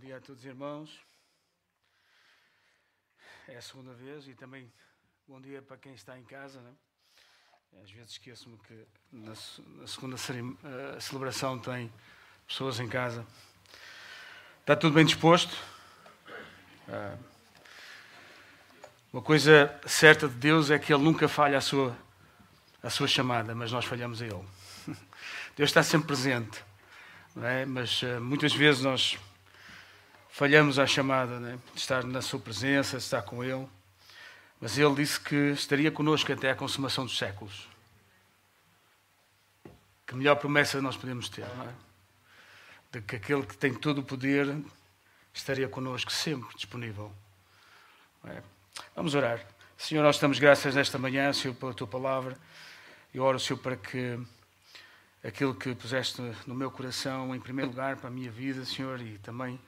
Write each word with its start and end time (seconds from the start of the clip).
dia 0.00 0.16
a 0.16 0.20
todos, 0.20 0.42
irmãos. 0.46 0.98
É 3.46 3.56
a 3.58 3.60
segunda 3.60 3.92
vez 3.92 4.26
e 4.26 4.34
também 4.34 4.72
bom 5.28 5.38
dia 5.38 5.60
para 5.60 5.76
quem 5.76 5.92
está 5.92 6.18
em 6.18 6.24
casa. 6.24 6.58
Né? 6.62 6.72
Às 7.82 7.90
vezes 7.90 8.12
esqueço-me 8.12 8.56
que 8.60 8.86
na, 9.12 9.34
segunda 9.86 10.16
uh, 10.16 11.00
celebração 11.00 11.58
tem 11.58 11.92
pessoas 12.46 12.80
em 12.80 12.88
casa. 12.88 13.26
Está 14.60 14.74
tudo 14.74 14.94
bem 14.94 15.04
disposto? 15.04 15.54
Uh, 16.88 17.24
uma 19.12 19.22
coisa 19.22 19.78
certa 19.86 20.26
de 20.26 20.34
Deus 20.34 20.70
é 20.70 20.78
que 20.78 20.94
Ele 20.94 21.02
nunca 21.02 21.28
falha 21.28 21.58
a 21.58 21.60
sua, 21.60 21.94
a 22.82 22.88
sua 22.88 23.06
chamada, 23.06 23.54
mas 23.54 23.70
nós 23.70 23.84
falhamos 23.84 24.22
a 24.22 24.26
Ele. 24.26 24.48
Deus 25.56 25.68
está 25.68 25.82
sempre 25.82 26.06
presente, 26.06 26.64
é? 27.42 27.66
mas 27.66 28.00
uh, 28.00 28.18
muitas 28.18 28.54
vezes 28.54 28.80
nós 28.80 29.18
falhamos 30.40 30.78
à 30.78 30.86
chamada 30.86 31.38
né? 31.38 31.58
de 31.74 31.78
estar 31.78 32.02
na 32.02 32.22
Sua 32.22 32.40
presença, 32.40 32.96
de 32.96 33.02
estar 33.02 33.20
com 33.20 33.44
Ele. 33.44 33.68
Mas 34.58 34.78
Ele 34.78 34.94
disse 34.94 35.20
que 35.20 35.34
estaria 35.50 35.90
conosco 35.90 36.32
até 36.32 36.50
a 36.50 36.54
consumação 36.54 37.04
dos 37.04 37.18
séculos. 37.18 37.68
Que 40.06 40.14
melhor 40.14 40.36
promessa 40.36 40.80
nós 40.80 40.96
podemos 40.96 41.28
ter, 41.28 41.46
não 41.56 41.64
é? 41.68 41.74
De 42.90 43.02
que 43.02 43.16
aquele 43.16 43.44
que 43.44 43.54
tem 43.54 43.74
todo 43.74 43.98
o 43.98 44.02
poder 44.02 44.56
estaria 45.34 45.68
conosco 45.68 46.10
sempre 46.10 46.48
disponível. 46.56 47.12
É? 48.24 48.42
Vamos 48.96 49.14
orar. 49.14 49.46
Senhor, 49.76 50.02
nós 50.02 50.16
estamos 50.16 50.38
graças 50.38 50.74
nesta 50.74 50.96
manhã, 50.96 51.30
Senhor, 51.34 51.54
pela 51.54 51.74
tua 51.74 51.86
palavra. 51.86 52.34
Eu 53.12 53.24
oro, 53.24 53.38
Senhor, 53.38 53.58
para 53.58 53.76
que 53.76 54.18
aquilo 55.22 55.54
que 55.54 55.74
puseste 55.74 56.22
no 56.46 56.54
meu 56.54 56.70
coração, 56.70 57.34
em 57.34 57.40
primeiro 57.40 57.70
lugar, 57.70 57.96
para 57.98 58.08
a 58.08 58.10
minha 58.10 58.30
vida, 58.30 58.64
Senhor, 58.64 59.02
e 59.02 59.18
também 59.18 59.60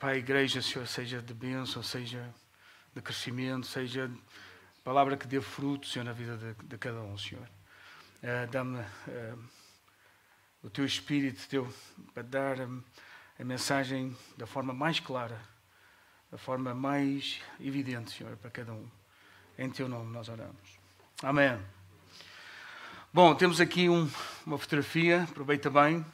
para 0.00 0.12
a 0.12 0.16
igreja, 0.16 0.62
Senhor, 0.62 0.86
seja 0.86 1.20
de 1.20 1.34
bênção, 1.34 1.82
seja 1.82 2.34
de 2.94 3.02
crescimento, 3.02 3.66
seja 3.66 4.10
palavra 4.82 5.14
que 5.14 5.26
dê 5.26 5.42
fruto, 5.42 5.86
Senhor, 5.86 6.06
na 6.06 6.12
vida 6.14 6.38
de, 6.38 6.54
de 6.66 6.78
cada 6.78 7.02
um, 7.02 7.18
Senhor. 7.18 7.46
Uh, 8.22 8.50
Dá-me 8.50 8.78
uh, 8.78 9.38
o 10.62 10.70
teu 10.70 10.86
espírito 10.86 11.46
teu, 11.50 11.70
para 12.14 12.22
dar 12.22 12.62
a, 12.62 12.68
a 13.38 13.44
mensagem 13.44 14.16
da 14.38 14.46
forma 14.46 14.72
mais 14.72 14.98
clara, 15.00 15.38
da 16.30 16.38
forma 16.38 16.74
mais 16.74 17.38
evidente, 17.60 18.16
Senhor, 18.16 18.34
para 18.38 18.50
cada 18.50 18.72
um. 18.72 18.88
Em 19.58 19.68
teu 19.68 19.86
nome 19.86 20.10
nós 20.10 20.30
oramos. 20.30 20.78
Amém. 21.22 21.60
Bom, 23.12 23.34
temos 23.34 23.60
aqui 23.60 23.90
um, 23.90 24.10
uma 24.46 24.56
fotografia, 24.56 25.24
aproveita 25.24 25.68
bem. 25.68 26.06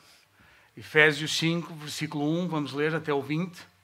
Efésios 0.76 1.38
5, 1.38 1.72
versículo 1.74 2.28
1, 2.42 2.48
vamos 2.48 2.72
ler 2.72 2.92
até 2.96 3.14
o 3.14 3.22
20. 3.22 3.75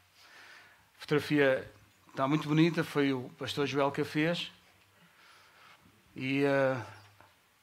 Fotografia 1.02 1.68
está 2.10 2.28
muito 2.28 2.46
bonita, 2.46 2.84
foi 2.84 3.12
o 3.12 3.28
pastor 3.36 3.66
Joel 3.66 3.90
que 3.90 4.02
a 4.02 4.04
fez. 4.04 4.52
E 6.14 6.44
uh, 6.44 6.80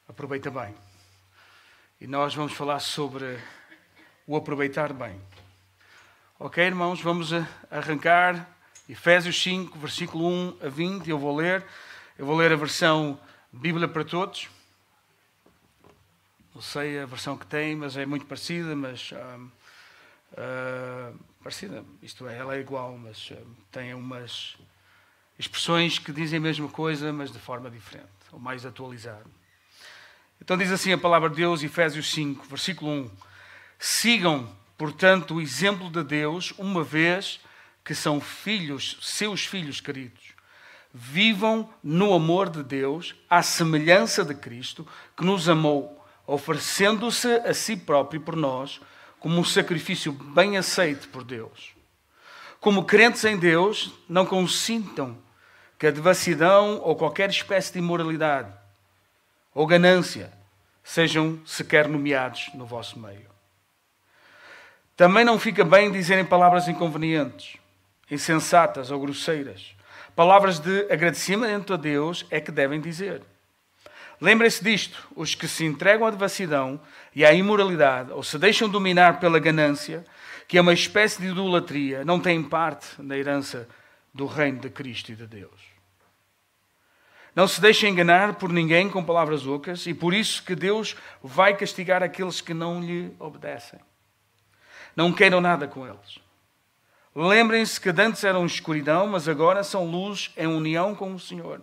aproveita 0.10 0.52
bem. 0.52 0.76
E 2.02 2.06
nós 2.06 2.36
vamos 2.36 2.52
falar 2.52 2.82
sobre 2.82 3.40
o 4.28 4.36
aproveitar 4.36 4.92
bem. 4.92 5.22
Ok, 6.38 6.62
irmãos, 6.62 7.02
vamos 7.02 7.30
arrancar 7.72 8.46
Efésios 8.90 9.42
5, 9.42 9.80
versículo 9.80 10.28
1 10.28 10.58
a 10.66 10.68
20. 10.68 11.10
Eu 11.10 11.18
vou 11.18 11.34
ler. 11.34 11.66
Eu 12.18 12.26
vou 12.26 12.36
ler 12.36 12.52
a 12.52 12.58
versão 12.58 13.18
Bíblia 13.54 13.88
para 13.88 14.04
Todos. 14.04 14.50
Não 16.54 16.62
sei 16.62 17.00
a 17.00 17.06
versão 17.06 17.38
que 17.38 17.48
tem, 17.48 17.74
mas 17.74 17.96
é 17.96 18.06
muito 18.06 18.26
parecida, 18.26 18.76
mas. 18.76 19.14
Uh, 20.34 21.29
parecida, 21.42 21.84
isto 22.02 22.28
é, 22.28 22.38
ela 22.38 22.56
é 22.56 22.60
igual, 22.60 22.98
mas 22.98 23.32
uh, 23.32 23.38
tem 23.72 23.94
umas 23.94 24.58
expressões 25.38 25.98
que 25.98 26.12
dizem 26.12 26.38
a 26.38 26.42
mesma 26.42 26.68
coisa, 26.68 27.14
mas 27.14 27.32
de 27.32 27.40
forma 27.40 27.70
diferente, 27.70 28.10
ou 28.32 28.40
mais 28.40 28.66
atualizada. 28.66 29.26
Então 30.42 30.58
diz 30.58 30.72
assim 30.72 30.92
a 30.92 30.98
palavra 30.98 31.30
de 31.30 31.38
Deus, 31.38 31.64
Efésios 31.64 32.12
5, 32.12 32.46
versículo 32.46 32.92
1: 32.92 33.12
Sigam, 33.78 34.54
portanto, 34.78 35.36
o 35.36 35.42
exemplo 35.42 35.90
de 35.90 36.04
Deus, 36.04 36.54
uma 36.58 36.84
vez 36.84 37.40
que 37.84 37.96
são 37.96 38.20
filhos, 38.20 38.98
seus 39.02 39.46
filhos 39.46 39.82
queridos. 39.82 40.34
Vivam 40.94 41.70
no 41.84 42.14
amor 42.14 42.50
de 42.50 42.64
Deus, 42.64 43.16
à 43.30 43.42
semelhança 43.42 44.24
de 44.26 44.34
Cristo, 44.34 44.88
que 45.16 45.24
nos 45.24 45.48
amou, 45.48 46.06
oferecendo-se 46.26 47.28
a 47.28 47.54
si 47.54 47.78
próprio 47.78 48.22
por 48.22 48.36
nós 48.36 48.82
como 49.20 49.40
um 49.40 49.44
sacrifício 49.44 50.12
bem 50.12 50.58
aceito 50.58 51.10
por 51.10 51.24
Deus. 51.24 51.74
Como 52.60 52.86
crentes 52.86 53.24
em 53.26 53.38
Deus, 53.38 53.94
não 54.08 54.26
consintam 54.26 55.18
que 55.78 55.88
a 55.88 55.92
devassidão 55.92 56.82
ou 56.84 56.96
qualquer 56.96 57.30
espécie 57.30 57.74
de 57.74 57.80
imoralidade 57.80 58.52
ou 59.54 59.66
ganância 59.66 60.32
sejam 60.84 61.40
sequer 61.46 61.88
nomeados 61.88 62.50
no 62.54 62.66
vosso 62.66 63.00
meio. 63.00 63.30
Também 64.96 65.24
não 65.24 65.40
fica 65.40 65.64
bem 65.64 65.92
dizerem 65.92 66.26
palavras 66.26 66.68
inconvenientes, 66.68 67.58
insensatas 68.12 68.92
ou 68.92 69.00
grosseiras. 69.00 69.74
Palavras 70.16 70.60
de 70.60 70.92
agradecimento 70.92 71.74
a 71.74 71.78
Deus 71.78 72.26
é 72.30 72.42
que 72.42 72.52
devem 72.52 72.82
dizer. 72.82 73.22
Lembrem-se 74.22 74.64
disto: 74.64 75.08
os 75.16 75.36
que 75.36 75.48
se 75.48 75.66
entregam 75.66 76.06
à 76.06 76.12
devassidão 76.12 76.80
e 77.16 77.26
à 77.26 77.34
imoralidade, 77.34 78.12
ou 78.12 78.24
se 78.24 78.38
deixam 78.38 78.68
dominar 78.68 79.20
pela 79.20 79.40
ganância, 79.40 80.06
que 80.48 80.58
é 80.58 80.62
uma 80.62 80.74
espécie 80.74 81.22
de 81.22 81.28
idolatria, 81.28 82.04
não 82.04 82.20
têm 82.20 82.44
parte 82.44 83.02
na 83.02 83.18
herança 83.18 83.68
do 84.14 84.26
reino 84.26 84.60
de 84.60 84.70
Cristo 84.70 85.12
e 85.12 85.16
de 85.16 85.28
Deus. 85.28 85.70
Não 87.36 87.48
se 87.48 87.62
deixem 87.62 87.92
enganar 87.92 88.36
por 88.36 88.52
ninguém 88.52 88.90
com 88.90 89.04
palavras 89.04 89.46
ocas, 89.46 89.86
e 89.86 89.94
por 89.94 90.14
isso 90.14 90.44
que 90.44 90.56
Deus 90.56 90.96
vai 91.24 91.56
castigar 91.56 92.04
aqueles 92.04 92.42
que 92.42 92.54
não 92.54 92.82
lhe 92.82 93.14
obedecem. 93.20 93.80
Não 94.96 95.14
queiram 95.14 95.40
nada 95.40 95.68
com 95.68 95.88
eles. 95.88 96.20
Lembrem-se 97.16 97.80
que 97.80 97.90
antes 97.90 98.24
eram 98.24 98.46
escuridão, 98.46 99.08
mas 99.08 99.28
agora 99.28 99.64
são 99.64 99.86
luz 99.86 100.32
em 100.36 100.48
união 100.48 100.96
com 100.96 101.14
o 101.14 101.20
Senhor. 101.20 101.62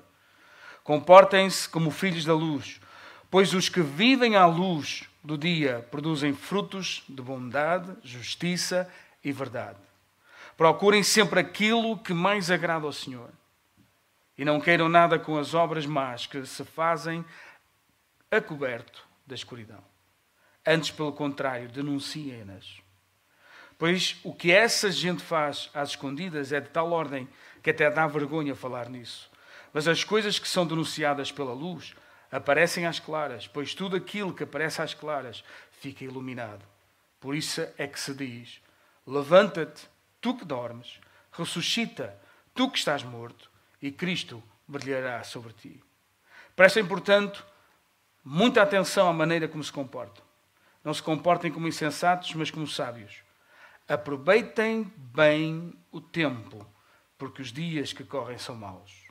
Comportem-se 0.87 1.69
como 1.69 1.91
filhos 1.91 2.25
da 2.25 2.33
luz, 2.33 2.81
pois 3.29 3.53
os 3.53 3.69
que 3.69 3.81
vivem 3.81 4.37
à 4.37 4.47
luz 4.47 5.03
do 5.21 5.37
dia 5.37 5.85
produzem 5.91 6.33
frutos 6.33 7.03
de 7.09 7.21
bondade, 7.21 7.93
justiça 8.05 8.89
e 9.25 9.33
verdade. 9.33 9.81
Procurem 10.57 11.03
sempre 11.03 11.41
aquilo 11.41 11.99
que 11.99 12.15
mais 12.15 12.53
agrada 12.53 12.87
ao 12.87 12.93
Senhor. 12.93 13.31
E 14.39 14.45
não 14.45 14.61
queiram 14.61 14.89
nada 14.89 15.19
com 15.19 15.37
as 15.37 15.55
obras 15.55 15.85
más 15.87 16.25
que 16.25 16.47
se 16.47 16.65
fazem 16.65 17.25
a 18.31 18.41
coberto 18.41 19.05
da 19.27 19.35
escuridão. 19.35 19.83
Antes, 20.65 20.93
pelo 20.93 21.13
contrário, 21.13 21.69
denunciem-nas. 21.69 22.81
Pois 23.77 24.21
o 24.23 24.33
que 24.33 24.53
essa 24.53 24.89
gente 24.93 25.21
faz 25.21 25.69
às 25.75 25.89
escondidas 25.91 26.53
é 26.53 26.61
de 26.61 26.69
tal 26.69 26.93
ordem 26.93 27.29
que 27.61 27.71
até 27.71 27.91
dá 27.91 28.07
vergonha 28.07 28.55
falar 28.55 28.89
nisso. 28.89 29.35
Mas 29.77 29.87
as 29.87 30.03
coisas 30.03 30.39
que 30.39 30.49
são 30.49 30.67
denunciadas 30.67 31.31
pela 31.31 31.53
luz 31.53 31.95
aparecem 32.33 32.87
às 32.87 32.99
claras, 32.99 33.47
pois 33.47 33.75
tudo 33.75 33.95
aquilo 33.95 34.33
que 34.33 34.45
aparece 34.45 34.81
às 34.81 34.95
claras 34.95 35.45
fica 35.71 36.03
iluminado. 36.03 36.65
Por 37.21 37.35
isso 37.35 37.61
é 37.77 37.87
que 37.87 38.01
se 38.01 38.15
diz: 38.15 38.63
Levanta-te, 39.07 39.87
tu 40.19 40.35
que 40.35 40.47
dormes, 40.47 40.99
ressuscita, 41.31 42.19
tu 42.55 42.71
que 42.71 42.79
estás 42.79 43.03
morto, 43.03 43.51
e 43.83 43.93
Cristo 43.93 44.43
brilhará 44.67 45.23
sobre 45.25 45.53
ti. 45.53 45.85
Prestem, 46.57 46.87
portanto, 46.87 47.47
muita 48.25 48.63
atenção 48.63 49.07
à 49.11 49.13
maneira 49.13 49.47
como 49.47 49.63
se 49.63 49.73
comportam. 49.73 50.25
Não 50.83 50.95
se 50.95 51.03
comportem 51.03 51.53
como 51.53 51.69
insensatos, 51.69 52.33
mas 52.33 52.51
como 52.51 52.67
sábios. 52.67 53.23
Aproveitem 53.87 54.91
bem 54.97 55.75
o 55.93 56.01
tempo, 56.01 56.67
porque 57.19 57.43
os 57.43 57.53
dias 57.53 57.93
que 57.93 58.05
correm 58.05 58.39
são 58.39 58.55
maus. 58.55 59.06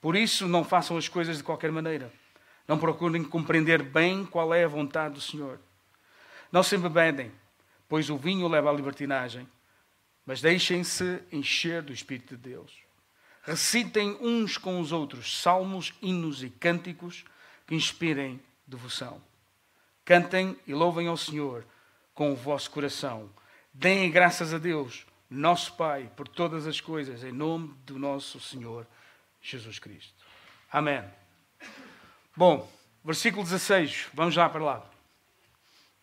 Por 0.00 0.16
isso, 0.16 0.48
não 0.48 0.64
façam 0.64 0.96
as 0.96 1.08
coisas 1.08 1.36
de 1.36 1.44
qualquer 1.44 1.70
maneira. 1.70 2.12
Não 2.66 2.78
procurem 2.78 3.22
compreender 3.22 3.82
bem 3.82 4.24
qual 4.24 4.54
é 4.54 4.64
a 4.64 4.68
vontade 4.68 5.14
do 5.14 5.20
Senhor. 5.20 5.60
Não 6.50 6.62
se 6.62 6.76
embebedem, 6.76 7.30
pois 7.88 8.08
o 8.08 8.16
vinho 8.16 8.48
leva 8.48 8.70
à 8.70 8.72
libertinagem, 8.72 9.46
mas 10.24 10.40
deixem-se 10.40 11.22
encher 11.30 11.82
do 11.82 11.92
Espírito 11.92 12.36
de 12.36 12.50
Deus. 12.50 12.72
Recitem 13.42 14.16
uns 14.20 14.56
com 14.56 14.80
os 14.80 14.92
outros 14.92 15.40
salmos, 15.40 15.92
hinos 16.00 16.42
e 16.42 16.50
cânticos 16.50 17.24
que 17.66 17.74
inspirem 17.74 18.40
devoção. 18.66 19.20
Cantem 20.04 20.56
e 20.66 20.72
louvem 20.72 21.08
ao 21.08 21.16
Senhor 21.16 21.66
com 22.14 22.32
o 22.32 22.36
vosso 22.36 22.70
coração. 22.70 23.30
Deem 23.72 24.10
graças 24.10 24.52
a 24.54 24.58
Deus, 24.58 25.06
nosso 25.28 25.74
Pai, 25.74 26.10
por 26.16 26.26
todas 26.26 26.66
as 26.66 26.80
coisas, 26.80 27.22
em 27.22 27.32
nome 27.32 27.74
do 27.84 27.98
nosso 27.98 28.40
Senhor 28.40 28.86
Jesus 29.40 29.78
Cristo. 29.78 30.24
Amém. 30.70 31.02
Bom, 32.36 32.70
versículo 33.04 33.42
16, 33.42 34.08
vamos 34.14 34.34
já 34.34 34.48
para 34.48 34.62
lá. 34.62 34.90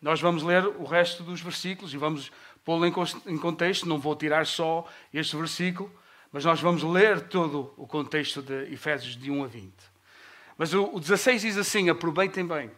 Nós 0.00 0.20
vamos 0.20 0.42
ler 0.42 0.66
o 0.66 0.84
resto 0.84 1.22
dos 1.22 1.40
versículos 1.40 1.92
e 1.92 1.96
vamos 1.96 2.30
pô-lo 2.64 2.86
em 2.86 3.38
contexto, 3.38 3.88
não 3.88 3.98
vou 3.98 4.14
tirar 4.14 4.46
só 4.46 4.86
este 5.12 5.36
versículo, 5.36 5.90
mas 6.30 6.44
nós 6.44 6.60
vamos 6.60 6.82
ler 6.82 7.22
todo 7.22 7.72
o 7.76 7.86
contexto 7.86 8.42
de 8.42 8.72
Efésios 8.72 9.16
de 9.16 9.30
1 9.30 9.44
a 9.44 9.46
20. 9.46 9.72
Mas 10.56 10.74
o 10.74 10.98
16 10.98 11.42
diz 11.42 11.56
assim: 11.56 11.88
aproveitem 11.88 12.46
bem. 12.46 12.70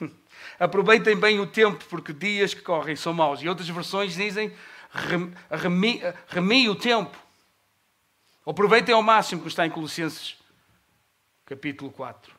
Aproveitem 0.58 1.16
bem 1.16 1.38
o 1.38 1.46
tempo, 1.46 1.84
porque 1.88 2.12
dias 2.12 2.52
que 2.52 2.62
correm 2.62 2.96
são 2.96 3.12
maus. 3.14 3.40
E 3.40 3.48
outras 3.48 3.68
versões 3.68 4.14
dizem: 4.14 4.52
remi, 6.28 6.68
o 6.68 6.74
tempo. 6.74 7.16
Aproveitem 8.44 8.92
ao 8.92 9.02
máximo, 9.02 9.40
que 9.40 9.46
está 9.46 9.64
em 9.64 9.70
Colossenses, 9.70 10.36
capítulo 11.46 11.92
4 11.92 12.34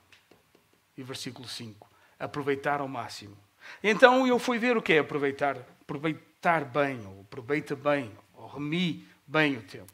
e 0.97 1.03
versículo 1.03 1.47
5. 1.47 1.89
Aproveitar 2.19 2.81
ao 2.81 2.89
máximo. 2.89 3.37
Então 3.81 4.27
eu 4.27 4.37
fui 4.37 4.59
ver 4.59 4.75
o 4.75 4.81
que 4.81 4.93
é 4.93 4.99
aproveitar, 4.99 5.57
aproveitar 5.81 6.65
bem, 6.65 6.99
ou 7.07 7.21
aproveita 7.21 7.73
bem, 7.73 8.11
ou 8.33 8.47
remi 8.47 9.07
bem 9.25 9.55
o 9.55 9.63
tempo. 9.63 9.93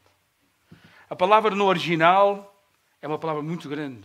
A 1.07 1.15
palavra 1.15 1.55
no 1.55 1.65
original 1.65 2.59
é 3.03 3.07
uma 3.07 3.19
palavra 3.19 3.43
muito 3.43 3.69
grande, 3.69 4.01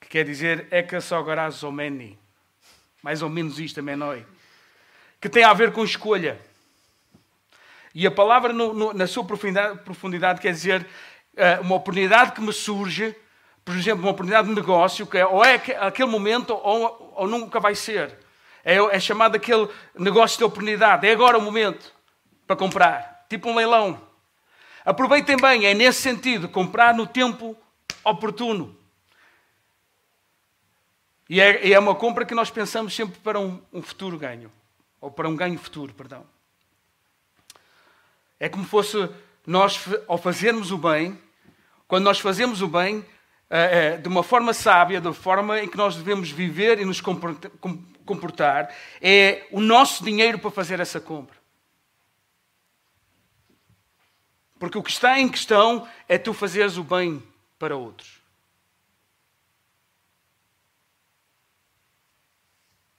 que 0.00 0.08
quer 0.08 0.24
dizer 0.24 0.66
ekasogarazomeni, 0.72 2.18
mais 3.00 3.22
ou 3.22 3.30
menos 3.30 3.60
isto, 3.60 3.80
menoi, 3.80 4.26
que 5.20 5.28
tem 5.28 5.44
a 5.44 5.52
ver 5.52 5.72
com 5.72 5.84
escolha. 5.84 6.40
E 7.98 8.06
a 8.06 8.10
palavra, 8.10 8.52
no, 8.52 8.74
no, 8.74 8.92
na 8.92 9.06
sua 9.06 9.24
profundidade, 9.24 9.78
profundidade, 9.78 10.38
quer 10.38 10.52
dizer 10.52 10.86
uh, 11.32 11.62
uma 11.62 11.76
oportunidade 11.76 12.32
que 12.32 12.42
me 12.42 12.52
surge, 12.52 13.16
por 13.64 13.74
exemplo, 13.74 14.02
uma 14.04 14.10
oportunidade 14.10 14.46
de 14.48 14.54
negócio, 14.54 15.06
que 15.06 15.16
é, 15.16 15.24
ou 15.24 15.42
é 15.42 15.54
aquele 15.80 16.10
momento 16.10 16.50
ou, 16.50 17.14
ou 17.16 17.26
nunca 17.26 17.58
vai 17.58 17.74
ser. 17.74 18.18
É, 18.62 18.76
é 18.76 19.00
chamado 19.00 19.36
aquele 19.36 19.66
negócio 19.98 20.36
de 20.36 20.44
oportunidade. 20.44 21.06
É 21.06 21.12
agora 21.12 21.38
o 21.38 21.40
momento 21.40 21.90
para 22.46 22.54
comprar. 22.54 23.24
Tipo 23.30 23.48
um 23.48 23.56
leilão. 23.56 23.98
Aproveitem 24.84 25.38
bem, 25.38 25.64
é 25.64 25.72
nesse 25.72 26.02
sentido, 26.02 26.50
comprar 26.50 26.92
no 26.92 27.06
tempo 27.06 27.56
oportuno. 28.04 28.76
E 31.30 31.40
é, 31.40 31.70
é 31.70 31.78
uma 31.78 31.94
compra 31.94 32.26
que 32.26 32.34
nós 32.34 32.50
pensamos 32.50 32.94
sempre 32.94 33.18
para 33.20 33.40
um, 33.40 33.58
um 33.72 33.80
futuro 33.80 34.18
ganho. 34.18 34.52
Ou 35.00 35.10
para 35.10 35.26
um 35.26 35.34
ganho 35.34 35.58
futuro, 35.58 35.94
perdão. 35.94 36.35
É 38.38 38.48
como 38.48 38.64
fosse 38.64 39.08
nós, 39.46 39.84
ao 40.06 40.18
fazermos 40.18 40.70
o 40.70 40.78
bem, 40.78 41.18
quando 41.86 42.04
nós 42.04 42.18
fazemos 42.18 42.62
o 42.62 42.68
bem, 42.68 43.04
é, 43.48 43.94
é, 43.94 43.96
de 43.96 44.08
uma 44.08 44.22
forma 44.22 44.52
sábia, 44.52 45.00
da 45.00 45.12
forma 45.12 45.60
em 45.60 45.68
que 45.68 45.76
nós 45.76 45.96
devemos 45.96 46.30
viver 46.30 46.80
e 46.80 46.84
nos 46.84 47.00
comportar, 47.00 48.74
é 49.00 49.46
o 49.52 49.60
nosso 49.60 50.04
dinheiro 50.04 50.38
para 50.38 50.50
fazer 50.50 50.80
essa 50.80 51.00
compra. 51.00 51.36
Porque 54.58 54.78
o 54.78 54.82
que 54.82 54.90
está 54.90 55.18
em 55.20 55.28
questão 55.28 55.86
é 56.08 56.18
tu 56.18 56.32
fazeres 56.32 56.76
o 56.76 56.82
bem 56.82 57.22
para 57.58 57.76
outros. 57.76 58.20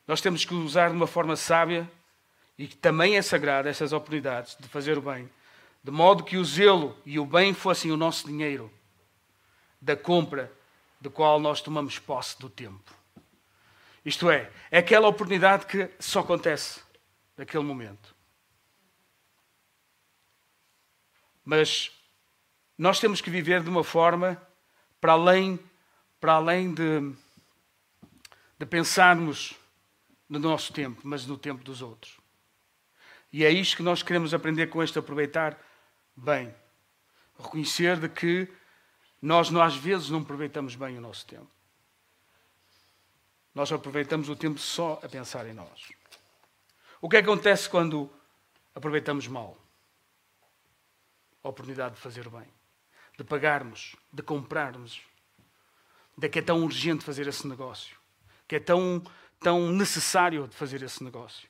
Nós 0.07 0.21
temos 0.21 0.45
que 0.45 0.53
usar 0.53 0.89
de 0.89 0.95
uma 0.95 1.07
forma 1.07 1.35
sábia 1.35 1.91
e 2.57 2.67
que 2.67 2.75
também 2.75 3.17
é 3.17 3.21
sagrada 3.21 3.69
essas 3.69 3.93
oportunidades 3.93 4.55
de 4.59 4.67
fazer 4.67 4.97
o 4.97 5.01
bem, 5.01 5.29
de 5.83 5.91
modo 5.91 6.23
que 6.23 6.37
o 6.37 6.43
zelo 6.43 6.97
e 7.05 7.19
o 7.19 7.25
bem 7.25 7.53
fossem 7.53 7.91
o 7.91 7.97
nosso 7.97 8.25
dinheiro 8.27 8.71
da 9.79 9.95
compra 9.95 10.51
do 10.99 11.11
qual 11.11 11.39
nós 11.39 11.61
tomamos 11.61 11.99
posse 11.99 12.39
do 12.39 12.49
tempo. 12.49 12.91
Isto 14.03 14.31
é, 14.31 14.51
é 14.71 14.79
aquela 14.79 15.07
oportunidade 15.07 15.65
que 15.65 15.89
só 15.99 16.21
acontece 16.21 16.81
naquele 17.37 17.63
momento. 17.63 18.15
Mas 21.45 21.91
nós 22.77 22.99
temos 22.99 23.21
que 23.21 23.29
viver 23.29 23.61
de 23.61 23.69
uma 23.69 23.83
forma 23.83 24.41
para 24.99 25.13
além, 25.13 25.59
para 26.19 26.33
além 26.33 26.73
de, 26.73 27.13
de 28.57 28.65
pensarmos 28.65 29.55
no 30.27 30.39
nosso 30.39 30.73
tempo, 30.73 31.01
mas 31.03 31.25
no 31.25 31.37
tempo 31.37 31.63
dos 31.63 31.81
outros. 31.81 32.17
E 33.37 33.45
é 33.45 33.51
isto 33.51 33.77
que 33.77 33.83
nós 33.83 34.01
queremos 34.01 34.33
aprender 34.33 34.65
com 34.65 34.81
este 34.81 34.97
aproveitar 34.97 35.55
bem. 36.15 36.51
Reconhecer 37.37 37.99
de 37.99 38.09
que 38.09 38.51
nós, 39.21 39.53
às 39.53 39.75
vezes, 39.75 40.09
não 40.09 40.21
aproveitamos 40.21 40.73
bem 40.73 40.97
o 40.97 41.01
nosso 41.01 41.23
tempo. 41.27 41.47
Nós 43.53 43.71
aproveitamos 43.71 44.27
o 44.27 44.35
tempo 44.35 44.57
só 44.57 44.99
a 45.03 45.07
pensar 45.07 45.45
em 45.45 45.53
nós. 45.53 45.87
O 46.99 47.07
que 47.07 47.17
acontece 47.17 47.69
quando 47.69 48.11
aproveitamos 48.73 49.27
mal? 49.27 49.55
A 51.43 51.49
oportunidade 51.49 51.93
de 51.93 52.01
fazer 52.01 52.27
bem, 52.29 52.47
de 53.19 53.23
pagarmos, 53.23 53.95
de 54.11 54.23
comprarmos, 54.23 54.99
de 56.17 56.27
que 56.27 56.39
é 56.39 56.41
tão 56.41 56.63
urgente 56.63 57.05
fazer 57.05 57.27
esse 57.27 57.47
negócio, 57.47 57.95
que 58.47 58.55
é 58.55 58.59
tão, 58.59 58.99
tão 59.39 59.71
necessário 59.71 60.47
de 60.47 60.55
fazer 60.55 60.81
esse 60.81 61.03
negócio. 61.03 61.47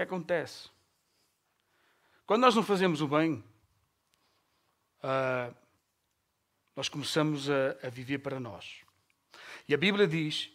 O 0.00 0.02
que 0.02 0.14
acontece? 0.14 0.70
Quando 2.24 2.40
nós 2.40 2.54
não 2.54 2.62
fazemos 2.62 3.02
o 3.02 3.06
bem, 3.06 3.44
uh, 5.04 5.54
nós 6.74 6.88
começamos 6.88 7.50
a, 7.50 7.76
a, 7.82 7.90
viver 7.90 8.20
para 8.20 8.40
nós. 8.40 8.80
E 9.68 9.74
a 9.74 9.76
Bíblia 9.76 10.06
diz, 10.08 10.50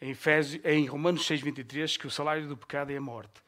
em, 0.00 0.12
Efésio, 0.12 0.62
em 0.64 0.86
Romanos 0.86 1.28
6,23, 1.28 1.98
que 1.98 2.06
o 2.06 2.10
salário 2.10 2.48
do 2.48 2.56
pecado 2.56 2.90
é 2.90 2.96
a 2.96 3.02
morte. 3.02 3.42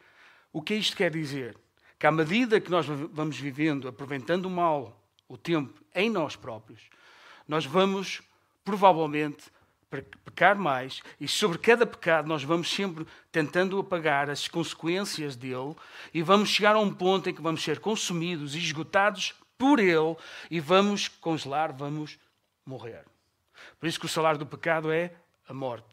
O 0.53 0.61
que 0.61 0.75
isto 0.75 0.95
quer 0.95 1.11
dizer? 1.11 1.57
Que 1.99 2.07
à 2.07 2.13
medida 2.13 2.61
que 2.61 2.71
nós 2.71 2.85
vamos 2.85 3.41
vivendo, 3.41 3.89
aproveitando 3.89 4.51
mal 4.51 5.03
o 5.27 5.39
tempo 5.39 5.83
em 5.95 6.11
nós 6.11 6.37
próprios, 6.37 6.91
nós 7.49 7.65
vamos, 7.65 8.21
provavelmente, 8.63 9.51
pecar 10.03 10.57
mais 10.59 11.03
e 11.21 11.27
sobre 11.27 11.59
cada 11.59 11.87
pecado 11.87 12.29
nós 12.29 12.43
vamos 12.43 12.71
sempre 12.71 13.07
tentando 13.31 13.79
apagar 13.79 14.29
as 14.31 14.49
consequências 14.49 15.37
dele 15.37 15.75
e 16.13 16.23
vamos 16.23 16.49
chegar 16.49 16.77
a 16.77 16.81
um 16.81 16.93
ponto 16.93 17.29
em 17.29 17.35
que 17.35 17.43
vamos 17.43 17.63
ser 17.63 17.81
consumidos 17.81 18.55
e 18.55 18.59
esgotados 18.59 19.35
por 19.59 19.79
Ele 19.79 20.17
e 20.51 20.61
vamos 20.61 21.09
congelar, 21.09 21.73
vamos 21.73 22.19
morrer. 22.65 23.05
Por 23.79 23.87
isso 23.87 23.99
que 23.99 24.07
o 24.07 24.09
salário 24.09 24.39
do 24.39 24.47
pecado 24.47 24.91
é 24.91 25.13
a 25.49 25.55
morte. 25.55 25.87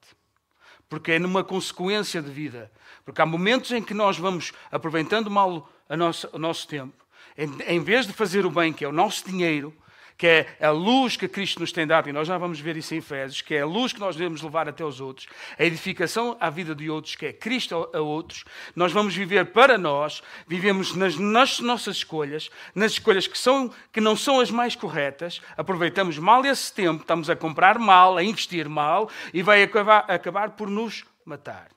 Porque 0.89 1.13
é 1.13 1.19
numa 1.19 1.43
consequência 1.43 2.21
de 2.21 2.29
vida. 2.29 2.71
Porque 3.05 3.21
há 3.21 3.25
momentos 3.25 3.71
em 3.71 3.81
que 3.81 3.93
nós 3.93 4.17
vamos 4.17 4.51
aproveitando 4.71 5.29
mal 5.29 5.69
a 5.89 5.95
o 6.35 6.39
nosso 6.39 6.67
tempo, 6.67 7.05
em, 7.37 7.49
em 7.67 7.83
vez 7.83 8.07
de 8.07 8.13
fazer 8.13 8.45
o 8.45 8.51
bem, 8.51 8.73
que 8.73 8.85
é 8.85 8.87
o 8.87 8.91
nosso 8.91 9.25
dinheiro, 9.25 9.75
que 10.17 10.27
é 10.27 10.57
a 10.61 10.69
luz 10.69 11.17
que 11.17 11.27
Cristo 11.27 11.59
nos 11.59 11.71
tem 11.71 11.87
dado, 11.87 12.09
e 12.09 12.13
nós 12.13 12.27
já 12.27 12.37
vamos 12.37 12.59
ver 12.59 12.77
isso 12.77 12.93
em 12.93 12.97
Efésios, 12.97 13.41
que 13.41 13.55
é 13.55 13.61
a 13.61 13.65
luz 13.65 13.93
que 13.93 13.99
nós 13.99 14.15
devemos 14.15 14.41
levar 14.41 14.69
até 14.69 14.83
os 14.83 15.01
outros, 15.01 15.27
a 15.57 15.63
edificação 15.63 16.37
à 16.39 16.49
vida 16.49 16.75
de 16.75 16.89
outros, 16.89 17.15
que 17.15 17.25
é 17.25 17.33
Cristo 17.33 17.89
a 17.93 17.99
outros, 17.99 18.45
nós 18.75 18.91
vamos 18.91 19.15
viver 19.15 19.47
para 19.47 19.77
nós, 19.77 20.21
vivemos 20.47 20.95
nas, 20.95 21.17
nas 21.17 21.59
nossas 21.59 21.97
escolhas, 21.97 22.49
nas 22.73 22.93
escolhas 22.93 23.27
que, 23.27 23.37
são, 23.37 23.73
que 23.91 24.01
não 24.01 24.15
são 24.15 24.39
as 24.39 24.51
mais 24.51 24.75
corretas, 24.75 25.41
aproveitamos 25.57 26.17
mal 26.17 26.45
esse 26.45 26.73
tempo, 26.73 27.01
estamos 27.01 27.29
a 27.29 27.35
comprar 27.35 27.79
mal, 27.79 28.17
a 28.17 28.23
investir 28.23 28.69
mal, 28.69 29.09
e 29.33 29.41
vai 29.41 29.63
acabar, 29.63 30.05
acabar 30.09 30.51
por 30.51 30.69
nos 30.69 31.03
matar. 31.25 31.69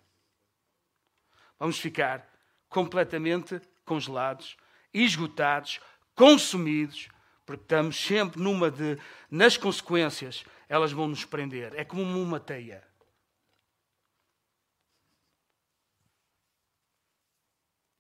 Vamos 1.58 1.78
ficar 1.78 2.26
completamente 2.68 3.60
congelados, 3.84 4.56
esgotados, 4.92 5.80
consumidos, 6.14 7.08
porque 7.46 7.62
estamos 7.62 7.96
sempre 7.96 8.42
numa 8.42 8.70
de, 8.70 8.98
nas 9.30 9.56
consequências, 9.56 10.44
elas 10.68 10.90
vão 10.90 11.06
nos 11.06 11.24
prender. 11.24 11.72
É 11.76 11.84
como 11.84 12.02
uma 12.02 12.40
teia. 12.40 12.82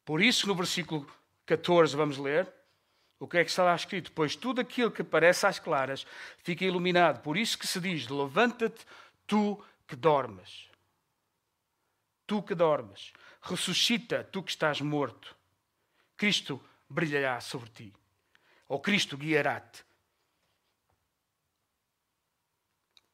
Por 0.04 0.20
isso, 0.20 0.48
no 0.48 0.54
versículo 0.54 1.08
14, 1.46 1.96
vamos 1.96 2.18
ler. 2.18 2.52
O 3.18 3.26
que 3.26 3.38
é 3.38 3.44
que 3.44 3.50
está 3.50 3.62
lá 3.62 3.74
escrito? 3.74 4.12
Pois 4.12 4.36
tudo 4.36 4.60
aquilo 4.60 4.90
que 4.90 5.02
parece 5.02 5.46
às 5.46 5.58
claras 5.58 6.04
fica 6.42 6.64
iluminado. 6.64 7.22
Por 7.22 7.36
isso 7.36 7.56
que 7.56 7.66
se 7.66 7.80
diz: 7.80 8.08
Levanta-te, 8.08 8.84
tu 9.26 9.64
que 9.86 9.96
dormes. 9.96 10.68
Tu 12.26 12.42
que 12.42 12.54
dormes. 12.54 13.12
Ressuscita, 13.40 14.24
tu 14.24 14.42
que 14.42 14.50
estás 14.50 14.80
morto. 14.80 15.34
Cristo 16.16 16.60
brilhará 16.88 17.40
sobre 17.40 17.70
ti 17.70 17.92
ou 18.68 18.80
Cristo 18.80 19.16
guiará-te. 19.16 19.84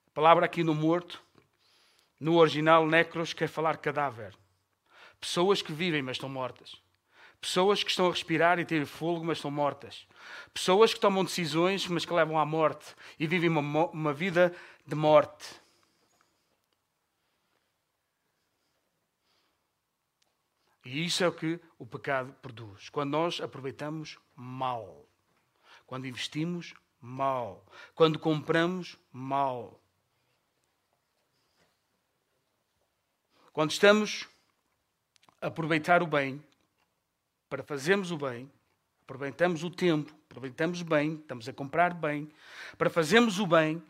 A 0.06 0.11
palavra 0.14 0.47
aqui 0.47 0.62
no 0.62 0.75
morto, 0.75 1.23
no 2.21 2.37
original 2.37 2.87
necros, 2.87 3.32
quer 3.32 3.49
falar 3.49 3.78
cadáver. 3.78 4.37
Pessoas 5.21 5.62
que 5.62 5.73
vivem, 5.73 6.02
mas 6.02 6.16
estão 6.16 6.28
mortas. 6.28 6.76
Pessoas 7.40 7.82
que 7.82 7.90
estão 7.90 8.06
a 8.06 8.11
respirar 8.11 8.59
e 8.59 8.64
têm 8.64 8.85
fogo, 8.85 9.25
mas 9.25 9.38
estão 9.38 9.50
mortas. 9.50 10.06
Pessoas 10.54 10.94
que 10.94 11.00
tomam 11.00 11.25
decisões, 11.25 11.87
mas 11.88 12.04
que 12.04 12.12
levam 12.12 12.38
à 12.38 12.47
morte 12.47 12.94
e 13.18 13.26
vivem 13.26 13.49
uma, 13.49 13.87
uma 13.87 14.12
vida 14.12 14.54
de 14.87 14.94
morte. 14.94 15.61
E 20.85 21.04
isso 21.04 21.23
é 21.25 21.28
o 21.28 21.32
que 21.32 21.61
o 21.78 21.87
pecado 21.87 22.32
produz. 22.42 22.88
Quando 22.88 23.11
nós 23.11 23.40
aproveitamos 23.40 24.18
mal. 24.35 25.06
Quando 25.92 26.06
investimos 26.06 26.72
mal. 26.99 27.66
Quando 27.94 28.18
compramos 28.18 28.96
mal. 29.12 29.78
Quando 33.52 33.72
estamos 33.72 34.26
a 35.38 35.49
aproveitar 35.49 36.02
o 36.02 36.06
bem, 36.06 36.42
para 37.46 37.62
fazermos 37.62 38.11
o 38.11 38.16
bem, 38.16 38.50
aproveitamos 39.02 39.62
o 39.64 39.68
tempo, 39.68 40.14
aproveitamos 40.30 40.80
bem, 40.80 41.16
estamos 41.16 41.46
a 41.46 41.52
comprar 41.52 41.92
bem, 41.92 42.32
para 42.78 42.88
fazermos 42.88 43.38
o 43.38 43.46
bem, 43.46 43.82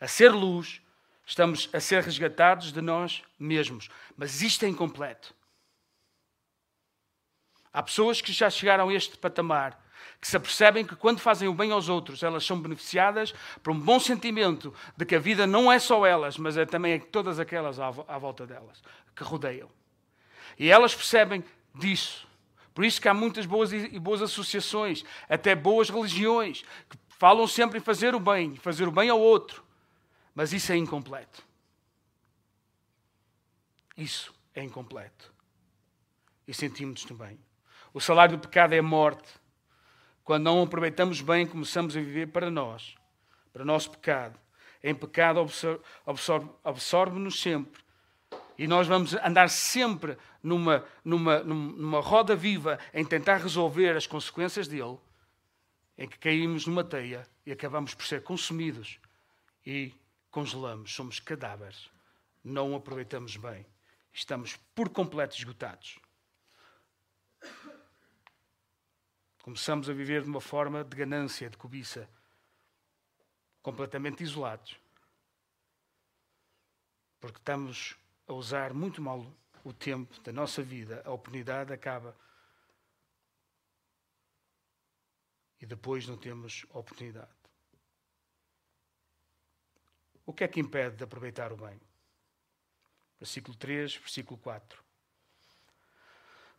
a 0.00 0.08
ser 0.08 0.30
luz, 0.30 0.82
estamos 1.24 1.70
a 1.72 1.78
ser 1.78 2.02
resgatados 2.02 2.72
de 2.72 2.80
nós 2.80 3.22
mesmos. 3.38 3.88
Mas 4.16 4.42
isto 4.42 4.64
é 4.64 4.68
incompleto. 4.68 5.32
Há 7.72 7.84
pessoas 7.84 8.20
que 8.20 8.32
já 8.32 8.50
chegaram 8.50 8.88
a 8.88 8.94
este 8.94 9.16
patamar, 9.16 9.85
que 10.20 10.26
se 10.26 10.36
apercebem 10.36 10.84
que 10.84 10.96
quando 10.96 11.20
fazem 11.20 11.48
o 11.48 11.54
bem 11.54 11.72
aos 11.72 11.88
outros, 11.88 12.22
elas 12.22 12.44
são 12.44 12.60
beneficiadas 12.60 13.32
por 13.62 13.72
um 13.72 13.78
bom 13.78 14.00
sentimento 14.00 14.74
de 14.96 15.04
que 15.04 15.14
a 15.14 15.18
vida 15.18 15.46
não 15.46 15.70
é 15.70 15.78
só 15.78 16.06
elas, 16.06 16.38
mas 16.38 16.56
é 16.56 16.64
também 16.64 16.98
todas 16.98 17.38
aquelas 17.38 17.78
à 17.78 18.18
volta 18.18 18.46
delas, 18.46 18.82
que 19.14 19.22
rodeiam. 19.22 19.70
E 20.58 20.70
elas 20.70 20.94
percebem 20.94 21.44
disso. 21.74 22.26
Por 22.74 22.84
isso 22.84 23.00
que 23.00 23.08
há 23.08 23.14
muitas 23.14 23.46
boas 23.46 23.72
e 23.72 23.98
boas 23.98 24.20
associações, 24.20 25.04
até 25.28 25.54
boas 25.54 25.88
religiões, 25.88 26.62
que 26.90 26.98
falam 27.08 27.46
sempre 27.46 27.78
em 27.78 27.82
fazer 27.82 28.14
o 28.14 28.20
bem, 28.20 28.56
fazer 28.56 28.86
o 28.86 28.92
bem 28.92 29.08
ao 29.08 29.20
outro. 29.20 29.64
Mas 30.34 30.52
isso 30.52 30.72
é 30.72 30.76
incompleto. 30.76 31.42
Isso 33.96 34.34
é 34.54 34.62
incompleto. 34.62 35.32
E 36.46 36.52
sentimos 36.52 37.04
também. 37.04 37.38
O 37.94 38.00
salário 38.00 38.36
do 38.36 38.40
pecado 38.42 38.74
é 38.74 38.78
a 38.78 38.82
morte. 38.82 39.28
Quando 40.26 40.42
não 40.42 40.60
aproveitamos 40.60 41.20
bem, 41.20 41.46
começamos 41.46 41.96
a 41.96 42.00
viver 42.00 42.26
para 42.26 42.50
nós, 42.50 42.96
para 43.52 43.62
o 43.62 43.64
nosso 43.64 43.92
pecado. 43.92 44.36
Em 44.82 44.92
pecado 44.92 45.38
absorve-nos 45.38 46.50
absorve 46.64 47.30
sempre. 47.30 47.80
E 48.58 48.66
nós 48.66 48.88
vamos 48.88 49.14
andar 49.14 49.48
sempre 49.48 50.18
numa, 50.42 50.84
numa, 51.04 51.38
numa 51.44 52.00
roda 52.00 52.34
viva 52.34 52.76
em 52.92 53.04
tentar 53.04 53.36
resolver 53.36 53.96
as 53.96 54.04
consequências 54.04 54.66
dele, 54.66 54.98
em 55.96 56.08
que 56.08 56.18
caímos 56.18 56.66
numa 56.66 56.82
teia 56.82 57.24
e 57.46 57.52
acabamos 57.52 57.94
por 57.94 58.04
ser 58.04 58.24
consumidos 58.24 58.98
e 59.64 59.94
congelamos, 60.28 60.92
somos 60.92 61.20
cadáveres. 61.20 61.88
Não 62.42 62.74
aproveitamos 62.74 63.36
bem. 63.36 63.64
Estamos 64.12 64.56
por 64.74 64.88
completo 64.88 65.36
esgotados. 65.36 66.00
Começamos 69.46 69.88
a 69.88 69.92
viver 69.92 70.24
de 70.24 70.28
uma 70.28 70.40
forma 70.40 70.82
de 70.82 70.96
ganância, 70.96 71.48
de 71.48 71.56
cobiça, 71.56 72.10
completamente 73.62 74.24
isolados. 74.24 74.76
Porque 77.20 77.38
estamos 77.38 77.96
a 78.26 78.32
usar 78.32 78.74
muito 78.74 79.00
mal 79.00 79.24
o 79.62 79.72
tempo 79.72 80.20
da 80.22 80.32
nossa 80.32 80.64
vida, 80.64 81.00
a 81.04 81.12
oportunidade 81.12 81.72
acaba. 81.72 82.16
E 85.60 85.64
depois 85.64 86.08
não 86.08 86.16
temos 86.16 86.66
oportunidade. 86.70 87.30
O 90.26 90.32
que 90.32 90.42
é 90.42 90.48
que 90.48 90.58
impede 90.58 90.96
de 90.96 91.04
aproveitar 91.04 91.52
o 91.52 91.56
bem? 91.56 91.80
Versículo 93.20 93.56
3, 93.56 93.94
versículo 93.94 94.40
4. 94.40 94.85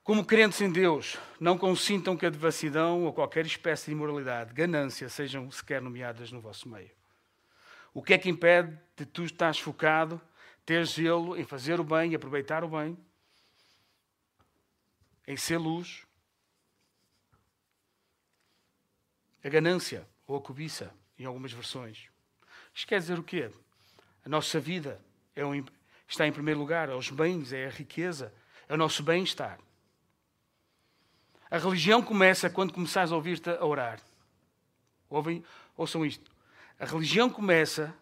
Como 0.08 0.24
crentes 0.24 0.62
em 0.62 0.72
Deus, 0.72 1.18
não 1.38 1.58
consintam 1.58 2.16
que 2.16 2.26
a 2.26 2.30
devassidão 2.30 3.04
ou 3.04 3.12
qualquer 3.12 3.46
espécie 3.46 3.88
de 3.88 3.92
imoralidade, 3.92 4.54
ganância, 4.54 5.10
sejam 5.10 5.52
sequer 5.52 5.82
nomeadas 5.82 6.32
no 6.32 6.40
vosso 6.40 6.70
meio. 6.70 6.92
O 7.94 8.02
que 8.02 8.14
é 8.14 8.18
que 8.18 8.30
impede 8.30 8.80
de 8.96 9.06
tu 9.06 9.26
estás 9.26 9.60
focado, 9.60 10.22
ter 10.66 10.86
zelo 10.86 11.36
em 11.36 11.44
fazer 11.44 11.82
o 11.82 11.84
bem, 11.84 12.16
aproveitar 12.16 12.64
o 12.64 12.70
bem, 12.70 12.98
em 15.28 15.36
ser 15.36 15.58
luz? 15.58 16.06
A 19.44 19.50
ganância 19.50 20.08
ou 20.26 20.38
a 20.38 20.42
cobiça, 20.42 20.90
em 21.20 21.26
algumas 21.26 21.52
versões. 21.52 22.08
Isto 22.74 22.88
quer 22.88 23.00
dizer 23.00 23.20
o 23.20 23.24
quê? 23.24 23.52
A 24.24 24.30
nossa 24.30 24.58
vida 24.58 25.02
é 25.36 25.46
um, 25.46 25.66
está 26.08 26.26
em 26.26 26.32
primeiro 26.32 26.62
lugar, 26.62 26.88
é 26.88 26.96
os 26.96 27.10
bens, 27.10 27.52
é 27.52 27.66
a 27.66 27.72
riqueza, 27.72 28.34
é 28.70 28.74
o 28.74 28.78
nosso 28.78 29.04
bem-estar. 29.04 29.60
A 31.50 31.58
religião 31.58 32.02
começa 32.02 32.50
quando 32.50 32.74
começares 32.74 33.12
a 33.12 33.16
ouvir-te 33.16 33.50
a 33.50 33.66
orar. 33.66 34.00
Ouvem? 35.10 35.44
Ouçam 35.76 36.06
isto. 36.06 36.30
A 36.80 36.86
religião 36.86 37.30
começa 37.30 37.94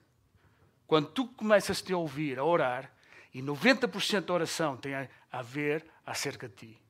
quando 0.88 1.10
tu 1.10 1.28
começas 1.28 1.82
-te 1.82 1.94
a 1.94 1.98
ouvir, 1.98 2.40
a 2.40 2.44
orar, 2.44 2.92
e 3.34 3.42
90% 3.42 4.26
da 4.26 4.34
oração 4.34 4.78
tem 4.78 4.94
a 5.32 5.42
ver 5.42 5.86
acerca 6.06 6.48
de 6.48 6.56
ti. 6.56 6.82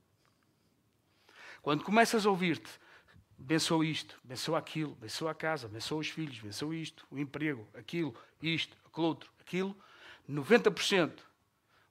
Quando 1.61 1.83
começas 1.83 2.25
a 2.25 2.29
ouvir-te, 2.29 2.69
abençoa 3.39 3.85
isto, 3.85 4.19
abençoa 4.23 4.59
aquilo, 4.59 4.93
abençoa 4.93 5.31
a 5.31 5.33
casa, 5.33 5.65
abençoa 5.65 5.99
os 5.99 6.09
filhos, 6.09 6.37
abençoa 6.39 6.75
isto, 6.75 7.05
o 7.09 7.17
emprego, 7.17 7.67
aquilo, 7.73 8.15
isto, 8.41 8.77
aquilo 8.85 9.07
outro, 9.07 9.31
aquilo, 9.39 9.75
90%, 10.29 11.19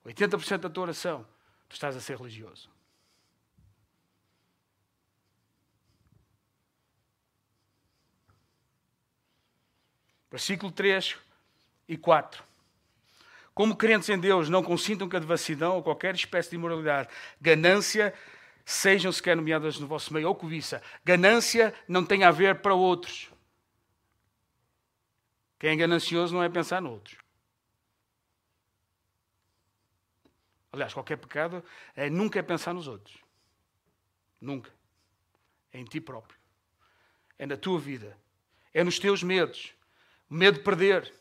80% 0.06 0.59
da 0.59 0.71
tua 0.71 0.85
oração, 0.85 1.26
tu 1.68 1.73
estás 1.73 1.97
a 1.97 2.00
ser 2.00 2.16
religioso. 2.16 2.74
Versículo 10.35 10.73
3 10.73 11.17
e 11.87 11.97
4. 11.97 12.43
Como 13.55 13.76
crentes 13.76 14.09
em 14.09 14.19
Deus, 14.19 14.49
não 14.49 14.64
consintam 14.64 15.09
que 15.09 15.14
a 15.14 15.21
devassidão 15.21 15.76
ou 15.76 15.83
qualquer 15.85 16.12
espécie 16.17 16.50
de 16.50 16.57
imoralidade, 16.57 17.09
ganância, 17.41 18.12
sejam 18.64 19.12
sequer 19.12 19.37
nomeadas 19.37 19.79
no 19.79 19.87
vosso 19.87 20.12
meio, 20.12 20.26
ou 20.26 20.35
cobiça. 20.35 20.83
Ganância 21.05 21.73
não 21.87 22.05
tem 22.05 22.25
a 22.25 22.33
ver 22.33 22.61
para 22.61 22.75
outros. 22.75 23.31
Quem 25.57 25.71
é 25.71 25.76
ganancioso 25.76 26.35
não 26.35 26.43
é 26.43 26.49
pensar 26.49 26.83
no 26.83 26.91
outro. 26.91 27.17
Aliás, 30.73 30.93
qualquer 30.93 31.17
pecado 31.17 31.64
é 31.95 32.11
nunca 32.11 32.41
é 32.41 32.43
pensar 32.43 32.75
nos 32.75 32.88
outros. 32.88 33.17
Nunca. 34.41 34.73
É 35.73 35.79
em 35.79 35.85
ti 35.85 36.00
próprio. 36.00 36.37
É 37.38 37.47
na 37.47 37.57
tua 37.57 37.79
vida. 37.79 38.19
É 38.73 38.83
nos 38.83 38.99
teus 38.99 39.23
medos 39.23 39.73
medo 40.35 40.59
de 40.59 40.64
perder, 40.64 41.14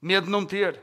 medo 0.00 0.26
de 0.26 0.30
não 0.30 0.46
ter. 0.46 0.80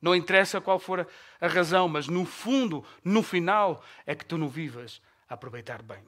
Não 0.00 0.16
interessa 0.16 0.60
qual 0.60 0.80
for 0.80 1.08
a 1.40 1.46
razão, 1.46 1.88
mas 1.88 2.08
no 2.08 2.26
fundo, 2.26 2.84
no 3.04 3.22
final, 3.22 3.84
é 4.04 4.16
que 4.16 4.24
tu 4.24 4.36
não 4.36 4.48
vivas 4.48 5.00
a 5.28 5.34
aproveitar 5.34 5.80
bem. 5.80 6.04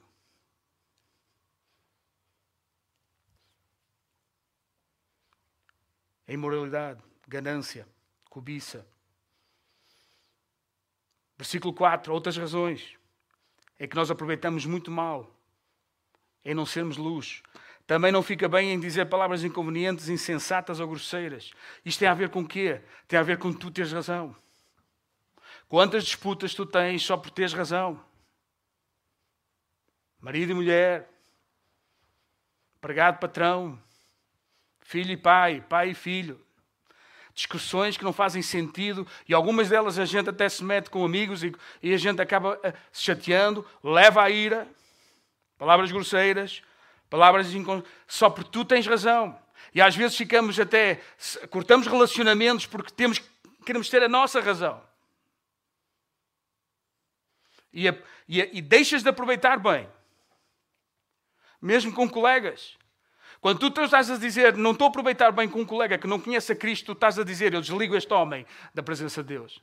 A 6.27 6.33
imoralidade, 6.33 7.01
ganância, 7.29 7.87
cobiça. 8.29 8.85
Versículo 11.37 11.73
4, 11.73 12.13
outras 12.13 12.37
razões. 12.37 12.99
É 13.79 13.87
que 13.87 13.95
nós 13.95 14.11
aproveitamos 14.11 14.67
muito 14.67 14.91
mal 14.91 15.33
em 16.45 16.55
não 16.55 16.67
sermos 16.67 16.97
luz. 16.97 17.43
Também 17.87 18.11
não 18.11 18.23
fica 18.23 18.49
bem 18.49 18.73
em 18.73 18.81
dizer 18.81 19.07
palavras 19.07 19.45
inconvenientes, 19.45 20.09
insensatas 20.09 20.81
ou 20.81 20.89
grosseiras. 20.89 21.53
Isto 21.85 21.99
tem 22.01 22.09
a 22.09 22.15
ver 22.15 22.31
com 22.31 22.41
o 22.41 22.49
quê? 22.49 22.81
Tem 23.07 23.19
a 23.19 23.23
ver 23.23 23.39
com 23.39 23.53
tu 23.53 23.71
teres 23.71 23.93
razão. 23.93 24.35
Quantas 25.69 26.05
disputas 26.05 26.55
tu 26.55 26.65
tens 26.65 27.03
só 27.03 27.17
por 27.17 27.31
teres 27.31 27.53
razão? 27.53 28.03
Marido 30.19 30.53
e 30.53 30.55
mulher, 30.55 31.11
empregado, 32.77 33.19
patrão, 33.19 33.79
filho 34.81 35.13
e 35.13 35.17
pai, 35.17 35.63
pai 35.69 35.91
e 35.91 35.95
filho. 35.95 36.41
Discussões 37.35 37.99
que 37.99 38.05
não 38.05 38.13
fazem 38.13 38.41
sentido 38.41 39.07
e 39.29 39.35
algumas 39.35 39.69
delas 39.69 39.99
a 39.99 40.07
gente 40.07 40.31
até 40.31 40.49
se 40.49 40.65
mete 40.65 40.89
com 40.89 41.05
amigos 41.05 41.43
e, 41.43 41.55
e 41.83 41.93
a 41.93 41.99
gente 41.99 42.23
acaba 42.23 42.59
eh, 42.63 42.73
se 42.93 43.03
chateando, 43.03 43.67
leva 43.83 44.23
à 44.23 44.31
ira, 44.31 44.69
palavras 45.59 45.91
grosseiras, 45.91 46.63
Palavras 47.15 47.47
só 48.09 48.29
porque 48.29 48.51
tu 48.51 48.65
tens 48.65 48.89
razão. 48.89 49.41
E 49.73 49.81
às 49.81 49.95
vezes 49.95 50.17
ficamos 50.17 50.59
até, 50.59 51.01
cortamos 51.49 51.87
relacionamentos 51.87 52.67
porque 52.67 52.93
temos, 52.93 53.23
queremos 53.65 53.89
ter 53.89 54.03
a 54.03 54.09
nossa 54.09 54.41
razão. 54.41 54.83
E, 57.73 57.89
a, 57.89 57.97
e, 58.27 58.43
a, 58.43 58.47
e 58.47 58.61
deixas 58.61 59.05
de 59.05 59.09
aproveitar 59.11 59.61
bem. 59.61 59.89
Mesmo 61.63 61.95
com 61.95 62.11
colegas. 62.11 62.77
Quando 63.41 63.71
tu 63.71 63.81
estás 63.81 64.11
a 64.11 64.17
dizer, 64.17 64.57
não 64.57 64.73
estou 64.73 64.89
a 64.89 64.91
aproveitar 64.91 65.31
bem 65.31 65.49
com 65.49 65.61
um 65.61 65.67
colega 65.67 65.97
que 65.97 66.09
não 66.09 66.19
conhece 66.19 66.51
a 66.51 66.57
Cristo, 66.57 66.87
tu 66.87 66.93
estás 66.95 67.17
a 67.17 67.23
dizer, 67.23 67.55
eu 67.55 67.61
desligo 67.61 67.95
este 67.95 68.13
homem 68.13 68.45
da 68.75 68.83
presença 68.83 69.23
de 69.23 69.29
Deus. 69.29 69.63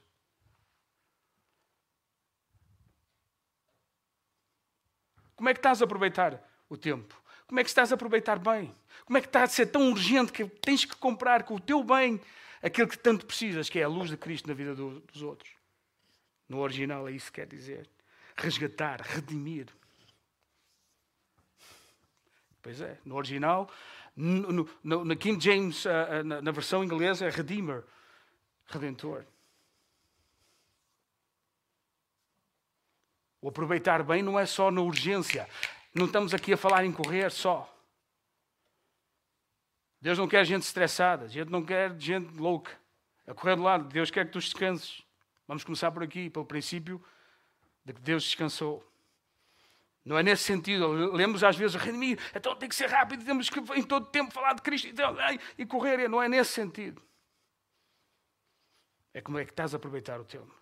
Como 5.36 5.50
é 5.50 5.54
que 5.54 5.60
estás 5.60 5.82
a 5.82 5.84
aproveitar 5.84 6.42
o 6.70 6.78
tempo? 6.78 7.21
Como 7.52 7.60
é 7.60 7.66
que 7.66 7.70
estás 7.70 7.92
a 7.92 7.96
aproveitar 7.96 8.40
bem? 8.40 8.74
Como 9.04 9.18
é 9.18 9.20
que 9.20 9.28
está 9.28 9.44
a 9.44 9.48
ser 9.48 9.66
tão 9.66 9.92
urgente 9.92 10.32
que 10.32 10.46
tens 10.46 10.86
que 10.86 10.96
comprar 10.96 11.44
com 11.44 11.56
o 11.56 11.60
teu 11.60 11.84
bem 11.84 12.18
aquilo 12.64 12.88
que 12.88 12.98
tanto 12.98 13.26
precisas, 13.26 13.70
que 13.70 13.78
é 13.78 13.84
a 13.84 13.90
luz 13.90 14.10
de 14.10 14.16
Cristo 14.16 14.48
na 14.48 14.54
vida 14.54 14.74
do, 14.74 15.02
dos 15.02 15.22
outros? 15.22 15.52
No 16.48 16.60
original 16.60 17.10
é 17.10 17.12
isso 17.12 17.26
que 17.26 17.42
quer 17.42 17.48
dizer. 17.48 17.90
Resgatar, 18.38 19.02
redimir. 19.02 19.68
Pois 22.62 22.80
é, 22.80 22.98
no 23.04 23.16
original, 23.16 23.70
no, 24.16 24.70
no, 24.82 25.04
na 25.04 25.16
King 25.18 25.44
James, 25.44 25.84
uh, 25.84 26.24
na, 26.24 26.42
na 26.42 26.52
versão 26.52 26.82
inglesa, 26.82 27.26
é 27.26 27.30
Redeemer, 27.30 27.84
Redentor. 28.68 29.26
O 33.42 33.50
aproveitar 33.50 34.04
bem 34.04 34.24
não 34.24 34.40
é 34.40 34.46
só 34.46 34.72
na 34.72 34.80
urgência. 34.80 35.50
Não 35.94 36.06
estamos 36.06 36.34
aqui 36.34 36.54
a 36.54 36.58
falar 36.58 36.86
em 36.86 36.92
correr 36.92 37.32
só. 37.32 37.68
Deus 40.00 40.18
não 40.18 40.28
quer 40.28 40.46
gente 40.46 40.64
estressada, 40.64 41.28
Deus 41.28 41.48
não 41.50 41.64
quer 41.64 41.96
gente 42.00 42.34
louca, 42.36 42.72
a 43.28 43.34
correr 43.34 43.56
do 43.56 43.62
lado. 43.62 43.88
Deus 43.90 44.10
quer 44.10 44.26
que 44.26 44.32
tu 44.32 44.40
descanses. 44.40 45.04
Vamos 45.48 45.64
começar 45.64 45.92
por 45.92 46.02
aqui, 46.02 46.30
pelo 46.30 46.46
princípio 46.46 47.04
de 47.84 47.94
que 47.94 48.02
Deus 48.02 48.24
descansou. 48.24 48.88
Não 50.04 50.18
é 50.18 50.24
nesse 50.24 50.44
sentido. 50.44 50.88
Lemos 50.92 51.44
às 51.44 51.56
vezes, 51.56 51.76
redimir, 51.76 52.20
então 52.34 52.56
tem 52.56 52.68
que 52.68 52.76
ser 52.76 52.90
rápido, 52.90 53.24
temos 53.24 53.50
que 53.50 53.60
em 53.76 53.84
todo 53.84 54.08
tempo 54.08 54.34
falar 54.34 54.54
de 54.54 54.62
Cristo 54.62 54.88
então, 54.88 55.16
e 55.58 55.66
correr. 55.66 56.08
Não 56.08 56.22
é 56.22 56.28
nesse 56.28 56.54
sentido. 56.54 57.02
É 59.14 59.22
como 59.22 59.38
é 59.38 59.46
que 59.46 59.52
estás 59.52 59.74
a 59.74 59.78
aproveitar 59.78 60.20
o 60.20 60.26
tempo. 60.26 60.56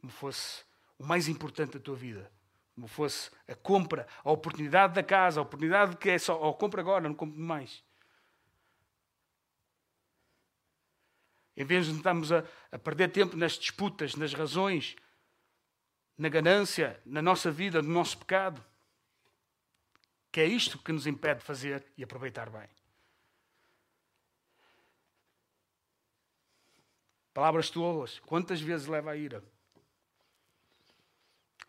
Como 0.00 0.12
fosse 0.12 0.64
o 0.98 1.04
mais 1.04 1.28
importante 1.28 1.72
da 1.72 1.80
tua 1.80 1.96
vida. 1.96 2.30
Como 2.76 2.86
fosse 2.86 3.30
a 3.48 3.54
compra, 3.54 4.06
a 4.22 4.30
oportunidade 4.30 4.92
da 4.92 5.02
casa, 5.02 5.40
a 5.40 5.42
oportunidade 5.42 5.96
que 5.96 6.10
é 6.10 6.18
só, 6.18 6.38
ou 6.38 6.52
compra 6.54 6.82
agora, 6.82 7.08
não 7.08 7.14
compro 7.14 7.40
mais. 7.40 7.82
Em 11.56 11.64
vez 11.64 11.86
de 11.86 11.96
estarmos 11.96 12.30
a, 12.30 12.44
a 12.70 12.78
perder 12.78 13.10
tempo 13.10 13.34
nas 13.34 13.52
disputas, 13.52 14.14
nas 14.14 14.34
razões, 14.34 14.94
na 16.18 16.28
ganância, 16.28 17.00
na 17.06 17.22
nossa 17.22 17.50
vida, 17.50 17.80
no 17.80 17.88
nosso 17.88 18.18
pecado. 18.18 18.62
Que 20.30 20.42
é 20.42 20.44
isto 20.44 20.78
que 20.78 20.92
nos 20.92 21.06
impede 21.06 21.40
de 21.40 21.46
fazer 21.46 21.82
e 21.96 22.04
aproveitar 22.04 22.50
bem. 22.50 22.68
Palavras 27.32 27.70
tolas. 27.70 28.18
Quantas 28.18 28.60
vezes 28.60 28.86
leva 28.86 29.12
a 29.12 29.16
ira? 29.16 29.42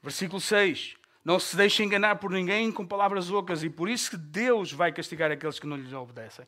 Versículo 0.08 0.40
6. 0.40 0.96
Não 1.22 1.38
se 1.38 1.58
deixe 1.58 1.84
enganar 1.84 2.16
por 2.16 2.32
ninguém 2.32 2.72
com 2.72 2.88
palavras 2.88 3.30
ocas, 3.30 3.62
e 3.62 3.70
por 3.70 3.90
isso 3.90 4.12
que 4.12 4.16
Deus 4.16 4.72
vai 4.72 4.90
castigar 4.90 5.30
aqueles 5.30 5.60
que 5.60 5.68
não 5.68 5.76
lhes 5.76 5.92
obedecem. 5.92 6.48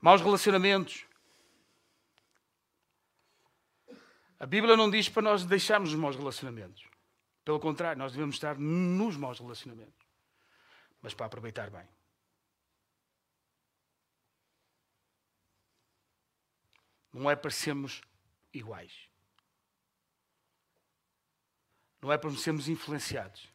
Maus 0.00 0.22
relacionamentos. 0.22 1.04
A 4.40 4.46
Bíblia 4.46 4.74
não 4.74 4.90
diz 4.90 5.06
para 5.06 5.20
nós 5.20 5.44
deixarmos 5.44 5.90
os 5.90 5.98
maus 5.98 6.16
relacionamentos. 6.16 6.82
Pelo 7.44 7.60
contrário, 7.60 7.98
nós 7.98 8.12
devemos 8.12 8.36
estar 8.36 8.56
nos 8.56 9.18
maus 9.18 9.38
relacionamentos. 9.38 10.06
Mas 11.02 11.12
para 11.12 11.26
aproveitar 11.26 11.68
bem. 11.68 11.86
Não 17.12 17.30
é 17.30 17.36
para 17.36 17.50
sermos 17.50 18.00
iguais. 18.50 19.10
Não 22.06 22.12
é 22.12 22.16
para 22.16 22.30
sermos 22.30 22.68
influenciados. 22.68 23.48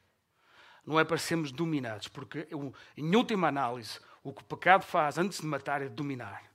Não 0.85 0.99
é 0.99 1.05
para 1.05 1.17
sermos 1.17 1.53
dominados. 1.53 2.09
Porque, 2.09 2.49
em 2.97 3.15
última 3.15 3.47
análise, 3.47 3.97
o 4.21 4.33
que 4.33 4.41
o 4.41 4.43
pecado 4.43 4.83
faz 4.83 5.17
antes 5.17 5.39
de 5.39 5.45
matar 5.47 5.81
é 5.81 5.87
dominar. 5.87 6.51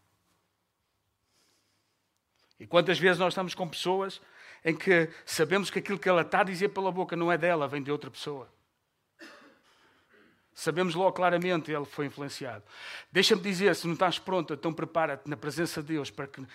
E 2.61 2.67
quantas 2.67 2.99
vezes 2.99 3.19
nós 3.19 3.33
estamos 3.33 3.55
com 3.55 3.67
pessoas 3.67 4.21
em 4.63 4.77
que 4.77 5.09
sabemos 5.25 5.71
que 5.71 5.79
aquilo 5.79 5.99
que 5.99 6.07
ela 6.07 6.21
está 6.21 6.41
a 6.41 6.45
dizer 6.45 6.69
pela 6.69 6.93
boca 6.93 7.17
não 7.17 7.33
é 7.33 7.39
dela, 7.39 7.67
vem 7.67 7.83
de 7.83 7.91
outra 7.91 8.11
pessoa. 8.11 8.53
Sabemos 10.53 10.95
logo 10.95 11.13
claramente, 11.13 11.73
ele 11.73 11.87
foi 11.87 12.07
influenciado. 12.07 12.63
Deixa-me 13.11 13.41
dizer, 13.41 13.75
se 13.75 13.87
não 13.87 13.95
estás 13.95 14.19
pronto, 14.19 14.53
então 14.53 14.71
prepara-te 14.71 15.31
na 15.31 15.37
presença 15.37 15.81
de 15.81 15.95
Deus 15.95 16.11
para 16.11 16.27
que 16.27 16.47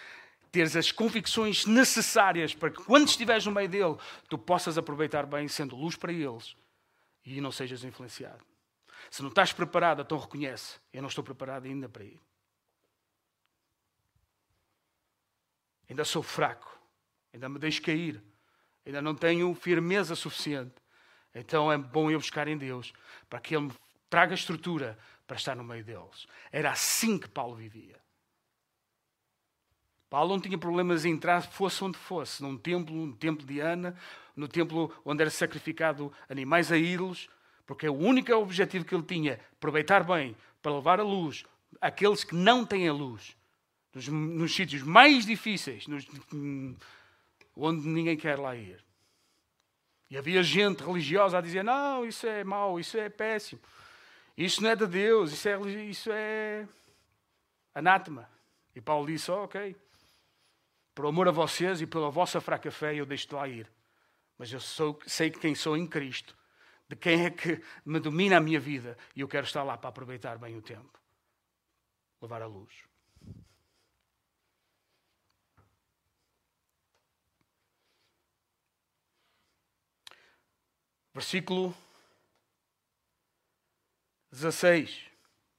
teres 0.51 0.75
as 0.75 0.91
convicções 0.91 1.65
necessárias 1.65 2.53
para 2.53 2.69
que 2.69 2.83
quando 2.83 3.07
estiveres 3.07 3.45
no 3.45 3.51
meio 3.51 3.69
dele, 3.69 3.95
tu 4.27 4.37
possas 4.37 4.77
aproveitar 4.77 5.25
bem, 5.25 5.47
sendo 5.47 5.75
luz 5.75 5.95
para 5.95 6.11
eles 6.11 6.55
e 7.25 7.39
não 7.39 7.51
sejas 7.51 7.83
influenciado. 7.83 8.43
Se 9.09 9.21
não 9.21 9.29
estás 9.29 9.53
preparado, 9.53 10.01
então 10.01 10.17
reconhece, 10.17 10.79
eu 10.93 11.01
não 11.01 11.09
estou 11.09 11.23
preparado 11.23 11.65
ainda 11.65 11.87
para 11.87 12.03
ir. 12.03 12.19
Ainda 15.89 16.05
sou 16.05 16.23
fraco, 16.23 16.79
ainda 17.33 17.49
me 17.49 17.59
deixo 17.59 17.81
cair, 17.81 18.21
ainda 18.85 19.01
não 19.01 19.15
tenho 19.15 19.53
firmeza 19.53 20.15
suficiente. 20.15 20.75
Então 21.33 21.71
é 21.71 21.77
bom 21.77 22.11
eu 22.11 22.19
buscar 22.19 22.47
em 22.47 22.57
Deus 22.57 22.93
para 23.29 23.39
que 23.39 23.55
Ele 23.55 23.67
me 23.67 23.73
traga 24.09 24.33
estrutura 24.33 24.97
para 25.25 25.37
estar 25.37 25.55
no 25.55 25.63
meio 25.63 25.83
deles. 25.83 26.27
Era 26.51 26.71
assim 26.71 27.17
que 27.17 27.27
Paulo 27.27 27.55
vivia. 27.55 28.01
Paulo 30.11 30.33
não 30.33 30.41
tinha 30.41 30.57
problemas 30.57 31.05
em 31.05 31.13
entrar, 31.13 31.41
fosse 31.41 31.81
onde 31.85 31.97
fosse, 31.97 32.43
num 32.43 32.57
templo, 32.57 32.93
no 32.93 33.15
templo 33.15 33.45
de 33.47 33.61
Ana, 33.61 33.95
no 34.35 34.45
templo 34.45 34.93
onde 35.05 35.21
era 35.21 35.29
sacrificado 35.29 36.11
animais 36.27 36.69
a 36.69 36.77
ídolos, 36.77 37.29
porque 37.65 37.87
o 37.87 37.95
único 37.95 38.29
objetivo 38.33 38.83
que 38.83 38.93
ele 38.93 39.05
tinha, 39.05 39.39
aproveitar 39.53 40.03
bem, 40.03 40.35
para 40.61 40.75
levar 40.75 40.99
a 40.99 41.03
luz 41.03 41.45
aqueles 41.79 42.25
que 42.25 42.35
não 42.35 42.65
têm 42.65 42.89
a 42.89 42.93
luz, 42.93 43.37
nos, 43.93 44.09
nos 44.09 44.53
sítios 44.53 44.83
mais 44.83 45.25
difíceis, 45.25 45.87
nos, 45.87 46.05
onde 47.55 47.87
ninguém 47.87 48.17
quer 48.17 48.37
lá 48.37 48.53
ir. 48.53 48.83
E 50.09 50.17
havia 50.17 50.43
gente 50.43 50.83
religiosa 50.83 51.37
a 51.37 51.41
dizer: 51.41 51.63
não, 51.63 52.05
isso 52.05 52.27
é 52.27 52.43
mau, 52.43 52.77
isso 52.81 52.97
é 52.97 53.07
péssimo, 53.07 53.61
isso 54.37 54.61
não 54.61 54.71
é 54.71 54.75
de 54.75 54.87
Deus, 54.87 55.31
isso 55.31 55.47
é, 55.47 55.57
isso 55.83 56.09
é 56.11 56.67
anátema. 57.73 58.29
E 58.75 58.81
Paulo 58.81 59.07
disse: 59.07 59.31
oh, 59.31 59.45
ok, 59.45 59.73
por 60.93 61.05
amor 61.05 61.27
a 61.27 61.31
vocês 61.31 61.81
e 61.81 61.87
pela 61.87 62.09
vossa 62.09 62.41
fraca 62.41 62.71
fé, 62.71 62.95
eu 62.95 63.05
deixo 63.05 63.27
de 63.27 63.35
lá 63.35 63.47
ir. 63.47 63.71
Mas 64.37 64.51
eu 64.51 64.59
sou, 64.59 64.99
sei 65.05 65.29
quem 65.29 65.55
sou 65.55 65.77
em 65.77 65.87
Cristo, 65.87 66.35
de 66.87 66.95
quem 66.95 67.25
é 67.25 67.29
que 67.29 67.61
me 67.85 67.99
domina 67.99 68.37
a 68.37 68.41
minha 68.41 68.59
vida, 68.59 68.97
e 69.15 69.21
eu 69.21 69.27
quero 69.27 69.45
estar 69.45 69.63
lá 69.63 69.77
para 69.77 69.89
aproveitar 69.89 70.37
bem 70.37 70.57
o 70.57 70.61
tempo 70.61 71.01
levar 72.21 72.41
a 72.41 72.45
luz. 72.45 72.71
Versículo 81.13 81.75
16. 84.31 85.09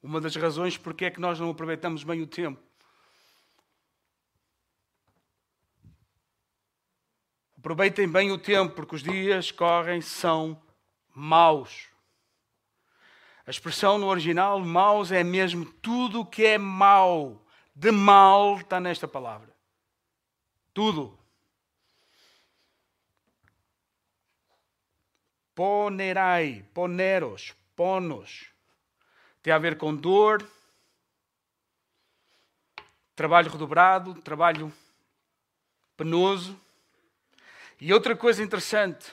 Uma 0.01 0.19
das 0.19 0.35
razões 0.35 0.77
porque 0.77 1.05
é 1.05 1.11
que 1.11 1.19
nós 1.19 1.39
não 1.39 1.51
aproveitamos 1.51 2.03
bem 2.03 2.21
o 2.21 2.27
tempo. 2.27 2.62
Aproveitem 7.63 8.09
bem 8.09 8.29
o 8.29 8.37
tempo, 8.37 8.75
porque 8.75 8.93
os 8.93 9.01
dias 9.01 9.49
correm 9.49 10.01
são 10.01 10.61
maus. 11.15 11.87
A 13.47 13.49
expressão 13.49 13.97
no 13.97 14.07
original, 14.07 14.59
maus, 14.59 15.13
é 15.13 15.23
mesmo 15.23 15.63
tudo 15.75 16.19
o 16.19 16.25
que 16.25 16.43
é 16.45 16.57
mau. 16.57 17.41
De 17.73 17.89
mal 17.89 18.57
está 18.57 18.81
nesta 18.81 19.07
palavra. 19.07 19.55
Tudo. 20.73 21.17
Ponerai, 25.55 26.65
poneros, 26.73 27.55
ponos. 27.77 28.51
Tem 29.41 29.53
a 29.53 29.57
ver 29.57 29.77
com 29.77 29.95
dor, 29.95 30.45
trabalho 33.15 33.49
redobrado, 33.49 34.21
trabalho 34.21 34.69
penoso. 35.95 36.61
E 37.85 37.91
outra 37.91 38.15
coisa 38.15 38.41
interessante, 38.41 39.11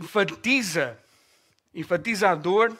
enfatiza, 0.00 0.98
enfatiza 1.74 2.30
a 2.30 2.34
dor, 2.34 2.74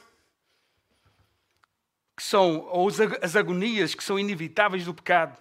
que 2.16 2.22
são 2.22 2.60
ou 2.70 2.88
as 3.20 3.36
agonias 3.36 3.94
que 3.94 4.02
são 4.02 4.18
inevitáveis 4.18 4.86
do 4.86 4.94
pecado. 4.94 5.38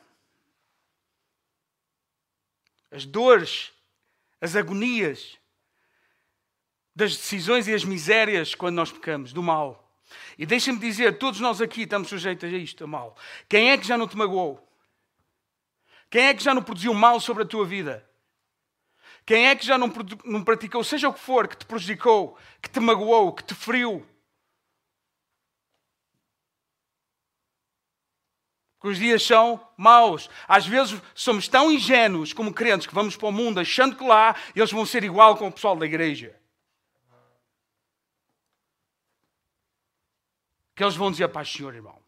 As 2.91 3.05
dores, 3.05 3.71
as 4.41 4.57
agonias 4.57 5.37
das 6.93 7.15
decisões 7.15 7.69
e 7.69 7.73
as 7.73 7.85
misérias 7.85 8.53
quando 8.53 8.75
nós 8.75 8.91
pecamos, 8.91 9.31
do 9.31 9.41
mal. 9.41 9.95
E 10.37 10.45
deixa-me 10.45 10.77
dizer, 10.77 11.17
todos 11.17 11.39
nós 11.39 11.61
aqui 11.61 11.83
estamos 11.83 12.09
sujeitos 12.09 12.53
a 12.53 12.57
isto, 12.57 12.83
a 12.83 12.87
mal. 12.87 13.15
Quem 13.47 13.71
é 13.71 13.77
que 13.77 13.87
já 13.87 13.97
não 13.97 14.09
te 14.09 14.17
magoou? 14.17 14.61
Quem 16.09 16.23
é 16.23 16.33
que 16.33 16.43
já 16.43 16.53
não 16.53 16.61
produziu 16.61 16.93
mal 16.93 17.17
sobre 17.21 17.43
a 17.43 17.45
tua 17.45 17.65
vida? 17.65 18.10
Quem 19.25 19.47
é 19.47 19.55
que 19.55 19.65
já 19.65 19.77
não, 19.77 19.91
não 20.25 20.43
praticou, 20.43 20.83
seja 20.83 21.09
o 21.09 21.13
que 21.13 21.19
for, 21.19 21.47
que 21.47 21.57
te 21.57 21.65
prejudicou, 21.65 22.37
que 22.61 22.69
te 22.69 22.79
magoou, 22.79 23.33
que 23.33 23.43
te 23.43 23.53
feriu? 23.53 24.05
que 28.81 28.87
os 28.87 28.97
dias 28.97 29.21
são 29.21 29.63
maus. 29.77 30.27
Às 30.47 30.65
vezes 30.65 30.99
somos 31.13 31.47
tão 31.47 31.71
ingênuos 31.71 32.33
como 32.33 32.51
crentes 32.51 32.87
que 32.87 32.95
vamos 32.95 33.15
para 33.15 33.27
o 33.27 33.31
mundo 33.31 33.59
achando 33.59 33.95
que 33.95 34.03
lá 34.03 34.35
eles 34.55 34.71
vão 34.71 34.85
ser 34.85 35.03
igual 35.03 35.37
com 35.37 35.47
o 35.47 35.51
pessoal 35.51 35.75
da 35.75 35.85
igreja. 35.85 36.35
Que 40.75 40.83
eles 40.83 40.95
vão 40.95 41.11
dizer, 41.11 41.27
paz, 41.27 41.51
Senhor, 41.51 41.75
irmão. 41.75 42.01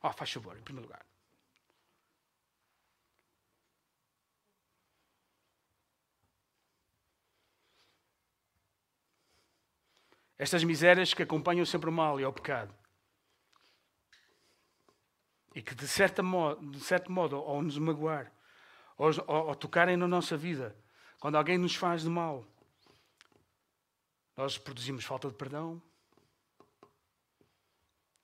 Oh, 0.00 0.12
faz 0.12 0.30
favor, 0.30 0.56
em 0.56 0.62
primeiro 0.62 0.86
lugar. 0.86 1.04
Estas 10.38 10.64
misérias 10.64 11.14
que 11.14 11.22
acompanham 11.22 11.64
sempre 11.64 11.88
o 11.88 11.92
mal 11.92 12.20
e 12.20 12.24
o 12.24 12.32
pecado 12.32 12.74
e 15.54 15.62
que 15.62 15.74
de, 15.74 15.86
certa 15.86 16.22
modo, 16.22 16.68
de 16.70 16.80
certo 16.80 17.12
modo, 17.12 17.36
ao 17.36 17.62
nos 17.62 17.78
magoar, 17.78 18.32
ou, 18.96 19.54
tocarem 19.54 19.96
na 19.96 20.08
nossa 20.08 20.36
vida, 20.36 20.76
quando 21.20 21.36
alguém 21.36 21.56
nos 21.56 21.76
faz 21.76 22.02
de 22.02 22.08
mal, 22.08 22.46
nós 24.36 24.58
produzimos 24.58 25.04
falta 25.04 25.28
de 25.28 25.34
perdão, 25.34 25.80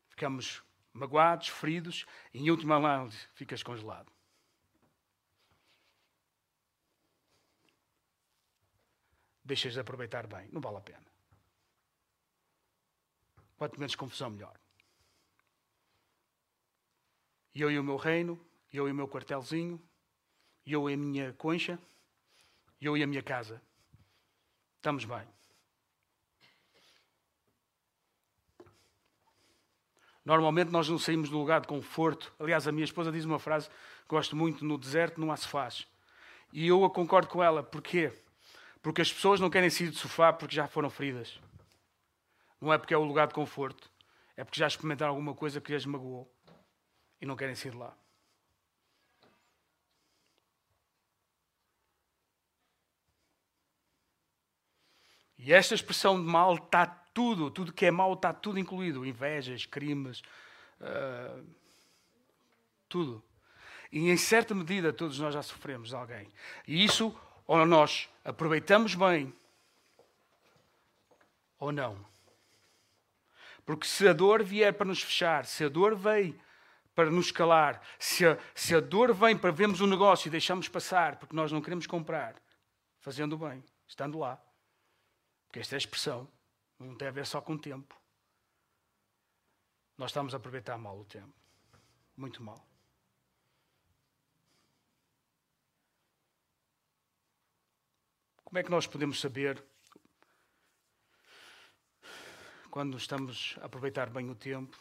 ficamos 0.08 0.62
magoados, 0.92 1.48
feridos, 1.48 2.04
e 2.34 2.40
em 2.40 2.50
última 2.50 2.76
análise 2.76 3.28
ficas 3.34 3.62
congelado. 3.62 4.10
Deixas 9.44 9.72
de 9.72 9.80
aproveitar 9.80 10.26
bem, 10.26 10.48
não 10.52 10.60
vale 10.60 10.76
a 10.78 10.80
pena. 10.80 11.09
Quanto 13.60 13.78
menos 13.78 13.94
confusão, 13.94 14.30
melhor. 14.30 14.58
Eu 17.54 17.70
e 17.70 17.78
o 17.78 17.84
meu 17.84 17.98
reino, 17.98 18.40
eu 18.72 18.88
e 18.88 18.90
o 18.90 18.94
meu 18.94 19.06
quartelzinho, 19.06 19.78
eu 20.64 20.88
e 20.88 20.94
a 20.94 20.96
minha 20.96 21.34
concha, 21.34 21.78
eu 22.80 22.96
e 22.96 23.02
a 23.02 23.06
minha 23.06 23.22
casa. 23.22 23.60
Estamos 24.76 25.04
bem. 25.04 25.28
Normalmente 30.24 30.70
nós 30.70 30.88
não 30.88 30.98
saímos 30.98 31.28
do 31.28 31.36
lugar 31.36 31.60
de 31.60 31.68
conforto. 31.68 32.32
Aliás, 32.38 32.66
a 32.66 32.72
minha 32.72 32.86
esposa 32.86 33.12
diz 33.12 33.26
uma 33.26 33.38
frase 33.38 33.68
que 33.68 34.08
gosto 34.08 34.34
muito: 34.34 34.64
no 34.64 34.78
deserto 34.78 35.20
não 35.20 35.30
há 35.30 35.36
sofás. 35.36 35.86
E 36.50 36.66
eu 36.66 36.82
a 36.82 36.88
concordo 36.88 37.28
com 37.28 37.44
ela. 37.44 37.62
Porquê? 37.62 38.10
Porque 38.80 39.02
as 39.02 39.12
pessoas 39.12 39.38
não 39.38 39.50
querem 39.50 39.68
sair 39.68 39.90
de 39.90 39.98
sofá 39.98 40.32
porque 40.32 40.54
já 40.54 40.66
foram 40.66 40.88
feridas. 40.88 41.38
Não 42.60 42.72
é 42.72 42.78
porque 42.78 42.94
é 42.94 42.98
o 42.98 43.04
lugar 43.04 43.26
de 43.26 43.34
conforto. 43.34 43.90
É 44.36 44.44
porque 44.44 44.58
já 44.58 44.66
experimentaram 44.66 45.12
alguma 45.12 45.34
coisa 45.34 45.60
que 45.60 45.74
as 45.74 45.86
magoou 45.86 46.30
e 47.20 47.26
não 47.26 47.36
querem 47.36 47.54
sair 47.54 47.72
de 47.72 47.76
lá. 47.76 47.96
E 55.38 55.52
esta 55.52 55.74
expressão 55.74 56.22
de 56.22 56.28
mal 56.28 56.56
está 56.56 56.86
tudo, 56.86 57.50
tudo 57.50 57.72
que 57.72 57.86
é 57.86 57.90
mal 57.90 58.12
está 58.12 58.32
tudo 58.32 58.58
incluído: 58.58 59.06
invejas, 59.06 59.64
crimes, 59.64 60.22
uh, 60.80 61.46
tudo. 62.88 63.22
E 63.90 64.10
em 64.10 64.16
certa 64.16 64.54
medida 64.54 64.92
todos 64.92 65.18
nós 65.18 65.32
já 65.32 65.42
sofremos 65.42 65.88
de 65.88 65.94
alguém. 65.94 66.28
E 66.66 66.84
isso, 66.84 67.18
ou 67.46 67.64
nós 67.64 68.08
aproveitamos 68.22 68.94
bem, 68.94 69.32
ou 71.58 71.72
não. 71.72 72.09
Porque 73.70 73.86
se 73.86 74.08
a 74.08 74.12
dor 74.12 74.42
vier 74.42 74.74
para 74.74 74.84
nos 74.84 75.00
fechar, 75.00 75.46
se 75.46 75.62
a 75.62 75.68
dor 75.68 75.94
veio 75.94 76.36
para 76.92 77.08
nos 77.08 77.30
calar, 77.30 77.80
se 78.00 78.26
a, 78.26 78.36
se 78.52 78.74
a 78.74 78.80
dor 78.80 79.14
vem 79.14 79.38
para 79.38 79.52
vermos 79.52 79.80
um 79.80 79.86
negócio 79.86 80.26
e 80.26 80.30
deixamos 80.30 80.68
passar 80.68 81.20
porque 81.20 81.36
nós 81.36 81.52
não 81.52 81.62
queremos 81.62 81.86
comprar, 81.86 82.34
fazendo 82.98 83.38
bem, 83.38 83.62
estando 83.86 84.18
lá. 84.18 84.42
Porque 85.46 85.60
esta 85.60 85.76
é 85.76 85.76
a 85.76 85.78
expressão, 85.78 86.28
não 86.80 86.96
tem 86.96 87.06
a 87.06 87.12
ver 87.12 87.24
só 87.24 87.40
com 87.40 87.52
o 87.52 87.58
tempo. 87.60 87.96
Nós 89.96 90.10
estamos 90.10 90.34
a 90.34 90.38
aproveitar 90.38 90.76
mal 90.76 90.98
o 90.98 91.04
tempo. 91.04 91.32
Muito 92.16 92.42
mal. 92.42 92.66
Como 98.42 98.58
é 98.58 98.64
que 98.64 98.70
nós 98.72 98.88
podemos 98.88 99.20
saber 99.20 99.64
quando 102.70 102.96
estamos 102.96 103.56
a 103.60 103.66
aproveitar 103.66 104.08
bem 104.08 104.30
o 104.30 104.34
tempo? 104.34 104.76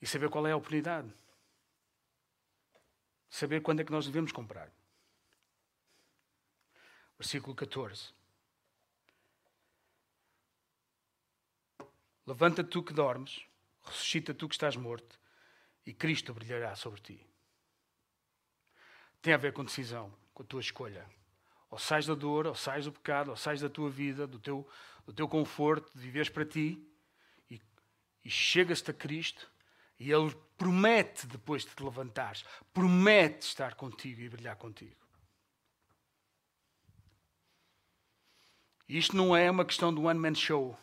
e 0.00 0.06
saber 0.06 0.28
qual 0.28 0.46
é 0.46 0.52
a 0.52 0.56
oportunidade. 0.56 1.12
Saber 3.28 3.60
quando 3.60 3.80
é 3.80 3.84
que 3.84 3.92
nós 3.92 4.06
devemos 4.06 4.32
comprar. 4.32 4.70
Versículo 7.18 7.54
14. 7.54 8.14
Levanta 12.26 12.64
tu 12.64 12.82
que 12.82 12.92
dormes, 12.92 13.46
ressuscita 13.84 14.34
tu 14.34 14.48
que 14.48 14.54
estás 14.54 14.76
morto, 14.76 15.18
e 15.84 15.94
Cristo 15.94 16.34
brilhará 16.34 16.74
sobre 16.74 17.00
ti. 17.00 17.26
Tem 19.22 19.32
a 19.32 19.36
ver 19.36 19.52
com 19.52 19.64
decisão, 19.64 20.12
com 20.34 20.42
a 20.42 20.46
tua 20.46 20.60
escolha. 20.60 21.08
Ou 21.76 21.78
sais 21.78 22.06
da 22.06 22.14
dor, 22.14 22.46
ou 22.46 22.54
sais 22.54 22.86
do 22.86 22.92
pecado, 22.92 23.28
ou 23.28 23.36
sais 23.36 23.60
da 23.60 23.68
tua 23.68 23.90
vida, 23.90 24.26
do 24.26 24.38
teu, 24.38 24.66
do 25.04 25.12
teu 25.12 25.28
conforto, 25.28 25.92
de 25.94 26.00
viveres 26.00 26.30
para 26.30 26.42
ti, 26.42 26.82
e, 27.50 27.60
e 28.24 28.30
chegas-te 28.30 28.90
a 28.90 28.94
Cristo 28.94 29.46
e 30.00 30.10
Ele 30.10 30.34
promete, 30.56 31.26
depois 31.26 31.66
de 31.66 31.74
te 31.74 31.84
levantares, 31.84 32.46
promete 32.72 33.46
estar 33.46 33.74
contigo 33.74 34.22
e 34.22 34.28
brilhar 34.30 34.56
contigo. 34.56 34.96
Isto 38.88 39.14
não 39.14 39.36
é 39.36 39.50
uma 39.50 39.66
questão 39.66 39.92
do 39.92 40.04
one-man 40.04 40.34
show. 40.34 40.78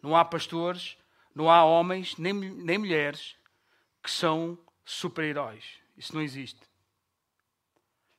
Não 0.00 0.16
há 0.16 0.24
pastores, 0.24 0.96
não 1.34 1.50
há 1.50 1.62
homens, 1.66 2.16
nem, 2.16 2.32
nem 2.32 2.78
mulheres 2.78 3.36
que 4.02 4.10
são 4.10 4.58
super-heróis. 4.86 5.82
Isso 5.98 6.14
não 6.14 6.22
existe. 6.22 6.71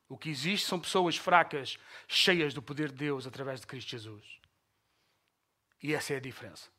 O 0.08 0.18
que 0.18 0.30
existe 0.30 0.68
são 0.68 0.80
pessoas 0.80 1.18
fracas, 1.18 1.78
cheias 2.08 2.54
do 2.54 2.62
poder 2.62 2.90
de 2.90 2.96
Deus 2.96 3.26
através 3.26 3.62
de 3.62 3.68
Cristo 3.68 3.90
Jesus. 3.90 4.40
E 5.82 5.94
essa 5.94 6.14
é 6.14 6.18
a 6.18 6.22
diferença. 6.22 6.70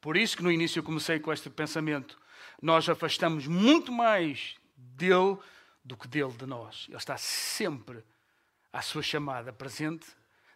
Por 0.00 0.16
isso 0.16 0.36
que 0.36 0.42
no 0.42 0.52
início 0.52 0.78
eu 0.78 0.84
comecei 0.84 1.18
com 1.18 1.32
este 1.32 1.50
pensamento. 1.50 2.20
Nós 2.62 2.88
afastamos 2.88 3.46
muito 3.46 3.90
mais 3.90 4.56
dele 4.76 5.38
do 5.84 5.96
que 5.96 6.06
dele 6.06 6.32
de 6.32 6.46
nós. 6.46 6.86
Ele 6.88 6.96
está 6.96 7.16
sempre 7.16 8.04
à 8.72 8.80
sua 8.82 9.02
chamada 9.02 9.52
presente 9.52 10.06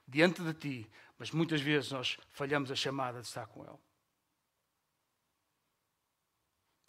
diante 0.07 0.43
de 0.43 0.55
ti, 0.55 0.91
mas 1.19 1.31
muitas 1.31 1.61
vezes 1.61 1.91
nós 1.91 2.19
falhamos 2.31 2.71
a 2.71 2.77
chamada 2.77 3.21
de 3.21 3.27
estar 3.27 3.47
com 3.47 3.65
ele. 3.65 3.79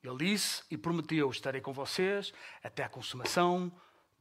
Ele 0.04 0.18
disse 0.18 0.64
e 0.70 0.78
prometeu: 0.78 1.30
estarei 1.30 1.62
com 1.62 1.72
vocês 1.72 2.34
até 2.62 2.84
a 2.84 2.90
consumação 2.90 3.72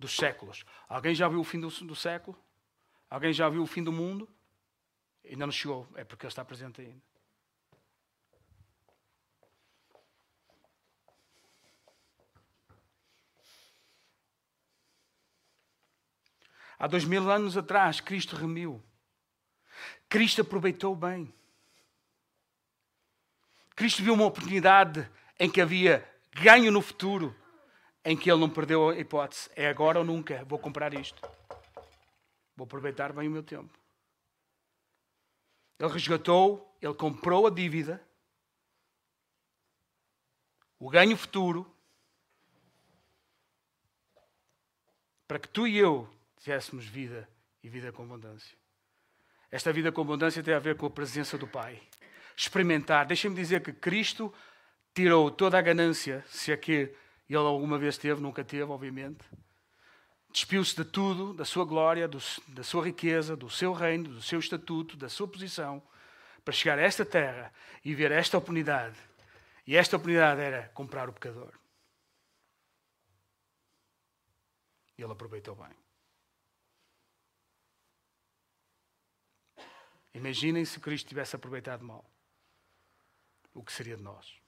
dos 0.02 0.16
séculos. 0.16 0.64
Alguém 0.88 1.14
já 1.14 1.28
viu 1.28 1.40
o 1.40 1.44
fim 1.44 1.60
do, 1.60 1.68
do 1.68 1.94
século? 1.94 2.36
Alguém 3.08 3.32
já 3.32 3.48
viu 3.48 3.62
o 3.62 3.66
fim 3.66 3.82
do 3.82 3.92
mundo? 3.92 4.28
Ainda 5.24 5.46
não 5.46 5.52
chegou, 5.52 5.88
é 5.94 6.04
porque 6.04 6.26
ele 6.26 6.30
está 6.30 6.44
presente 6.44 6.80
ainda. 6.80 7.00
Há 16.78 16.88
dois 16.88 17.04
mil 17.04 17.30
anos 17.30 17.56
atrás, 17.56 18.00
Cristo 18.00 18.34
remiu. 18.34 18.82
Cristo 20.08 20.42
aproveitou 20.42 20.96
bem. 20.96 21.32
Cristo 23.76 24.02
viu 24.02 24.14
uma 24.14 24.26
oportunidade 24.26 25.08
em 25.38 25.48
que 25.48 25.60
havia 25.60 26.04
ganho 26.32 26.72
no 26.72 26.82
futuro, 26.82 27.36
em 28.04 28.16
que 28.16 28.30
ele 28.30 28.40
não 28.40 28.50
perdeu 28.50 28.90
a 28.90 28.98
hipótese. 28.98 29.50
É 29.54 29.68
agora 29.68 29.98
ou 29.98 30.04
nunca. 30.04 30.44
Vou 30.44 30.58
comprar 30.58 30.92
isto. 30.94 31.20
Vou 32.56 32.64
aproveitar 32.64 33.12
bem 33.12 33.28
o 33.28 33.30
meu 33.30 33.42
tempo. 33.42 33.72
Ele 35.78 35.92
resgatou, 35.92 36.76
ele 36.80 36.94
comprou 36.94 37.46
a 37.46 37.50
dívida, 37.50 38.00
o 40.78 40.88
ganho 40.88 41.16
futuro, 41.16 41.68
para 45.26 45.38
que 45.38 45.48
tu 45.48 45.66
e 45.66 45.78
eu 45.78 46.08
tivéssemos 46.38 46.84
vida 46.84 47.28
e 47.62 47.68
vida 47.68 47.90
com 47.92 48.02
abundância. 48.02 48.56
Esta 49.50 49.72
vida 49.72 49.90
com 49.90 50.00
abundância 50.02 50.42
tem 50.42 50.54
a 50.54 50.58
ver 50.58 50.76
com 50.76 50.86
a 50.86 50.90
presença 50.90 51.36
do 51.36 51.46
Pai. 51.46 51.80
Experimentar. 52.36 53.06
Deixem-me 53.06 53.36
dizer 53.36 53.62
que 53.62 53.72
Cristo 53.72 54.32
tirou 54.94 55.30
toda 55.30 55.58
a 55.58 55.62
ganância, 55.62 56.24
se 56.28 56.52
é 56.52 56.56
que 56.56 56.94
ele 57.28 57.38
alguma 57.38 57.78
vez 57.78 57.96
teve, 57.96 58.20
nunca 58.20 58.44
teve, 58.44 58.64
obviamente. 58.64 59.24
Despiu-se 60.30 60.74
de 60.74 60.84
tudo, 60.84 61.34
da 61.34 61.44
sua 61.44 61.64
glória, 61.64 62.08
do, 62.08 62.18
da 62.48 62.62
sua 62.62 62.84
riqueza, 62.84 63.36
do 63.36 63.50
seu 63.50 63.72
reino, 63.72 64.08
do 64.08 64.22
seu 64.22 64.38
estatuto, 64.38 64.96
da 64.96 65.08
sua 65.08 65.28
posição, 65.28 65.82
para 66.44 66.52
chegar 66.52 66.78
a 66.78 66.82
esta 66.82 67.04
terra 67.04 67.52
e 67.84 67.94
ver 67.94 68.10
esta 68.10 68.38
oportunidade 68.38 68.98
E 69.66 69.76
esta 69.76 69.96
oportunidade 69.96 70.40
era 70.40 70.68
comprar 70.70 71.08
o 71.08 71.12
pecador. 71.12 71.52
E 74.98 75.02
ele 75.02 75.12
aproveitou 75.12 75.54
bem. 75.54 75.76
Imaginem 80.14 80.64
se 80.64 80.80
Cristo 80.80 81.08
tivesse 81.08 81.36
aproveitado 81.36 81.84
mal. 81.84 82.10
O 83.54 83.62
que 83.62 83.72
seria 83.72 83.96
de 83.96 84.02
nós? 84.02 84.41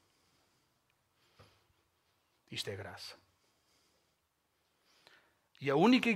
Isto 2.55 2.71
é 2.71 2.77
graça. 2.77 3.17
E 5.61 5.69
a 5.69 5.75
única 5.75 6.09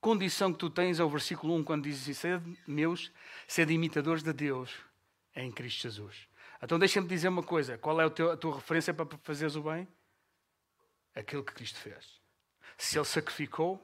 condição 0.00 0.52
que 0.52 0.58
tu 0.60 0.70
tens 0.70 1.00
é 1.00 1.04
o 1.04 1.10
versículo 1.10 1.52
1, 1.56 1.64
quando 1.64 1.82
diz 1.82 2.00
assim: 2.00 2.14
sede 2.14 2.58
meus, 2.64 3.10
sede 3.48 3.72
imitadores 3.72 4.22
de 4.22 4.32
Deus 4.32 4.72
em 5.34 5.50
Cristo 5.50 5.82
Jesus. 5.82 6.28
Então 6.62 6.78
deixa-me 6.78 7.08
dizer 7.08 7.26
uma 7.26 7.42
coisa: 7.42 7.76
qual 7.76 8.00
é 8.00 8.04
a 8.04 8.36
tua 8.36 8.54
referência 8.54 8.94
para 8.94 9.18
fazeres 9.18 9.56
o 9.56 9.62
bem? 9.64 9.88
Aquilo 11.12 11.42
que 11.42 11.54
Cristo 11.54 11.80
fez. 11.80 12.20
Se 12.78 12.96
Ele 12.96 13.04
sacrificou, 13.04 13.74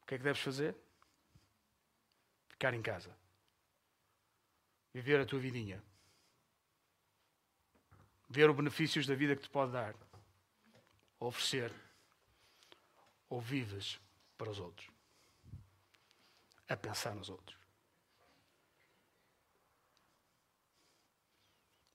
o 0.00 0.06
que 0.06 0.14
é 0.14 0.18
que 0.18 0.24
deves 0.24 0.40
fazer? 0.40 0.74
Ficar 2.48 2.72
em 2.72 2.80
casa. 2.80 3.14
Viver 4.94 5.20
a 5.20 5.26
tua 5.26 5.38
vidinha. 5.38 5.84
Ver 8.32 8.48
os 8.48 8.56
benefícios 8.56 9.06
da 9.06 9.14
vida 9.14 9.36
que 9.36 9.42
te 9.42 9.50
pode 9.50 9.72
dar. 9.72 9.94
Oferecer. 11.20 11.70
Ou 13.28 13.42
vives 13.42 14.00
para 14.38 14.48
os 14.48 14.58
outros. 14.58 14.88
A 16.66 16.74
pensar 16.74 17.14
nos 17.14 17.28
outros. 17.28 17.58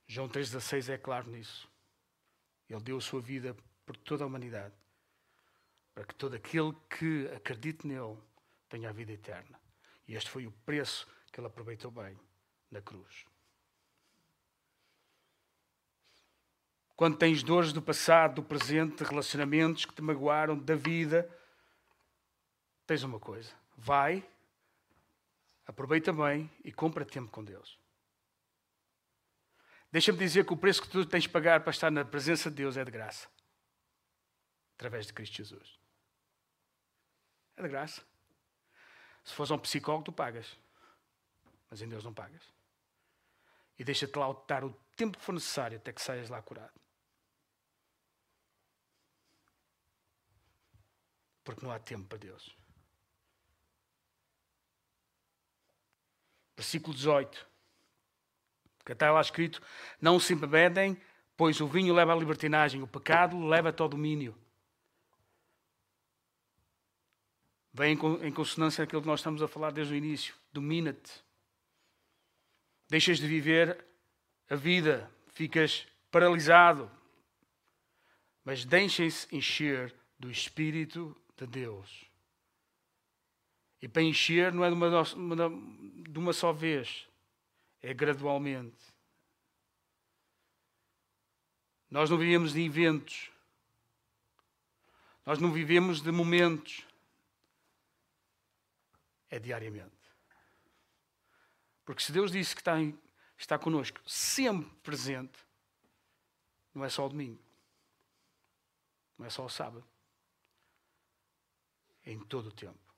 João 0.06 0.28
3,16 0.28 0.90
é 0.90 0.96
claro 0.96 1.28
nisso. 1.28 1.68
Ele 2.68 2.82
deu 2.82 2.98
a 2.98 3.00
sua 3.00 3.20
vida 3.20 3.56
por 3.84 3.96
toda 3.96 4.22
a 4.22 4.26
humanidade, 4.28 4.74
para 5.92 6.04
que 6.04 6.14
todo 6.14 6.36
aquele 6.36 6.72
que 6.88 7.26
acredite 7.34 7.84
nele 7.84 8.16
tenha 8.68 8.90
a 8.90 8.92
vida 8.92 9.10
eterna. 9.10 9.60
E 10.06 10.14
este 10.14 10.30
foi 10.30 10.46
o 10.46 10.52
preço 10.64 11.04
que 11.32 11.40
ele 11.40 11.48
aproveitou 11.48 11.90
bem 11.90 12.16
na 12.70 12.80
cruz. 12.80 13.26
Quando 16.98 17.16
tens 17.16 17.44
dores 17.44 17.72
do 17.72 17.80
passado, 17.80 18.34
do 18.34 18.42
presente, 18.42 19.04
relacionamentos 19.04 19.84
que 19.84 19.94
te 19.94 20.02
magoaram, 20.02 20.58
da 20.58 20.74
vida, 20.74 21.30
tens 22.84 23.04
uma 23.04 23.20
coisa: 23.20 23.54
vai, 23.76 24.28
aproveita 25.64 26.12
bem 26.12 26.50
e 26.64 26.72
compra 26.72 27.04
tempo 27.04 27.30
com 27.30 27.44
Deus. 27.44 27.78
Deixa-me 29.92 30.18
dizer 30.18 30.44
que 30.44 30.52
o 30.52 30.56
preço 30.56 30.82
que 30.82 30.88
tu 30.88 31.06
tens 31.06 31.22
de 31.22 31.28
pagar 31.28 31.60
para 31.60 31.70
estar 31.70 31.88
na 31.88 32.04
presença 32.04 32.50
de 32.50 32.56
Deus 32.56 32.76
é 32.76 32.84
de 32.84 32.90
graça. 32.90 33.28
Através 34.74 35.06
de 35.06 35.12
Cristo 35.12 35.36
Jesus. 35.36 35.78
É 37.56 37.62
de 37.62 37.68
graça. 37.68 38.02
Se 39.22 39.34
fores 39.34 39.52
um 39.52 39.58
psicólogo, 39.60 40.06
tu 40.06 40.12
pagas. 40.12 40.58
Mas 41.70 41.80
em 41.80 41.88
Deus 41.88 42.02
não 42.02 42.12
pagas. 42.12 42.42
E 43.78 43.84
deixa-te 43.84 44.18
lá 44.18 44.26
dar 44.48 44.64
o 44.64 44.72
tempo 44.96 45.16
que 45.16 45.24
for 45.24 45.32
necessário 45.32 45.76
até 45.78 45.92
que 45.92 46.02
saias 46.02 46.28
lá 46.28 46.42
curado. 46.42 46.87
Porque 51.48 51.64
não 51.64 51.72
há 51.72 51.78
tempo 51.78 52.06
para 52.06 52.18
Deus. 52.18 52.54
Versículo 56.54 56.94
18 56.94 57.48
que 58.84 58.92
está 58.92 59.10
lá 59.10 59.22
escrito: 59.22 59.62
Não 59.98 60.20
se 60.20 60.34
embebedem, 60.34 61.00
pois 61.38 61.58
o 61.62 61.66
vinho 61.66 61.94
leva 61.94 62.12
à 62.12 62.16
libertinagem, 62.16 62.82
o 62.82 62.86
pecado 62.86 63.42
leva-te 63.46 63.80
ao 63.80 63.88
domínio. 63.88 64.36
Vem 67.72 67.98
em 68.22 68.30
consonância 68.30 68.84
aquilo 68.84 69.00
que 69.00 69.08
nós 69.08 69.20
estamos 69.20 69.40
a 69.40 69.48
falar 69.48 69.72
desde 69.72 69.94
o 69.94 69.96
início. 69.96 70.34
Domina-te. 70.52 71.24
Deixas 72.90 73.16
de 73.16 73.26
viver 73.26 73.86
a 74.50 74.54
vida, 74.54 75.10
ficas 75.28 75.88
paralisado. 76.10 76.90
Mas 78.44 78.66
deixem-se 78.66 79.34
encher 79.34 79.94
do 80.18 80.30
Espírito 80.30 81.16
de 81.46 81.60
Deus. 81.60 82.04
E 83.80 83.88
para 83.88 84.02
encher 84.02 84.52
não 84.52 84.64
é 84.64 84.68
de 84.68 84.74
uma, 84.74 85.50
de 86.08 86.18
uma 86.18 86.32
só 86.32 86.52
vez 86.52 87.08
é 87.80 87.94
gradualmente. 87.94 88.76
Nós 91.90 92.10
não 92.10 92.18
vivemos 92.18 92.52
de 92.52 92.60
eventos. 92.60 93.30
Nós 95.24 95.38
não 95.38 95.52
vivemos 95.52 96.00
de 96.00 96.10
momentos. 96.10 96.86
É 99.30 99.38
diariamente. 99.38 99.96
Porque 101.84 102.02
se 102.02 102.12
Deus 102.12 102.30
disse 102.30 102.54
que 102.54 102.60
está, 102.60 102.78
em, 102.78 102.98
está 103.38 103.58
connosco 103.58 104.00
sempre 104.06 104.70
presente, 104.82 105.38
não 106.74 106.84
é 106.84 106.88
só 106.88 107.06
o 107.06 107.08
domingo. 107.08 107.40
Não 109.16 109.26
é 109.26 109.30
só 109.30 109.44
o 109.44 109.48
sábado. 109.48 109.86
Em 112.08 112.18
todo 112.20 112.46
o 112.46 112.52
tempo. 112.52 112.94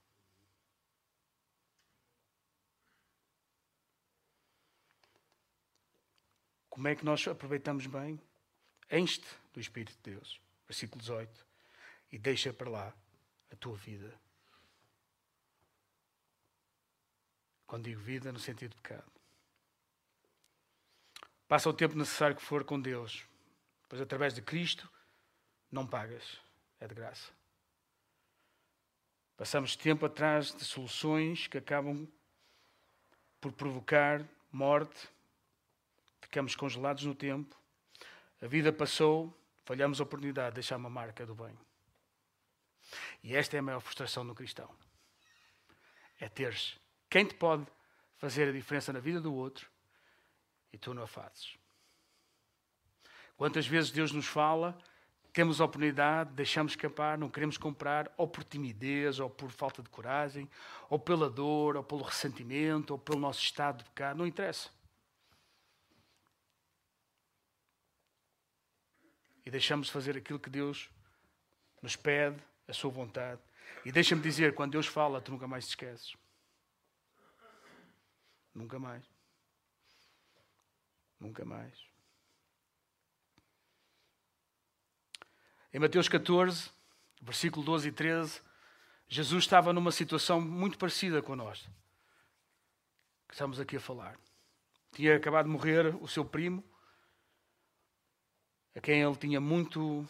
Como 6.68 6.87
é 6.87 6.94
que 6.94 7.05
nós 7.05 7.27
aproveitamos 7.27 7.88
bem? 7.88 8.20
Enche-te 8.88 9.27
do 9.53 9.59
Espírito 9.59 9.96
de 9.96 10.12
Deus. 10.12 10.40
Versículo 10.64 11.01
18. 11.01 11.44
E 12.12 12.18
deixa 12.18 12.53
para 12.53 12.70
lá 12.70 12.94
a 13.51 13.57
tua 13.57 13.77
vida. 13.77 14.16
Quando 17.66 17.87
digo 17.87 18.01
vida, 18.01 18.31
no 18.31 18.38
sentido 18.38 18.70
de 18.70 18.81
pecado. 18.81 19.11
Passa 21.49 21.68
o 21.68 21.75
tempo 21.75 21.96
necessário 21.96 22.37
que 22.37 22.42
for 22.42 22.64
com 22.64 22.81
Deus. 22.81 23.27
Pois 23.88 24.01
através 24.01 24.33
de 24.33 24.40
Cristo 24.40 24.88
não 25.68 25.85
pagas. 25.85 26.40
É 26.79 26.87
de 26.87 26.94
graça. 26.94 27.39
Passamos 29.40 29.74
tempo 29.74 30.05
atrás 30.05 30.55
de 30.55 30.62
soluções 30.66 31.46
que 31.46 31.57
acabam 31.57 32.07
por 33.40 33.50
provocar 33.53 34.22
morte, 34.53 35.09
ficamos 36.20 36.55
congelados 36.55 37.07
no 37.07 37.14
tempo, 37.14 37.59
a 38.42 38.46
vida 38.46 38.70
passou, 38.70 39.35
falhamos 39.64 39.98
a 39.98 40.03
oportunidade 40.03 40.50
de 40.50 40.55
deixar 40.57 40.76
uma 40.76 40.90
marca 40.90 41.24
do 41.24 41.35
bem. 41.35 41.59
E 43.22 43.35
esta 43.35 43.57
é 43.57 43.61
a 43.61 43.62
maior 43.62 43.81
frustração 43.81 44.24
no 44.24 44.35
cristão. 44.35 44.68
É 46.20 46.29
teres 46.29 46.79
quem 47.09 47.24
te 47.24 47.35
pode 47.35 47.66
fazer 48.18 48.46
a 48.46 48.53
diferença 48.53 48.92
na 48.92 49.00
vida 49.00 49.22
do 49.22 49.33
outro 49.33 49.70
e 50.70 50.76
tu 50.76 50.92
não 50.92 51.05
a 51.05 51.07
fazes. 51.07 51.57
Quantas 53.38 53.66
vezes 53.66 53.90
Deus 53.90 54.12
nos 54.12 54.26
fala, 54.26 54.79
temos 55.33 55.61
a 55.61 55.64
oportunidade, 55.64 56.31
deixamos 56.35 56.73
escapar, 56.73 57.16
não 57.16 57.29
queremos 57.29 57.57
comprar, 57.57 58.12
ou 58.16 58.27
por 58.27 58.45
timidez, 58.45 59.21
ou 59.21 59.31
por 59.31 59.51
falta 59.51 59.83
de 59.83 59.88
coragem, 59.88 60.49
ou 60.88 60.99
pela 60.99 61.31
dor, 61.31 61.77
ou 61.77 61.85
pelo 61.85 62.03
ressentimento, 62.03 62.93
ou 62.93 62.99
pelo 62.99 63.19
nosso 63.19 63.40
estado 63.40 63.79
de 63.79 63.85
pecado, 63.85 64.19
não 64.19 64.27
interessa. 64.27 64.71
e 69.45 69.51
deixamos 69.51 69.88
de 69.88 69.93
fazer 69.93 70.16
aquilo 70.16 70.38
que 70.38 70.49
Deus 70.49 70.88
nos 71.83 71.97
pede, 71.97 72.40
a 72.69 72.73
sua 72.73 72.88
vontade. 72.88 73.40
E 73.85 73.90
deixa-me 73.90 74.23
dizer, 74.23 74.55
quando 74.55 74.71
Deus 74.71 74.87
fala, 74.87 75.21
tu 75.21 75.33
nunca 75.33 75.49
mais 75.49 75.66
te 75.66 75.71
esqueces. 75.71 76.16
Nunca 78.55 78.79
mais. 78.79 79.05
Nunca 81.19 81.45
mais. 81.45 81.89
Em 85.72 85.78
Mateus 85.78 86.09
14, 86.09 86.68
versículo 87.22 87.64
12 87.64 87.88
e 87.88 87.92
13, 87.92 88.42
Jesus 89.06 89.44
estava 89.44 89.72
numa 89.72 89.92
situação 89.92 90.40
muito 90.40 90.76
parecida 90.76 91.22
com 91.22 91.37
nós. 91.37 91.62
Que 93.28 93.35
estamos 93.35 93.61
aqui 93.61 93.76
a 93.76 93.80
falar. 93.80 94.18
Tinha 94.90 95.14
acabado 95.14 95.46
de 95.46 95.52
morrer 95.52 95.94
o 96.02 96.09
seu 96.09 96.24
primo, 96.24 96.64
a 98.74 98.80
quem 98.80 99.00
ele 99.00 99.14
tinha 99.14 99.40
muito, 99.40 100.04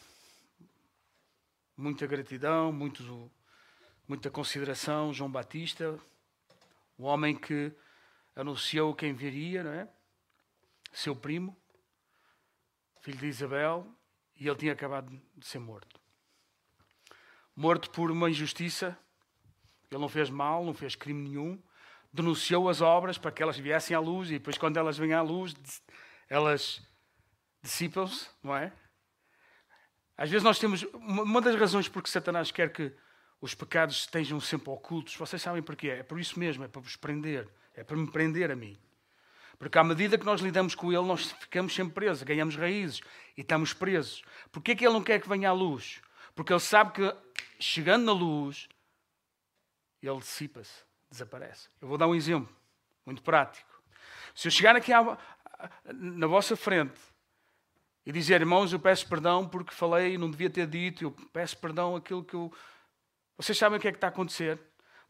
muita 1.77 2.07
gratidão, 2.07 2.73
muito, 2.73 3.31
muita 4.09 4.31
consideração, 4.31 5.12
João 5.12 5.31
Batista, 5.31 6.01
o 6.96 7.05
homem 7.05 7.37
que 7.37 7.70
anunciou 8.35 8.94
quem 8.94 9.12
viria, 9.12 9.62
não 9.62 9.73
é? 9.73 9.87
Seu 10.90 11.14
primo, 11.14 11.55
filho 13.03 13.18
de 13.18 13.27
Isabel, 13.27 14.00
e 14.40 14.48
ele 14.48 14.57
tinha 14.57 14.72
acabado 14.72 15.20
de 15.37 15.46
ser 15.46 15.59
morto. 15.59 16.00
Morto 17.55 17.90
por 17.90 18.11
uma 18.11 18.31
injustiça, 18.31 18.98
ele 19.90 20.00
não 20.00 20.09
fez 20.09 20.31
mal, 20.31 20.64
não 20.64 20.72
fez 20.72 20.96
crime 20.96 21.29
nenhum, 21.29 21.62
denunciou 22.11 22.68
as 22.70 22.81
obras 22.81 23.18
para 23.18 23.31
que 23.31 23.42
elas 23.42 23.59
viessem 23.59 23.94
à 23.94 24.00
luz, 24.00 24.31
e 24.31 24.38
depois, 24.38 24.57
quando 24.57 24.79
elas 24.79 24.96
vêm 24.96 25.12
à 25.12 25.20
luz, 25.20 25.55
elas 26.26 26.83
dissipam-se, 27.62 28.31
não 28.42 28.57
é? 28.57 28.72
Às 30.16 30.31
vezes 30.31 30.42
nós 30.42 30.59
temos. 30.59 30.83
Uma 30.94 31.40
das 31.40 31.55
razões 31.55 31.88
por 31.88 32.03
que 32.03 32.11
Satanás 32.11 32.50
quer 32.50 32.72
que 32.72 32.92
os 33.40 33.55
pecados 33.55 34.00
estejam 34.00 34.40
sempre 34.40 34.70
ocultos, 34.70 35.16
vocês 35.16 35.40
sabem 35.40 35.62
porquê? 35.62 35.88
É 35.88 36.03
por 36.03 36.18
isso 36.18 36.38
mesmo, 36.38 36.64
é 36.64 36.68
para 36.68 36.81
vos 36.81 36.96
prender. 36.96 37.48
É 37.74 37.85
para 37.85 37.96
me 37.96 38.11
prender 38.11 38.50
a 38.50 38.57
mim. 38.57 38.79
Porque 39.61 39.77
à 39.77 39.85
medida 39.85 40.16
que 40.16 40.25
nós 40.25 40.40
lidamos 40.40 40.75
com 40.75 40.90
ele, 40.90 41.05
nós 41.05 41.33
ficamos 41.33 41.75
sempre 41.75 41.92
presos, 41.92 42.23
ganhamos 42.23 42.57
raízes 42.57 43.03
e 43.37 43.42
estamos 43.42 43.75
presos. 43.75 44.23
Porquê 44.51 44.75
que 44.75 44.87
ele 44.87 44.94
não 44.94 45.03
quer 45.03 45.20
que 45.20 45.29
venha 45.29 45.51
à 45.51 45.53
luz? 45.53 46.01
Porque 46.35 46.51
ele 46.51 46.61
sabe 46.61 46.92
que 46.92 47.16
chegando 47.59 48.07
na 48.07 48.12
luz, 48.12 48.70
ele 50.03 50.18
dissipa-se, 50.18 50.83
desaparece. 51.11 51.68
Eu 51.79 51.88
vou 51.88 51.99
dar 51.99 52.09
um 52.09 52.14
exemplo 52.14 52.51
muito 53.05 53.23
prático. 53.23 53.68
Se 54.35 54.49
eu 54.49 54.51
chegar 54.51 54.75
aqui 54.75 54.94
à, 54.94 55.18
na 55.92 56.27
vossa 56.27 56.57
frente 56.57 56.99
e 58.07 58.12
dizer, 58.12 58.40
irmãos, 58.40 58.73
eu 58.73 58.81
peço 58.81 59.07
perdão 59.07 59.46
porque 59.46 59.75
falei, 59.75 60.16
não 60.16 60.31
devia 60.31 60.49
ter 60.49 60.66
dito, 60.66 61.05
eu 61.05 61.11
peço 61.35 61.59
perdão 61.59 61.94
aquilo 61.94 62.25
que 62.25 62.33
eu. 62.33 62.51
Vocês 63.37 63.59
sabem 63.59 63.77
o 63.77 63.81
que 63.81 63.88
é 63.88 63.92
que 63.92 63.99
está 63.99 64.07
a 64.07 64.11
acontecer? 64.11 64.59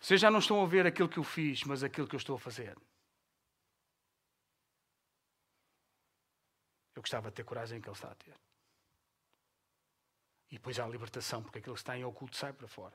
Vocês 0.00 0.20
já 0.20 0.28
não 0.28 0.40
estão 0.40 0.60
a 0.60 0.66
ver 0.66 0.88
aquilo 0.88 1.08
que 1.08 1.20
eu 1.20 1.24
fiz, 1.24 1.62
mas 1.62 1.84
aquilo 1.84 2.08
que 2.08 2.16
eu 2.16 2.18
estou 2.18 2.34
a 2.34 2.38
fazer. 2.40 2.76
Eu 7.00 7.02
gostava 7.02 7.30
de 7.30 7.36
ter 7.36 7.44
coragem 7.44 7.80
que 7.80 7.88
ele 7.88 7.96
está 7.96 8.10
a 8.10 8.14
ter. 8.14 8.34
E 10.50 10.56
depois 10.56 10.78
há 10.78 10.84
a 10.84 10.88
libertação, 10.88 11.42
porque 11.42 11.58
aquilo 11.58 11.74
que 11.74 11.80
está 11.80 11.96
em 11.96 12.04
oculto 12.04 12.36
sai 12.36 12.52
para 12.52 12.68
fora. 12.68 12.94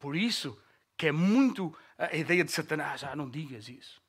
Por 0.00 0.16
isso 0.16 0.60
que 0.96 1.06
é 1.06 1.12
muito 1.12 1.72
a 1.96 2.16
ideia 2.16 2.42
de 2.42 2.50
Satanás, 2.50 3.04
ah, 3.04 3.14
não 3.14 3.30
digas 3.30 3.68
isso. 3.68 4.02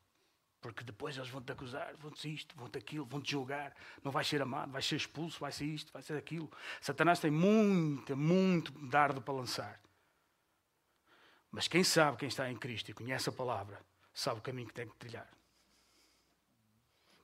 Porque 0.59 0.83
depois 0.83 1.15
eles 1.15 1.29
vão 1.29 1.43
te 1.43 1.51
acusar, 1.51 1.95
vão 1.97 2.09
te 2.09 2.33
isto, 2.33 2.55
vão 2.55 2.67
te 2.67 2.79
aquilo, 2.79 3.05
vão 3.05 3.21
te 3.21 3.29
julgar. 3.33 3.75
Não 4.03 4.11
vais 4.11 4.27
ser 4.27 4.41
amado, 4.41 4.71
vais 4.71 4.83
ser 4.83 4.95
expulso, 4.95 5.39
vai 5.39 5.51
ser 5.51 5.65
isto, 5.65 5.93
vai 5.93 6.01
ser 6.01 6.17
aquilo. 6.17 6.51
Satanás 6.81 7.19
tem 7.19 7.29
muito, 7.29 8.17
muito 8.17 8.71
dardo 8.87 9.21
para 9.21 9.35
lançar. 9.35 9.79
Mas 11.51 11.67
quem 11.67 11.83
sabe, 11.83 12.17
quem 12.17 12.29
está 12.29 12.49
em 12.49 12.57
Cristo 12.57 12.89
e 12.89 12.95
conhece 12.95 13.29
a 13.29 13.31
palavra, 13.31 13.79
sabe 14.11 14.39
o 14.39 14.41
caminho 14.41 14.67
que 14.69 14.73
tem 14.73 14.87
que 14.89 14.95
trilhar. 14.95 15.29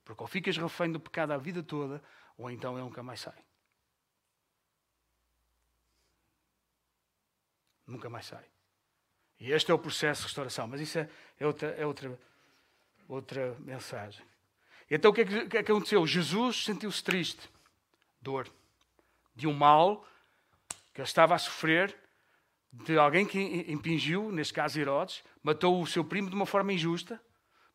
Porque 0.03 0.21
ou 0.21 0.27
ficas 0.27 0.57
refém 0.57 0.91
do 0.91 0.99
pecado 0.99 1.31
a 1.31 1.37
vida 1.37 1.61
toda, 1.63 2.01
ou 2.37 2.49
então 2.49 2.73
ele 2.73 2.83
nunca 2.83 3.03
mais 3.03 3.21
sai. 3.21 3.45
Nunca 7.85 8.09
mais 8.09 8.25
sai. 8.25 8.45
E 9.39 9.51
este 9.51 9.71
é 9.71 9.73
o 9.73 9.79
processo 9.79 10.21
de 10.21 10.27
restauração. 10.27 10.67
Mas 10.67 10.81
isso 10.81 10.99
é, 10.99 11.09
é 11.39 11.45
outra, 11.45 11.69
é 11.69 11.85
outra 11.85 12.19
outra 13.13 13.55
mensagem. 13.59 14.25
Então 14.89 15.11
o 15.11 15.13
que 15.13 15.21
é 15.21 15.25
que, 15.25 15.47
que, 15.47 15.57
é 15.57 15.63
que 15.63 15.71
aconteceu? 15.71 16.05
Jesus 16.07 16.63
sentiu-se 16.63 17.03
triste, 17.03 17.49
dor, 18.21 18.47
de 19.35 19.47
um 19.47 19.53
mal 19.53 20.05
que 20.93 21.01
ele 21.01 21.07
estava 21.07 21.35
a 21.35 21.37
sofrer, 21.37 21.95
de 22.71 22.97
alguém 22.97 23.25
que 23.25 23.39
impingiu, 23.67 24.31
neste 24.31 24.53
caso 24.53 24.79
Herodes, 24.79 25.23
matou 25.43 25.81
o 25.81 25.87
seu 25.87 26.05
primo 26.05 26.29
de 26.29 26.35
uma 26.35 26.45
forma 26.45 26.71
injusta, 26.71 27.21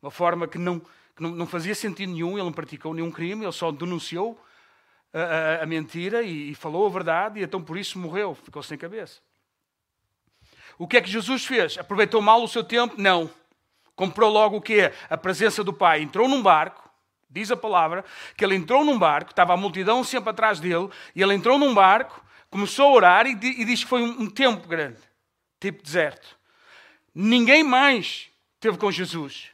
uma 0.00 0.10
forma 0.10 0.48
que 0.48 0.58
não, 0.58 0.82
que 1.16 1.22
não, 1.22 1.30
não 1.30 1.46
fazia 1.46 1.74
sentido 1.74 2.12
nenhum, 2.12 2.34
ele 2.34 2.44
não 2.44 2.52
praticou 2.52 2.94
nenhum 2.94 3.10
crime, 3.10 3.44
ele 3.44 3.52
só 3.52 3.72
denunciou 3.72 4.38
a, 5.12 5.20
a, 5.20 5.62
a 5.62 5.66
mentira 5.66 6.22
e, 6.22 6.50
e 6.50 6.54
falou 6.54 6.86
a 6.86 6.90
verdade, 6.90 7.40
e 7.40 7.42
então 7.42 7.62
por 7.62 7.76
isso 7.76 7.98
morreu, 7.98 8.34
ficou 8.34 8.62
sem 8.62 8.78
cabeça. 8.78 9.20
O 10.78 10.86
que 10.86 10.98
é 10.98 11.00
que 11.00 11.10
Jesus 11.10 11.44
fez? 11.44 11.78
Aproveitou 11.78 12.20
mal 12.20 12.42
o 12.44 12.48
seu 12.48 12.62
tempo? 12.62 12.94
Não 12.98 13.30
comprou 13.96 14.30
logo 14.30 14.58
o 14.58 14.60
quê? 14.60 14.92
A 15.08 15.16
presença 15.16 15.64
do 15.64 15.72
Pai. 15.72 16.02
Entrou 16.02 16.28
num 16.28 16.42
barco, 16.42 16.88
diz 17.28 17.50
a 17.50 17.56
palavra, 17.56 18.04
que 18.36 18.44
ele 18.44 18.54
entrou 18.54 18.84
num 18.84 18.98
barco, 18.98 19.30
estava 19.30 19.54
a 19.54 19.56
multidão 19.56 20.04
sempre 20.04 20.30
atrás 20.30 20.60
dele, 20.60 20.88
e 21.14 21.22
ele 21.22 21.34
entrou 21.34 21.58
num 21.58 21.74
barco, 21.74 22.22
começou 22.50 22.86
a 22.86 22.92
orar 22.92 23.26
e, 23.26 23.32
e 23.32 23.64
diz 23.64 23.82
que 23.82 23.90
foi 23.90 24.02
um, 24.02 24.22
um 24.22 24.30
tempo 24.30 24.68
grande, 24.68 25.00
tipo 25.58 25.82
deserto. 25.82 26.38
Ninguém 27.14 27.64
mais 27.64 28.28
teve 28.60 28.76
com 28.76 28.92
Jesus. 28.92 29.50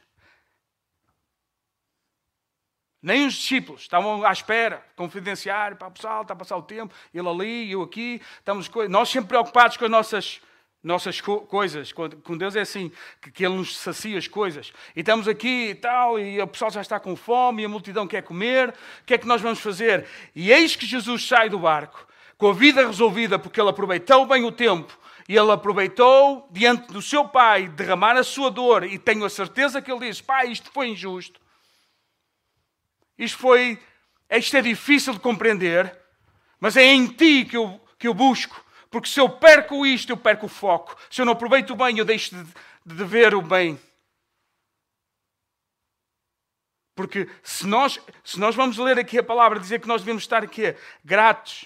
Nem 3.03 3.27
os 3.27 3.33
discípulos 3.33 3.81
estavam 3.81 4.25
à 4.25 4.31
espera, 4.31 4.81
confidenciar, 4.95 5.75
para 5.75 5.89
o 5.89 5.91
pessoal, 5.91 6.21
está 6.21 6.33
a 6.33 6.37
passar 6.37 6.55
o 6.55 6.61
tempo, 6.61 6.95
ele 7.13 7.27
ali, 7.27 7.71
eu 7.71 7.81
aqui, 7.81 8.21
estamos 8.39 8.71
nós 8.89 9.09
sempre 9.09 9.27
preocupados 9.27 9.75
com 9.75 9.83
as 9.83 9.91
nossas 9.91 10.41
nossas 10.81 11.21
co 11.21 11.41
coisas. 11.41 11.91
Com 11.91 12.37
Deus 12.37 12.55
é 12.55 12.61
assim, 12.61 12.91
que, 13.21 13.31
que, 13.31 13.45
Ele 13.45 13.55
nos 13.55 13.77
sacia 13.77 14.17
as 14.17 14.27
coisas. 14.27 14.73
E 14.95 14.99
estamos 14.99 15.27
aqui 15.27 15.69
e 15.69 15.75
tal, 15.75 16.19
e 16.19 16.41
o 16.41 16.47
pessoal 16.47 16.71
já 16.71 16.81
está 16.81 16.99
com 16.99 17.15
fome, 17.15 17.61
e 17.61 17.65
a 17.65 17.69
multidão 17.69 18.05
quer 18.05 18.21
comer. 18.21 18.69
O 18.69 19.05
que 19.05 19.13
é 19.13 19.17
que 19.17 19.27
nós 19.27 19.41
vamos 19.41 19.59
fazer? 19.59 20.05
E 20.35 20.51
eis 20.51 20.75
que 20.75 20.85
Jesus 20.85 21.25
sai 21.25 21.49
do 21.49 21.59
barco, 21.59 22.05
com 22.37 22.49
a 22.49 22.53
vida 22.53 22.85
resolvida, 22.85 23.39
porque 23.39 23.61
Ele 23.61 23.69
aproveitou 23.69 24.25
bem 24.25 24.43
o 24.43 24.51
tempo. 24.51 24.97
E 25.27 25.37
ele 25.37 25.51
aproveitou 25.51 26.49
diante 26.51 26.91
do 26.91 27.01
seu 27.01 27.25
pai 27.25 27.69
derramar 27.69 28.17
a 28.17 28.23
sua 28.23 28.51
dor, 28.51 28.83
e 28.83 28.99
tenho 28.99 29.23
a 29.23 29.29
certeza 29.29 29.81
que 29.81 29.89
ele 29.89 30.07
disse: 30.07 30.21
Pai, 30.21 30.49
isto 30.49 30.69
foi 30.69 30.89
injusto. 30.89 31.39
Isto 33.17 33.37
foi. 33.37 33.81
Isto 34.29 34.57
é 34.57 34.61
difícil 34.61 35.13
de 35.13 35.19
compreender, 35.19 35.95
mas 36.59 36.75
é 36.75 36.83
em 36.83 37.07
ti 37.07 37.45
que 37.45 37.57
eu, 37.57 37.79
que 37.99 38.07
eu 38.07 38.13
busco 38.13 38.63
porque 38.93 39.09
se 39.09 39.19
eu 39.19 39.27
perco 39.27 39.87
isto, 39.87 40.11
eu 40.11 40.17
perco 40.17 40.45
o 40.45 40.49
foco. 40.49 40.95
Se 41.09 41.19
eu 41.19 41.25
não 41.25 41.33
aproveito 41.33 41.71
o 41.71 41.75
bem, 41.75 41.97
eu 41.97 42.05
deixo 42.05 42.35
de, 42.35 42.53
de 42.85 43.03
ver 43.03 43.33
o 43.33 43.41
bem. 43.41 43.81
Porque 46.93 47.27
se 47.41 47.65
nós, 47.65 47.99
se 48.23 48.39
nós 48.39 48.53
vamos 48.53 48.77
ler 48.77 48.99
aqui 48.99 49.17
a 49.17 49.23
palavra, 49.23 49.59
dizer 49.59 49.81
que 49.81 49.87
nós 49.87 50.03
devemos 50.03 50.21
estar 50.21 50.43
aqui 50.43 50.75
gratos, 51.03 51.65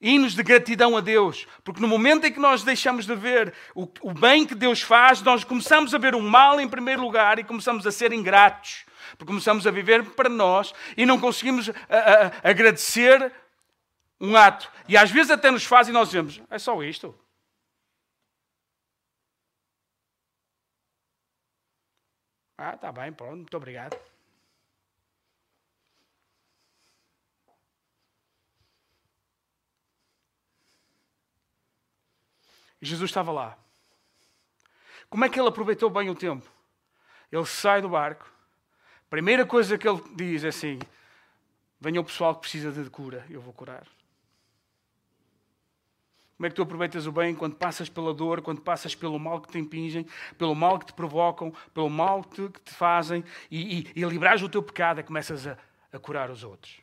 hinos 0.00 0.34
de 0.34 0.42
gratidão 0.42 0.96
a 0.96 1.00
Deus, 1.00 1.46
porque 1.62 1.80
no 1.80 1.86
momento 1.86 2.26
em 2.26 2.32
que 2.32 2.40
nós 2.40 2.62
deixamos 2.62 3.06
de 3.06 3.14
ver 3.14 3.52
o, 3.74 3.82
o 4.00 4.14
bem 4.14 4.46
que 4.46 4.54
Deus 4.54 4.80
faz, 4.80 5.20
nós 5.20 5.44
começamos 5.44 5.94
a 5.94 5.98
ver 5.98 6.14
o 6.14 6.22
mal 6.22 6.58
em 6.58 6.68
primeiro 6.68 7.02
lugar 7.02 7.38
e 7.38 7.44
começamos 7.44 7.86
a 7.86 7.92
ser 7.92 8.12
ingratos, 8.12 8.86
porque 9.12 9.26
começamos 9.26 9.66
a 9.66 9.70
viver 9.70 10.02
para 10.12 10.28
nós 10.28 10.72
e 10.96 11.04
não 11.04 11.20
conseguimos 11.20 11.68
a, 11.68 11.72
a, 12.44 12.50
agradecer 12.50 13.32
um 14.20 14.36
ato. 14.36 14.70
E 14.88 14.96
às 14.96 15.10
vezes 15.10 15.30
até 15.30 15.50
nos 15.50 15.64
faz 15.64 15.88
e 15.88 15.92
nós 15.92 16.08
dizemos: 16.08 16.40
é 16.50 16.58
só 16.58 16.82
isto. 16.82 17.14
Ah, 22.56 22.74
está 22.74 22.92
bem, 22.92 23.12
pronto, 23.12 23.36
muito 23.36 23.56
obrigado. 23.56 23.98
Jesus 32.80 33.10
estava 33.10 33.30
lá. 33.30 33.58
Como 35.08 35.24
é 35.24 35.28
que 35.28 35.38
ele 35.38 35.48
aproveitou 35.48 35.90
bem 35.90 36.08
o 36.08 36.14
tempo? 36.14 36.48
Ele 37.30 37.46
sai 37.46 37.82
do 37.82 37.88
barco. 37.88 38.30
Primeira 39.08 39.44
coisa 39.44 39.76
que 39.76 39.88
ele 39.88 40.00
diz 40.14 40.44
é 40.44 40.48
assim: 40.48 40.78
venha 41.80 42.00
o 42.00 42.04
pessoal 42.04 42.34
que 42.34 42.42
precisa 42.42 42.70
de 42.70 42.88
cura, 42.88 43.26
eu 43.28 43.40
vou 43.40 43.52
curar. 43.52 43.86
Como 46.36 46.46
é 46.46 46.48
que 46.48 46.56
tu 46.56 46.62
aproveitas 46.62 47.06
o 47.06 47.12
bem 47.12 47.34
quando 47.34 47.54
passas 47.54 47.90
pela 47.90 48.14
dor, 48.14 48.40
quando 48.40 48.62
passas 48.62 48.94
pelo 48.94 49.18
mal 49.18 49.42
que 49.42 49.52
te 49.52 49.58
impingem, 49.58 50.06
pelo 50.38 50.54
mal 50.54 50.78
que 50.78 50.86
te 50.86 50.92
provocam, 50.94 51.52
pelo 51.74 51.90
mal 51.90 52.24
que 52.24 52.30
te, 52.30 52.48
que 52.48 52.60
te 52.62 52.70
fazem 52.72 53.22
e, 53.50 53.80
e, 53.80 53.92
e 53.94 54.04
livrares 54.04 54.40
o 54.40 54.48
teu 54.48 54.62
pecado 54.62 55.00
e 55.00 55.02
começas 55.02 55.46
a, 55.46 55.58
a 55.92 55.98
curar 55.98 56.30
os 56.30 56.42
outros? 56.42 56.80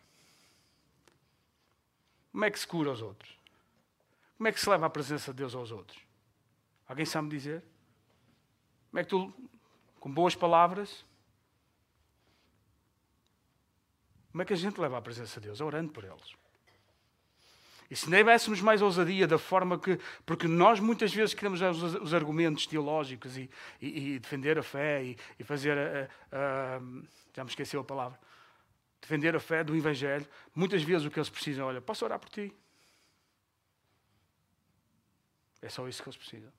Como 2.32 2.46
é 2.46 2.52
que 2.52 2.60
se 2.60 2.68
cura 2.68 2.92
os 2.92 3.02
outros? 3.02 3.37
Como 4.38 4.48
é 4.48 4.52
que 4.52 4.60
se 4.60 4.70
leva 4.70 4.86
a 4.86 4.90
presença 4.90 5.32
de 5.32 5.38
Deus 5.38 5.56
aos 5.56 5.72
outros? 5.72 6.00
Alguém 6.88 7.06
sabe 7.06 7.30
dizer? 7.30 7.64
Como 8.90 9.00
é 9.00 9.04
que 9.04 9.10
tu, 9.10 9.34
com 10.00 10.12
boas 10.12 10.36
palavras, 10.36 11.06
como 14.32 14.44
é 14.44 14.46
que 14.46 14.54
a 14.54 14.58
gente 14.58 14.80
leva 14.80 14.98
a 14.98 15.02
presença 15.02 15.42
de 15.42 15.48
Deus? 15.48 15.60
Orando 15.62 15.92
por 15.92 16.04
eles. 16.04 16.36
E 17.90 17.96
se 17.96 18.06
tivéssemos 18.06 18.62
mais 18.62 18.82
ousadia 18.82 19.26
da 19.26 19.38
forma 19.38 19.80
que. 19.80 19.98
Porque 20.26 20.48
nós 20.48 20.80
muitas 20.80 21.14
vezes 21.14 21.34
queremos 21.34 21.62
os, 21.62 21.96
os 21.96 22.14
argumentos 22.14 22.68
teológicos 22.68 23.38
e, 23.38 23.50
e, 23.82 24.16
e, 24.16 24.20
defender 24.20 24.60
a 24.60 24.64
fé 24.64 25.04
e, 25.04 25.18
e 25.40 25.44
fazer. 25.44 25.78
A, 25.78 26.08
a, 26.32 26.78
a, 26.78 26.80
já 27.34 27.44
me 27.44 27.50
esqueceu 27.50 27.80
a 27.80 27.84
palavra. 27.84 28.20
Defender 29.02 29.36
a 29.36 29.40
fé 29.40 29.64
do 29.64 29.76
Evangelho. 29.76 30.28
Muitas 30.54 30.84
vezes 30.84 31.08
o 31.08 31.10
que 31.10 31.18
eles 31.18 31.30
precisam, 31.30 31.66
olha, 31.66 31.82
posso 31.82 32.04
orar 32.04 32.20
por 32.20 32.30
ti? 32.30 32.54
É 35.62 35.70
só 35.70 35.88
isso 35.88 36.02
que 36.02 36.10
eles 36.10 36.18
precisam. 36.18 36.52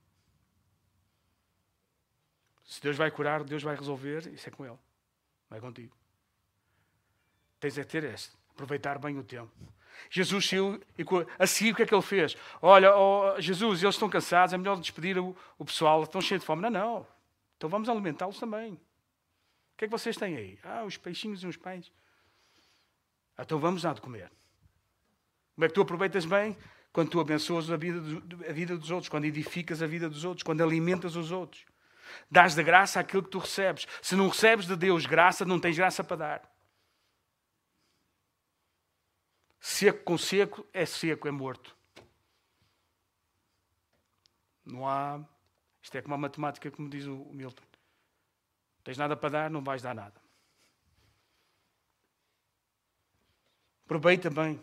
Se 2.65 2.83
Deus 2.83 2.97
vai 2.97 3.11
curar, 3.11 3.43
Deus 3.45 3.63
vai 3.63 3.75
resolver, 3.75 4.27
isso 4.33 4.49
é 4.49 4.53
com 4.53 4.65
Ele. 4.65 4.79
Não 5.49 5.57
é 5.57 5.61
contigo. 5.61 5.97
Tens 7.59 7.79
é 7.79 7.85
ter 7.85 8.05
este. 8.05 8.37
Aproveitar 8.51 8.99
bem 8.99 9.19
o 9.19 9.25
tempo. 9.25 9.51
Jesus 10.11 10.49
saiu 10.49 10.81
e 10.97 11.05
a 11.39 11.47
seguir 11.47 11.73
o 11.73 11.75
que 11.75 11.83
é 11.83 11.87
que 11.87 11.95
ele 11.95 12.03
fez? 12.03 12.37
Olha, 12.63 12.97
oh, 12.97 13.41
Jesus, 13.41 13.83
eles 13.83 13.95
estão 13.95 14.09
cansados, 14.09 14.53
é 14.53 14.59
melhor 14.59 14.79
despedir 14.79 15.19
o, 15.19 15.37
o 15.59 15.65
pessoal, 15.65 16.03
estão 16.03 16.21
cheios 16.21 16.43
de 16.43 16.47
fome. 16.47 16.63
Não, 16.63 16.71
não. 16.71 17.07
Então 17.57 17.69
vamos 17.69 17.89
alimentá-los 17.89 18.39
também. 18.39 18.75
O 18.75 19.77
que 19.77 19.85
é 19.85 19.89
que 19.89 19.93
vocês 19.93 20.17
têm 20.17 20.37
aí? 20.37 20.59
Ah, 20.63 20.85
os 20.85 20.97
peixinhos 20.97 21.43
e 21.43 21.47
os 21.47 21.57
pães. 21.57 21.91
Então 23.39 23.59
vamos 23.59 23.83
dar 23.83 23.95
de 23.95 24.01
comer. 24.01 24.31
Como 25.55 25.65
é 25.65 25.69
que 25.69 25.75
tu 25.75 25.81
aproveitas 25.81 26.25
bem? 26.25 26.57
Quando 26.93 27.11
tu 27.11 27.21
abençoas 27.21 27.71
a 27.71 27.77
vida, 27.77 28.01
a 28.49 28.53
vida 28.53 28.77
dos 28.77 28.91
outros, 28.91 29.09
quando 29.09 29.25
edificas 29.25 29.83
a 29.83 29.87
vida 29.87 30.09
dos 30.09 30.25
outros, 30.25 30.43
quando 30.43 30.63
alimentas 30.63 31.17
os 31.17 31.31
outros. 31.31 31.65
Dás 32.31 32.55
de 32.55 32.63
graça 32.63 32.99
aquilo 32.99 33.23
que 33.23 33.31
tu 33.31 33.39
recebes. 33.39 33.87
Se 34.03 34.17
não 34.17 34.29
recebes 34.29 34.67
de 34.67 34.77
Deus 34.77 35.07
graça, 35.07 35.45
não 35.45 35.61
tens 35.61 35.77
graça 35.77 36.03
para 36.03 36.17
dar. 36.17 36.59
Seco 39.61 40.05
com 40.05 40.17
seco 40.17 40.67
é 40.73 40.87
seco, 40.87 41.29
é 41.29 41.31
morto. 41.31 41.77
Não 44.65 44.89
há. 44.89 45.21
Isto 45.83 45.97
é 45.97 46.03
como 46.03 46.15
a 46.15 46.19
matemática, 46.19 46.71
como 46.71 46.89
diz 46.89 47.07
o 47.07 47.17
Milton. 47.33 47.65
Tens 48.85 48.97
nada 48.97 49.17
para 49.17 49.29
dar, 49.29 49.51
não 49.51 49.63
vais 49.63 49.83
dar 49.83 49.95
nada. 49.95 50.21
Aproveita 53.85 54.29
bem. 54.31 54.61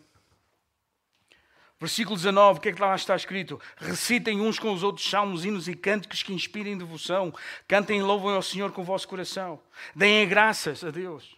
Versículo 1.78 2.15
19, 2.15 2.59
o 2.59 2.61
que 2.61 2.69
é 2.69 2.73
que 2.73 2.82
lá 2.82 2.95
está 2.95 3.15
escrito? 3.15 3.61
Recitem 3.76 4.39
uns 4.39 4.57
com 4.57 4.71
os 4.73 4.82
outros 4.82 5.09
salmos, 5.09 5.43
hinos 5.43 5.67
e 5.67 5.76
cânticos 5.76 6.23
que 6.23 6.34
inspirem 6.34 6.78
devoção. 6.78 7.34
Cantem 7.67 7.99
e 7.99 8.01
louvem 8.01 8.32
ao 8.32 8.41
Senhor 8.41 8.71
com 8.71 8.82
o 8.82 8.86
vosso 8.86 9.07
coração. 9.07 9.61
Deem 9.93 10.28
graças 10.28 10.84
a 10.86 10.89
Deus. 10.89 11.38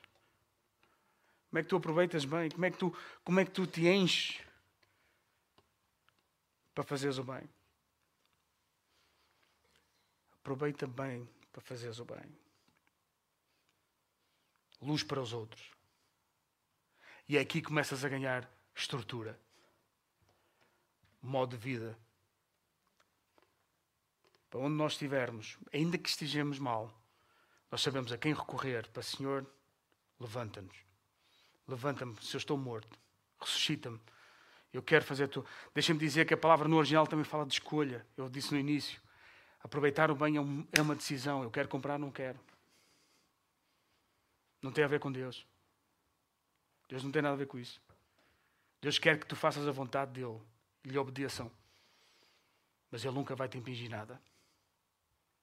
Como 1.50 1.60
é 1.60 1.64
que 1.64 1.70
tu 1.70 1.78
aproveitas 1.78 2.24
bem? 2.24 2.52
Como 2.52 2.66
é 2.66 2.72
que 2.72 2.78
tu, 2.78 2.96
como 3.24 3.40
é 3.40 3.46
que 3.46 3.52
tu 3.52 3.66
te 3.66 3.88
enches 3.88 4.40
para 6.76 6.84
fazeres 6.84 7.18
o 7.18 7.24
bem? 7.24 7.50
Aproveita 10.40 10.86
bem 10.86 11.28
para 11.52 11.62
fazeres 11.62 11.98
o 11.98 12.06
bem. 12.06 12.38
Luz 14.80 15.02
para 15.02 15.20
os 15.20 15.34
outros. 15.34 15.64
E 17.28 17.38
é 17.38 17.42
aqui 17.42 17.60
que 17.60 17.68
começas 17.68 18.06
a 18.06 18.10
ganhar 18.10 18.48
estrutura 18.76 19.47
modo 21.28 21.52
de 21.52 21.58
vida. 21.58 21.98
Para 24.50 24.62
onde 24.62 24.76
nós 24.76 24.94
estivermos, 24.94 25.58
ainda 25.74 25.98
que 25.98 26.10
estejamos 26.10 26.58
mal, 26.58 26.92
nós 27.70 27.82
sabemos 27.82 28.12
a 28.12 28.18
quem 28.18 28.34
recorrer. 28.34 28.88
Para 28.90 29.04
Senhor, 29.04 29.46
levanta-nos. 30.20 30.76
Levanta-me 31.68 32.16
se 32.22 32.36
eu 32.36 32.40
estou 32.40 32.58
morto. 32.58 32.98
Ressuscita-me. 33.40 34.00
Eu 34.72 34.82
quero 34.82 35.04
fazer 35.04 35.28
tu. 35.28 35.46
Deixa-me 35.74 36.00
dizer 36.00 36.26
que 36.26 36.34
a 36.34 36.38
palavra 36.38 36.68
no 36.68 36.78
original 36.78 37.06
também 37.06 37.26
fala 37.26 37.46
de 37.46 37.54
escolha. 37.54 38.06
Eu 38.16 38.30
disse 38.30 38.54
no 38.54 38.60
início. 38.60 39.02
Aproveitar 39.62 40.10
o 40.10 40.16
bem 40.16 40.38
é, 40.38 40.80
é 40.80 40.82
uma 40.82 40.96
decisão. 40.96 41.44
Eu 41.44 41.52
quero 41.52 41.68
comprar, 41.68 42.00
não 42.00 42.12
quero. 42.12 42.40
Não 44.62 44.72
tem 44.72 44.84
a 44.84 44.88
ver 44.88 45.00
com 45.00 45.12
Deus. 45.12 45.46
Deus 46.88 47.04
não 47.04 47.12
tem 47.12 47.22
nada 47.22 47.34
a 47.34 47.38
ver 47.38 47.48
com 47.48 47.60
isso. 47.60 47.82
Deus 48.82 48.98
quer 48.98 49.20
que 49.20 49.26
tu 49.26 49.36
faças 49.36 49.68
a 49.68 49.72
vontade 49.72 50.14
dele 50.14 50.40
lhe 50.88 50.98
obedeçam. 50.98 51.52
Mas 52.90 53.04
Ele 53.04 53.14
nunca 53.14 53.36
vai 53.36 53.48
te 53.48 53.58
impingir 53.58 53.90
nada. 53.90 54.22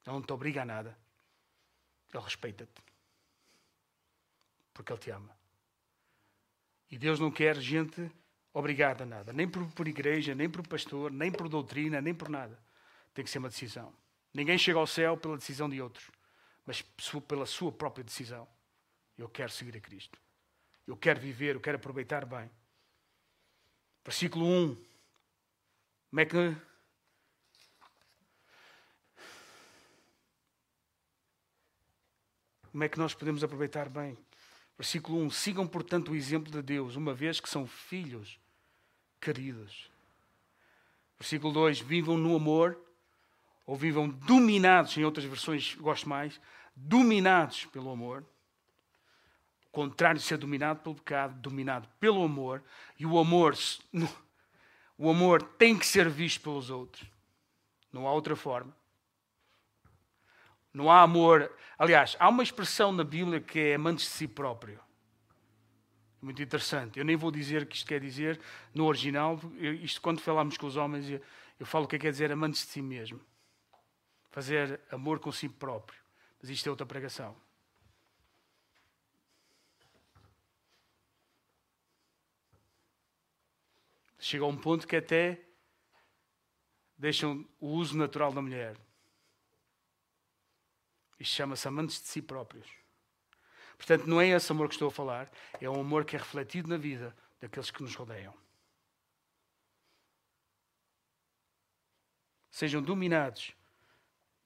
Ele 0.04 0.14
não 0.14 0.22
te 0.22 0.32
obriga 0.32 0.62
a 0.62 0.64
nada. 0.64 0.98
Ele 2.12 2.22
respeita-te. 2.22 2.82
Porque 4.72 4.92
Ele 4.92 5.00
te 5.00 5.10
ama. 5.10 5.36
E 6.90 6.98
Deus 6.98 7.18
não 7.18 7.30
quer 7.30 7.56
gente 7.60 8.10
obrigada 8.52 9.02
a 9.04 9.06
nada. 9.06 9.32
Nem 9.32 9.48
por, 9.48 9.66
por 9.72 9.88
igreja, 9.88 10.34
nem 10.34 10.48
por 10.48 10.66
pastor, 10.66 11.10
nem 11.10 11.30
por 11.30 11.48
doutrina, 11.48 12.00
nem 12.00 12.14
por 12.14 12.28
nada. 12.28 12.58
Tem 13.12 13.24
que 13.24 13.30
ser 13.30 13.38
uma 13.38 13.48
decisão. 13.48 13.92
Ninguém 14.32 14.58
chega 14.58 14.78
ao 14.78 14.86
céu 14.86 15.16
pela 15.16 15.36
decisão 15.36 15.68
de 15.68 15.80
outros, 15.80 16.10
mas 16.64 16.82
pela 17.26 17.46
sua 17.46 17.70
própria 17.70 18.04
decisão. 18.04 18.48
Eu 19.16 19.28
quero 19.28 19.50
seguir 19.50 19.76
a 19.76 19.80
Cristo. 19.80 20.20
Eu 20.86 20.96
quero 20.96 21.20
viver, 21.20 21.54
eu 21.54 21.60
quero 21.60 21.76
aproveitar 21.76 22.24
bem. 22.26 22.50
Versículo 24.04 24.44
1. 24.44 24.93
Como 26.14 26.20
é 26.20 26.26
que. 26.26 26.56
Como 32.70 32.84
é 32.84 32.88
que 32.88 32.98
nós 33.00 33.14
podemos 33.14 33.42
aproveitar 33.42 33.88
bem? 33.88 34.16
Versículo 34.78 35.18
1: 35.22 35.30
Sigam, 35.30 35.66
portanto, 35.66 36.12
o 36.12 36.14
exemplo 36.14 36.52
de 36.52 36.62
Deus, 36.62 36.94
uma 36.94 37.12
vez 37.12 37.40
que 37.40 37.48
são 37.48 37.66
filhos 37.66 38.38
queridos. 39.20 39.90
Versículo 41.18 41.52
2: 41.52 41.80
Vivam 41.80 42.16
no 42.16 42.36
amor, 42.36 42.78
ou 43.66 43.74
vivam 43.74 44.08
dominados, 44.08 44.96
em 44.96 45.04
outras 45.04 45.26
versões 45.26 45.74
gosto 45.74 46.08
mais, 46.08 46.40
dominados 46.76 47.64
pelo 47.64 47.90
amor. 47.90 48.24
O 49.66 49.70
contrário 49.70 50.20
de 50.20 50.24
ser 50.24 50.38
dominado 50.38 50.78
pelo 50.78 50.94
pecado, 50.94 51.40
dominado 51.40 51.88
pelo 51.98 52.22
amor. 52.22 52.62
E 52.96 53.04
o 53.04 53.18
amor 53.18 53.56
o 54.96 55.10
amor 55.10 55.42
tem 55.42 55.76
que 55.78 55.86
ser 55.86 56.08
visto 56.08 56.40
pelos 56.40 56.70
outros. 56.70 57.08
Não 57.92 58.06
há 58.06 58.12
outra 58.12 58.36
forma. 58.36 58.74
Não 60.72 60.90
há 60.90 61.02
amor. 61.02 61.52
Aliás, 61.78 62.16
há 62.18 62.28
uma 62.28 62.42
expressão 62.42 62.92
na 62.92 63.04
Bíblia 63.04 63.40
que 63.40 63.58
é 63.58 63.74
amantes 63.74 64.06
de 64.06 64.10
si 64.10 64.28
próprio. 64.28 64.80
Muito 66.20 66.42
interessante. 66.42 66.98
Eu 66.98 67.04
nem 67.04 67.16
vou 67.16 67.30
dizer 67.30 67.62
o 67.62 67.66
que 67.66 67.76
isto 67.76 67.86
quer 67.86 68.00
dizer 68.00 68.40
no 68.74 68.86
original. 68.86 69.38
Isto, 69.82 70.00
quando 70.00 70.20
falamos 70.20 70.56
com 70.56 70.66
os 70.66 70.76
homens, 70.76 71.08
eu, 71.60 71.66
falo 71.66 71.84
o 71.84 71.88
que 71.88 71.96
é 71.96 71.98
que 71.98 72.06
quer 72.06 72.10
dizer 72.10 72.32
amantes 72.32 72.62
de 72.62 72.68
si 72.68 72.82
mesmo. 72.82 73.20
Fazer 74.30 74.80
amor 74.90 75.20
com 75.20 75.30
si 75.30 75.48
próprio. 75.48 76.00
Mas 76.40 76.50
isto 76.50 76.66
é 76.66 76.70
outra 76.70 76.86
pregação. 76.86 77.36
Chega 84.24 84.42
a 84.42 84.48
um 84.48 84.56
ponto 84.56 84.86
que 84.86 84.96
até 84.96 85.38
deixam 86.96 87.46
o 87.60 87.68
uso 87.68 87.94
natural 87.94 88.32
da 88.32 88.40
mulher. 88.40 88.74
Isto 91.20 91.34
chama-se 91.34 91.68
amantes 91.68 92.00
de 92.00 92.08
si 92.08 92.22
próprios. 92.22 92.66
Portanto, 93.76 94.06
não 94.06 94.20
é 94.20 94.28
esse 94.28 94.50
amor 94.50 94.68
que 94.68 94.74
estou 94.76 94.88
a 94.88 94.90
falar, 94.90 95.30
é 95.60 95.68
um 95.68 95.78
amor 95.78 96.06
que 96.06 96.16
é 96.16 96.18
refletido 96.18 96.68
na 96.70 96.78
vida 96.78 97.14
daqueles 97.38 97.70
que 97.70 97.82
nos 97.82 97.94
rodeiam. 97.94 98.32
Sejam 102.50 102.80
dominados, 102.80 103.52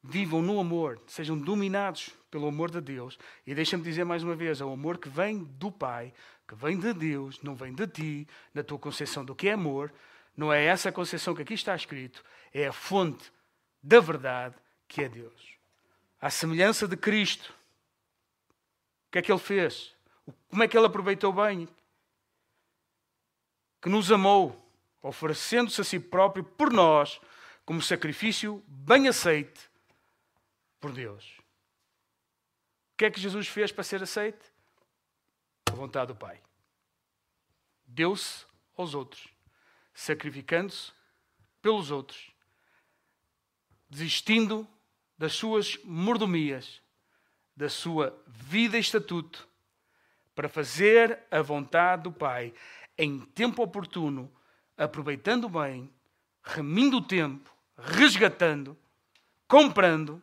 vivam 0.02 0.42
no 0.42 0.58
amor, 0.58 1.00
sejam 1.06 1.38
dominados 1.38 2.10
pelo 2.32 2.48
amor 2.48 2.70
de 2.70 2.80
Deus. 2.80 3.16
E 3.46 3.54
deixa-me 3.54 3.84
dizer 3.84 4.04
mais 4.04 4.24
uma 4.24 4.34
vez: 4.34 4.60
é 4.60 4.64
o 4.64 4.72
amor 4.72 4.98
que 4.98 5.08
vem 5.08 5.44
do 5.44 5.70
Pai 5.70 6.12
que 6.48 6.54
vem 6.54 6.78
de 6.78 6.94
Deus, 6.94 7.42
não 7.42 7.54
vem 7.54 7.74
de 7.74 7.86
ti, 7.86 8.28
na 8.54 8.64
tua 8.64 8.78
concepção 8.78 9.22
do 9.22 9.34
que 9.34 9.50
é 9.50 9.52
amor, 9.52 9.92
não 10.34 10.50
é 10.50 10.64
essa 10.64 10.90
concepção 10.90 11.34
que 11.34 11.42
aqui 11.42 11.52
está 11.52 11.76
escrito, 11.76 12.24
é 12.54 12.66
a 12.66 12.72
fonte 12.72 13.30
da 13.82 14.00
verdade 14.00 14.56
que 14.88 15.02
é 15.02 15.08
Deus. 15.10 15.58
A 16.18 16.30
semelhança 16.30 16.88
de 16.88 16.96
Cristo. 16.96 17.52
O 19.06 19.10
que 19.12 19.18
é 19.18 19.22
que 19.22 19.30
ele 19.30 19.38
fez? 19.38 19.94
Como 20.48 20.62
é 20.62 20.68
que 20.68 20.76
ele 20.76 20.86
aproveitou 20.86 21.32
bem? 21.32 21.68
Que 23.82 23.90
nos 23.90 24.10
amou, 24.10 24.72
oferecendo-se 25.02 25.80
a 25.82 25.84
si 25.84 26.00
próprio 26.00 26.42
por 26.42 26.72
nós, 26.72 27.20
como 27.64 27.82
sacrifício 27.82 28.64
bem 28.66 29.06
aceite 29.06 29.70
por 30.80 30.92
Deus. 30.92 31.38
O 32.94 32.96
que 32.96 33.04
é 33.04 33.10
que 33.10 33.20
Jesus 33.20 33.46
fez 33.48 33.70
para 33.70 33.84
ser 33.84 34.02
aceite? 34.02 34.57
Vontade 35.78 36.08
do 36.08 36.16
Pai. 36.16 36.40
Deu-se 37.86 38.44
aos 38.76 38.94
outros, 38.94 39.28
sacrificando-se 39.94 40.92
pelos 41.62 41.90
outros, 41.90 42.30
desistindo 43.88 44.68
das 45.16 45.32
suas 45.32 45.78
mordomias, 45.84 46.80
da 47.56 47.68
sua 47.68 48.16
vida 48.26 48.76
e 48.76 48.80
estatuto, 48.80 49.48
para 50.34 50.48
fazer 50.48 51.18
a 51.30 51.42
vontade 51.42 52.04
do 52.04 52.12
Pai 52.12 52.54
em 52.96 53.20
tempo 53.20 53.62
oportuno, 53.62 54.32
aproveitando 54.76 55.48
bem, 55.48 55.92
remindo 56.42 56.98
o 56.98 57.04
tempo, 57.04 57.52
resgatando, 57.76 58.76
comprando 59.46 60.22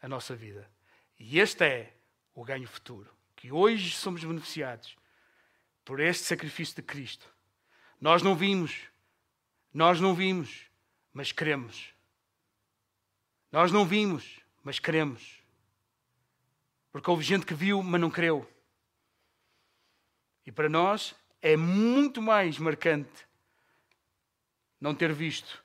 a 0.00 0.08
nossa 0.08 0.34
vida. 0.36 0.73
E 1.26 1.38
este 1.38 1.64
é 1.64 1.96
o 2.34 2.44
ganho 2.44 2.68
futuro, 2.68 3.10
que 3.34 3.50
hoje 3.50 3.96
somos 3.96 4.22
beneficiados 4.22 4.94
por 5.82 5.98
este 5.98 6.22
sacrifício 6.22 6.76
de 6.76 6.82
Cristo. 6.82 7.26
Nós 7.98 8.22
não 8.22 8.36
vimos, 8.36 8.82
nós 9.72 10.02
não 10.02 10.14
vimos, 10.14 10.66
mas 11.14 11.32
queremos. 11.32 11.94
Nós 13.50 13.72
não 13.72 13.86
vimos, 13.86 14.38
mas 14.62 14.78
queremos. 14.78 15.42
Porque 16.92 17.10
houve 17.10 17.24
gente 17.24 17.46
que 17.46 17.54
viu, 17.54 17.82
mas 17.82 18.02
não 18.02 18.10
creu. 18.10 18.46
E 20.44 20.52
para 20.52 20.68
nós 20.68 21.14
é 21.40 21.56
muito 21.56 22.20
mais 22.20 22.58
marcante 22.58 23.26
não 24.78 24.94
ter 24.94 25.10
visto, 25.14 25.62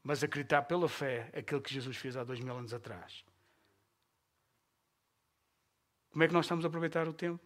mas 0.00 0.22
acreditar 0.22 0.62
pela 0.62 0.88
fé 0.88 1.28
aquilo 1.36 1.60
que 1.60 1.74
Jesus 1.74 1.96
fez 1.96 2.16
há 2.16 2.22
dois 2.22 2.38
mil 2.38 2.56
anos 2.56 2.72
atrás. 2.72 3.24
Como 6.12 6.22
é 6.22 6.28
que 6.28 6.34
nós 6.34 6.44
estamos 6.44 6.64
a 6.64 6.68
aproveitar 6.68 7.08
o 7.08 7.12
tempo? 7.12 7.42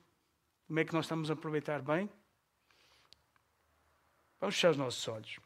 Como 0.67 0.81
é 0.81 0.85
que 0.85 0.93
nós 0.93 1.05
estamos 1.05 1.31
a 1.31 1.35
aproveitar 1.35 1.81
bem? 1.81 2.11
Vamos 4.41 4.57
fechar 4.57 4.73
os 4.73 4.77
nossos 4.77 5.07
olhos. 5.09 5.39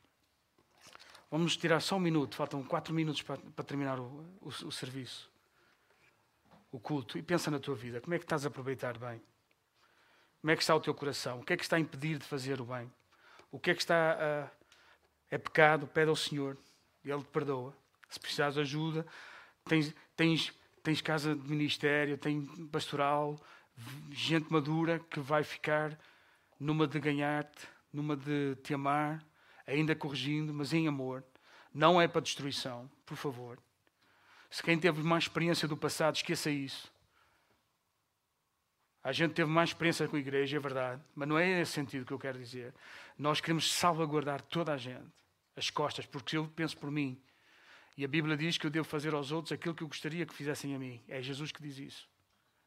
Vamos 1.31 1.57
tirar 1.57 1.81
só 1.81 1.97
um 1.97 2.01
minuto, 2.01 2.35
faltam 2.35 2.63
quatro 2.65 2.93
minutos 2.93 3.23
para, 3.23 3.39
para 3.39 3.65
terminar 3.65 4.01
o, 4.01 4.27
o, 4.41 4.49
o, 4.49 4.73
serviço, 4.73 5.31
o 6.73 6.81
culto. 6.81 7.17
E 7.19 7.23
pensa 7.23 7.51
na 7.51 7.61
tua 7.61 7.77
vida, 7.77 8.01
como 8.01 8.15
é 8.15 8.19
que 8.19 8.25
estás 8.25 8.45
a 8.45 8.49
aproveitar 8.49 8.99
bem? 8.99 9.23
Como 10.41 10.51
é 10.51 10.57
que 10.57 10.63
está 10.63 10.75
o 10.75 10.81
teu 10.81 10.95
coração? 10.95 11.41
O 11.41 11.45
que 11.45 11.53
é 11.53 11.57
que 11.57 11.63
está 11.63 11.77
a 11.77 11.81
impedir 11.81 12.19
de 12.19 12.25
fazer 12.25 12.61
o 12.61 12.65
bem? 12.65 12.91
O 13.53 13.61
que 13.61 13.71
é 13.71 13.75
que 13.75 13.83
está 13.83 14.13
a, 14.13 14.51
é 15.31 15.39
pecado? 15.39 15.87
Pede 15.87 16.09
ao 16.09 16.17
Senhor, 16.17 16.57
Ele 17.05 17.23
te 17.23 17.29
perdoa. 17.29 17.77
Se 18.09 18.19
precisares 18.19 18.55
de 18.55 18.61
ajuda, 18.63 19.07
tens, 19.65 19.95
tens, 20.17 20.53
tens 20.83 21.01
casa 21.01 21.35
de 21.35 21.49
ministério, 21.49 22.17
tem 22.19 22.47
pastoral, 22.69 23.39
gente 24.11 24.53
madura 24.53 24.99
que 24.99 25.21
vai 25.21 25.43
ficar 25.43 25.99
numa 26.59 26.87
de 26.87 26.99
ganhar-te, 27.01 27.67
numa 27.93 28.17
de 28.17 28.57
te 28.63 28.75
amar, 28.75 29.25
ainda 29.67 29.95
corrigindo, 29.95 30.53
mas 30.53 30.73
em 30.73 30.87
amor. 30.87 31.25
Não 31.73 32.01
é 32.01 32.09
para 32.09 32.21
destruição, 32.21 32.91
por 33.07 33.17
favor. 33.17 33.59
Se 34.51 34.63
quem 34.63 34.79
teve 34.79 35.03
mais 35.03 35.25
experiência 35.25 35.69
do 35.69 35.77
passado, 35.77 36.17
esqueça 36.17 36.51
isso. 36.51 36.93
A 39.03 39.13
gente 39.13 39.33
teve 39.33 39.51
mais 39.51 39.71
experiência 39.71 40.07
com 40.09 40.17
a 40.17 40.19
igreja, 40.19 40.57
é 40.57 40.61
verdade, 40.61 41.03
mas 41.15 41.29
não 41.29 41.39
é 41.39 41.63
esse 41.63 41.73
sentido 41.73 42.05
que 42.05 42.13
eu 42.13 42.19
quero 42.19 42.39
dizer. 42.39 42.75
Nós 43.17 43.41
queremos 43.41 43.73
salvaguardar 43.73 44.43
toda 44.43 44.75
a 44.75 44.77
gente, 44.77 45.07
as 45.57 45.71
costas, 45.71 46.05
porque 46.05 46.37
eu 46.37 46.47
penso 46.49 46.77
por 46.77 46.91
mim. 46.91 47.19
E 47.97 48.05
a 48.05 48.09
Bíblia 48.09 48.37
diz 48.37 48.57
que 48.57 48.67
eu 48.67 48.71
devo 48.71 48.87
fazer 48.87 49.15
aos 49.15 49.33
outros 49.33 49.53
aquilo 49.53 49.75
que 49.75 49.83
eu 49.83 49.89
gostaria 49.89 50.25
que 50.25 50.35
fizessem 50.35 50.75
a 50.75 50.79
mim. 50.79 51.03
É 51.09 51.21
Jesus 51.21 51.53
que 51.53 51.63
diz 51.63 51.79
isso. 51.79 52.09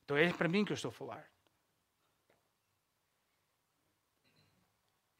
Então 0.06 0.18
é 0.18 0.32
para 0.32 0.48
mim 0.48 0.66
que 0.66 0.72
eu 0.72 0.76
estou 0.76 0.90
a 0.90 0.92
falar. 0.92 1.34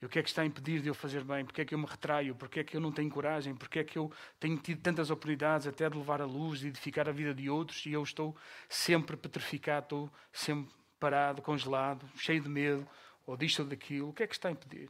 E 0.02 0.06
o 0.06 0.10
que 0.10 0.20
é 0.20 0.22
que 0.22 0.28
está 0.28 0.42
a 0.42 0.46
impedir 0.46 0.82
de 0.82 0.90
eu 0.90 0.94
fazer 0.94 1.24
bem? 1.24 1.46
Porque 1.46 1.62
é 1.62 1.66
que 1.66 1.74
eu 1.74 1.80
me 1.80 1.86
retraio? 1.86 2.36
Porque 2.36 2.60
é 2.60 2.64
que 2.66 2.76
eu 2.76 2.82
não 2.82 2.92
tenho 2.92 3.10
coragem? 3.10 3.56
Porque 3.56 3.80
é 3.80 3.86
que 3.86 3.98
eu 3.98 4.12
tenho 4.38 4.58
tido 4.58 4.82
tantas 4.82 5.10
oportunidades 5.10 5.66
até 5.66 5.90
de 5.90 5.98
levar 5.98 6.22
a 6.22 6.26
luz, 6.26 6.60
de 6.60 6.68
edificar 6.68 7.08
a 7.08 7.14
vida 7.14 7.34
de 7.34 7.50
outros 7.50 7.86
e 7.86 7.94
eu 7.94 8.04
estou 8.04 8.36
sempre 8.68 9.16
petrificado, 9.16 9.86
estou 9.86 10.12
sempre 10.34 10.74
parado, 11.00 11.42
congelado, 11.42 12.06
cheio 12.18 12.42
de 12.42 12.50
medo, 12.50 12.86
ou 13.26 13.38
disto 13.38 13.62
ou 13.62 13.66
daquilo? 13.66 14.10
O 14.10 14.14
que 14.14 14.24
é 14.24 14.28
que 14.28 14.34
está 14.34 14.50
a 14.50 14.52
impedir? 14.52 14.90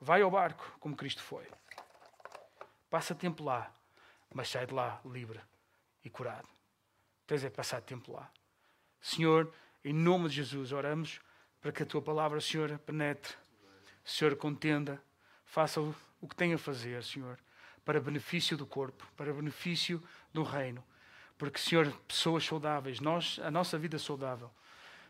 Vai 0.00 0.22
ao 0.22 0.30
barco, 0.30 0.74
como 0.80 0.96
Cristo 0.96 1.22
foi. 1.22 1.46
Passa 2.90 3.14
tempo 3.14 3.42
lá, 3.42 3.72
mas 4.34 4.48
sai 4.48 4.66
de 4.66 4.74
lá 4.74 5.00
livre 5.04 5.40
e 6.04 6.10
curado. 6.10 6.48
Tens 7.26 7.44
é 7.44 7.48
passar 7.48 7.80
tempo 7.80 8.12
lá. 8.12 8.30
Senhor, 9.00 9.52
em 9.84 9.92
nome 9.92 10.28
de 10.28 10.34
Jesus, 10.34 10.72
oramos 10.72 11.20
para 11.60 11.72
que 11.72 11.82
a 11.82 11.86
tua 11.86 12.02
palavra, 12.02 12.40
Senhor, 12.40 12.76
penetre, 12.80 13.34
Senhor, 14.04 14.34
contenda, 14.36 15.00
faça 15.44 15.80
o 15.80 16.28
que 16.28 16.34
tem 16.34 16.52
a 16.52 16.58
fazer, 16.58 17.02
Senhor, 17.04 17.38
para 17.84 18.00
benefício 18.00 18.56
do 18.56 18.66
corpo, 18.66 19.06
para 19.16 19.32
benefício 19.32 20.02
do 20.32 20.42
reino. 20.42 20.84
Porque, 21.38 21.58
Senhor, 21.58 21.90
pessoas 22.06 22.44
saudáveis, 22.44 23.00
nós, 23.00 23.38
a 23.42 23.50
nossa 23.50 23.78
vida 23.78 23.98
saudável, 23.98 24.50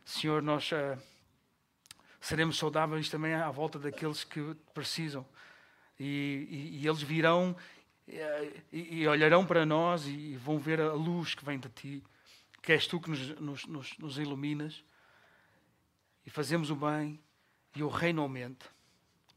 Senhor, 0.05 0.43
nós 0.43 0.71
uh, 0.73 1.01
seremos 2.21 2.59
saudáveis 2.59 3.09
também 3.09 3.35
à 3.35 3.51
volta 3.51 3.79
daqueles 3.79 4.23
que 4.23 4.55
precisam. 4.75 5.27
E, 6.03 6.49
e, 6.49 6.79
e 6.79 6.89
eles 6.89 7.03
virão 7.03 7.55
uh, 8.09 8.63
e, 8.73 9.03
e, 9.03 9.07
olharão 9.07 9.45
para 9.45 9.67
nós 9.67 10.07
e 10.07 10.35
vão 10.35 10.59
ver 10.59 10.81
a 10.81 10.95
luz 10.95 11.35
que 11.35 11.45
vem 11.45 11.59
de 11.59 11.69
ti, 11.69 12.03
que 12.63 12.73
és 12.73 12.87
tu 12.87 12.99
que 12.99 13.11
nos, 13.11 13.67
nos, 13.67 13.99
nos 13.99 14.19
iluminas 14.19 14.83
e 16.25 16.31
fazemos 16.31 16.71
o 16.71 16.75
bem 16.75 17.21
e 17.77 17.83
o 17.83 17.89
reino 17.89 18.23
aumenta, 18.23 18.65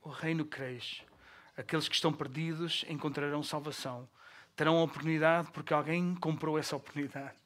o 0.02 0.10
reino 0.10 0.46
cresce. 0.46 1.02
Aqueles 1.58 1.90
que 1.90 1.96
estão 1.96 2.14
perdidos 2.14 2.86
encontrarão 2.88 3.44
salvação, 3.44 4.10
terão 4.56 4.78
a 4.78 4.84
oportunidade 4.84 5.52
porque 5.52 5.74
alguém 5.74 6.16
comprou 6.16 6.58
essa 6.58 6.78
oportunidade. 6.78 7.38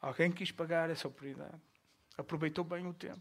Alguém 0.00 0.32
quis 0.32 0.50
pagar 0.50 0.88
essa 0.88 1.06
oportunidade. 1.06 1.60
Aproveitou 2.16 2.64
bem 2.64 2.86
o 2.86 2.94
tempo. 2.94 3.20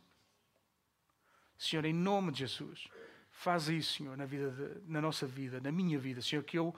Senhor, 1.58 1.84
em 1.84 1.94
nome 1.94 2.32
de 2.32 2.40
Jesus, 2.40 2.88
faz 3.42 3.68
isso, 3.70 3.98
Senhor, 3.98 4.16
na, 4.16 4.26
vida 4.26 4.52
de, 4.52 4.92
na 4.92 5.02
nossa 5.02 5.26
vida, 5.26 5.60
na 5.60 5.72
minha 5.72 5.98
vida, 5.98 6.22
Senhor, 6.22 6.44
que 6.44 6.60
eu 6.60 6.76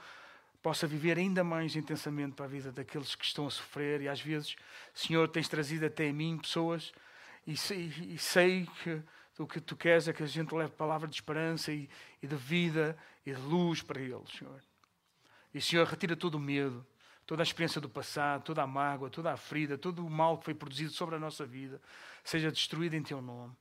possa 0.62 0.88
viver 0.88 1.18
ainda 1.18 1.44
mais 1.44 1.76
intensamente 1.76 2.36
para 2.36 2.46
a 2.46 2.48
vida 2.48 2.72
daqueles 2.72 3.16
que 3.16 3.26
estão 3.26 3.46
a 3.46 3.50
sofrer 3.50 4.02
e 4.02 4.08
às 4.08 4.22
vezes, 4.22 4.56
Senhor, 4.94 5.28
tens 5.28 5.50
trazido 5.50 5.86
até 5.86 6.08
a 6.08 6.14
mim 6.14 6.38
pessoas 6.38 6.94
e 7.46 7.58
sei, 7.58 7.92
e 8.08 8.18
sei 8.18 8.66
que 8.82 9.02
o 9.38 9.46
que 9.46 9.60
tu 9.60 9.76
queres 9.76 10.08
é 10.08 10.14
que 10.14 10.24
a 10.24 10.26
gente 10.26 10.56
leve 10.56 10.72
palavra 10.72 11.06
de 11.06 11.16
esperança 11.16 11.70
e, 11.70 11.90
e 12.22 12.28
de 12.28 12.36
vida 12.38 12.98
e 13.26 13.34
de 13.34 13.42
luz 13.42 13.82
para 13.82 14.00
eles, 14.00 14.30
Senhor. 14.38 14.62
E, 15.54 15.60
Senhor, 15.60 15.86
retira 15.86 16.16
todo 16.16 16.36
o 16.36 16.40
medo, 16.40 16.86
toda 17.28 17.42
a 17.42 17.44
experiência 17.44 17.82
do 17.82 17.90
passado, 17.90 18.44
toda 18.44 18.62
a 18.64 18.68
mágoa, 18.68 19.10
toda 19.10 19.34
a 19.34 19.38
ferida, 19.38 19.78
todo 19.78 20.06
o 20.06 20.10
mal 20.10 20.38
que 20.38 20.46
foi 20.46 20.54
produzido 20.54 20.94
sobre 20.94 21.16
a 21.16 21.20
nossa 21.20 21.46
vida, 21.46 21.82
seja 22.24 22.50
destruído 22.50 22.94
em 22.94 23.04
Teu 23.04 23.22
nome. 23.22 23.54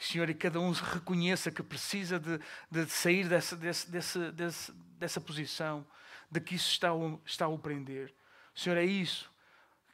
Senhor, 0.00 0.30
e 0.30 0.34
cada 0.34 0.58
um 0.58 0.72
reconheça 0.72 1.50
que 1.50 1.62
precisa 1.62 2.18
de, 2.18 2.40
de 2.70 2.86
sair 2.86 3.28
dessa, 3.28 3.54
desse, 3.54 3.90
desse, 3.90 4.32
desse, 4.32 4.72
dessa 4.98 5.20
posição, 5.20 5.86
de 6.30 6.40
que 6.40 6.54
isso 6.54 6.70
está, 6.70 6.88
está 7.26 7.44
a 7.44 7.48
o 7.48 7.58
prender. 7.58 8.12
Senhor, 8.54 8.78
é 8.78 8.84
isso 8.84 9.30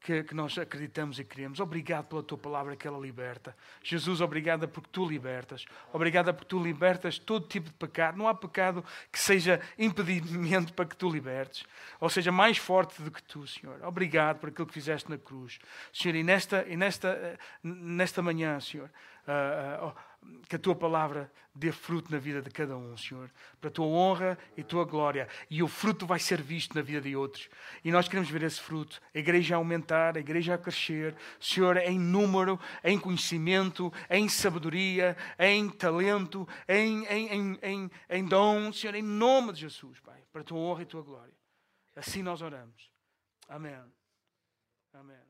que, 0.06 0.22
que, 0.22 0.34
nós 0.34 0.56
acreditamos 0.56 1.18
e 1.18 1.24
queremos. 1.24 1.58
Obrigado 1.58 2.06
pela 2.06 2.22
tua 2.22 2.38
palavra 2.38 2.76
que 2.76 2.86
ela 2.86 2.98
liberta. 2.98 3.56
Jesus, 3.82 4.20
obrigada 4.20 4.68
porque 4.68 4.88
tu 4.92 5.04
libertas. 5.04 5.64
Obrigada 5.92 6.32
porque 6.32 6.48
tu 6.48 6.62
libertas 6.62 7.18
todo 7.18 7.48
tipo 7.48 7.68
de 7.68 7.74
pecado. 7.74 8.16
Não 8.16 8.28
há 8.28 8.34
pecado 8.34 8.84
que 9.10 9.18
seja 9.18 9.60
impedimento 9.76 10.72
para 10.72 10.86
que 10.86 10.96
tu 10.96 11.10
libertes. 11.10 11.64
Ou 11.98 12.08
seja, 12.08 12.30
mais 12.30 12.56
forte 12.56 13.02
do 13.02 13.10
que 13.10 13.20
tu, 13.24 13.44
Senhor. 13.48 13.82
Obrigado 13.82 14.38
por 14.38 14.50
aquilo 14.50 14.68
que 14.68 14.74
fizeste 14.74 15.10
na 15.10 15.18
cruz. 15.18 15.58
Senhor, 15.92 16.14
e 16.14 16.22
nesta, 16.22 16.64
e 16.68 16.76
nesta, 16.76 17.36
nesta 17.60 18.22
manhã, 18.22 18.60
Senhor, 18.60 18.88
uh, 19.26 19.88
uh, 19.88 19.94
que 20.48 20.56
a 20.56 20.58
tua 20.58 20.74
palavra 20.74 21.30
dê 21.54 21.72
fruto 21.72 22.10
na 22.12 22.18
vida 22.18 22.42
de 22.42 22.50
cada 22.50 22.76
um, 22.76 22.96
Senhor, 22.96 23.30
para 23.60 23.68
a 23.68 23.72
tua 23.72 23.86
honra 23.86 24.38
e 24.56 24.62
tua 24.62 24.84
glória. 24.84 25.28
E 25.48 25.62
o 25.62 25.68
fruto 25.68 26.06
vai 26.06 26.18
ser 26.18 26.42
visto 26.42 26.74
na 26.74 26.82
vida 26.82 27.00
de 27.00 27.16
outros. 27.16 27.48
E 27.84 27.90
nós 27.90 28.08
queremos 28.08 28.28
ver 28.28 28.42
esse 28.42 28.60
fruto. 28.60 29.00
A 29.14 29.18
igreja 29.18 29.54
a 29.54 29.58
aumentar, 29.58 30.16
a 30.16 30.20
igreja 30.20 30.54
a 30.54 30.58
crescer, 30.58 31.16
Senhor, 31.40 31.76
em 31.78 31.98
número, 31.98 32.60
em 32.84 32.98
conhecimento, 32.98 33.92
em 34.10 34.28
sabedoria, 34.28 35.16
em 35.38 35.68
talento, 35.70 36.46
em, 36.68 37.06
em, 37.06 37.28
em, 37.28 37.58
em, 37.62 37.90
em 38.10 38.24
dom, 38.24 38.72
Senhor, 38.72 38.94
em 38.94 39.02
nome 39.02 39.52
de 39.52 39.60
Jesus, 39.60 39.98
Pai, 40.00 40.22
para 40.32 40.42
a 40.42 40.44
tua 40.44 40.58
honra 40.58 40.80
e 40.80 40.84
a 40.84 40.86
tua 40.86 41.02
glória. 41.02 41.34
Assim 41.94 42.22
nós 42.22 42.42
oramos. 42.42 42.90
Amém. 43.48 43.74
Amém. 44.92 45.25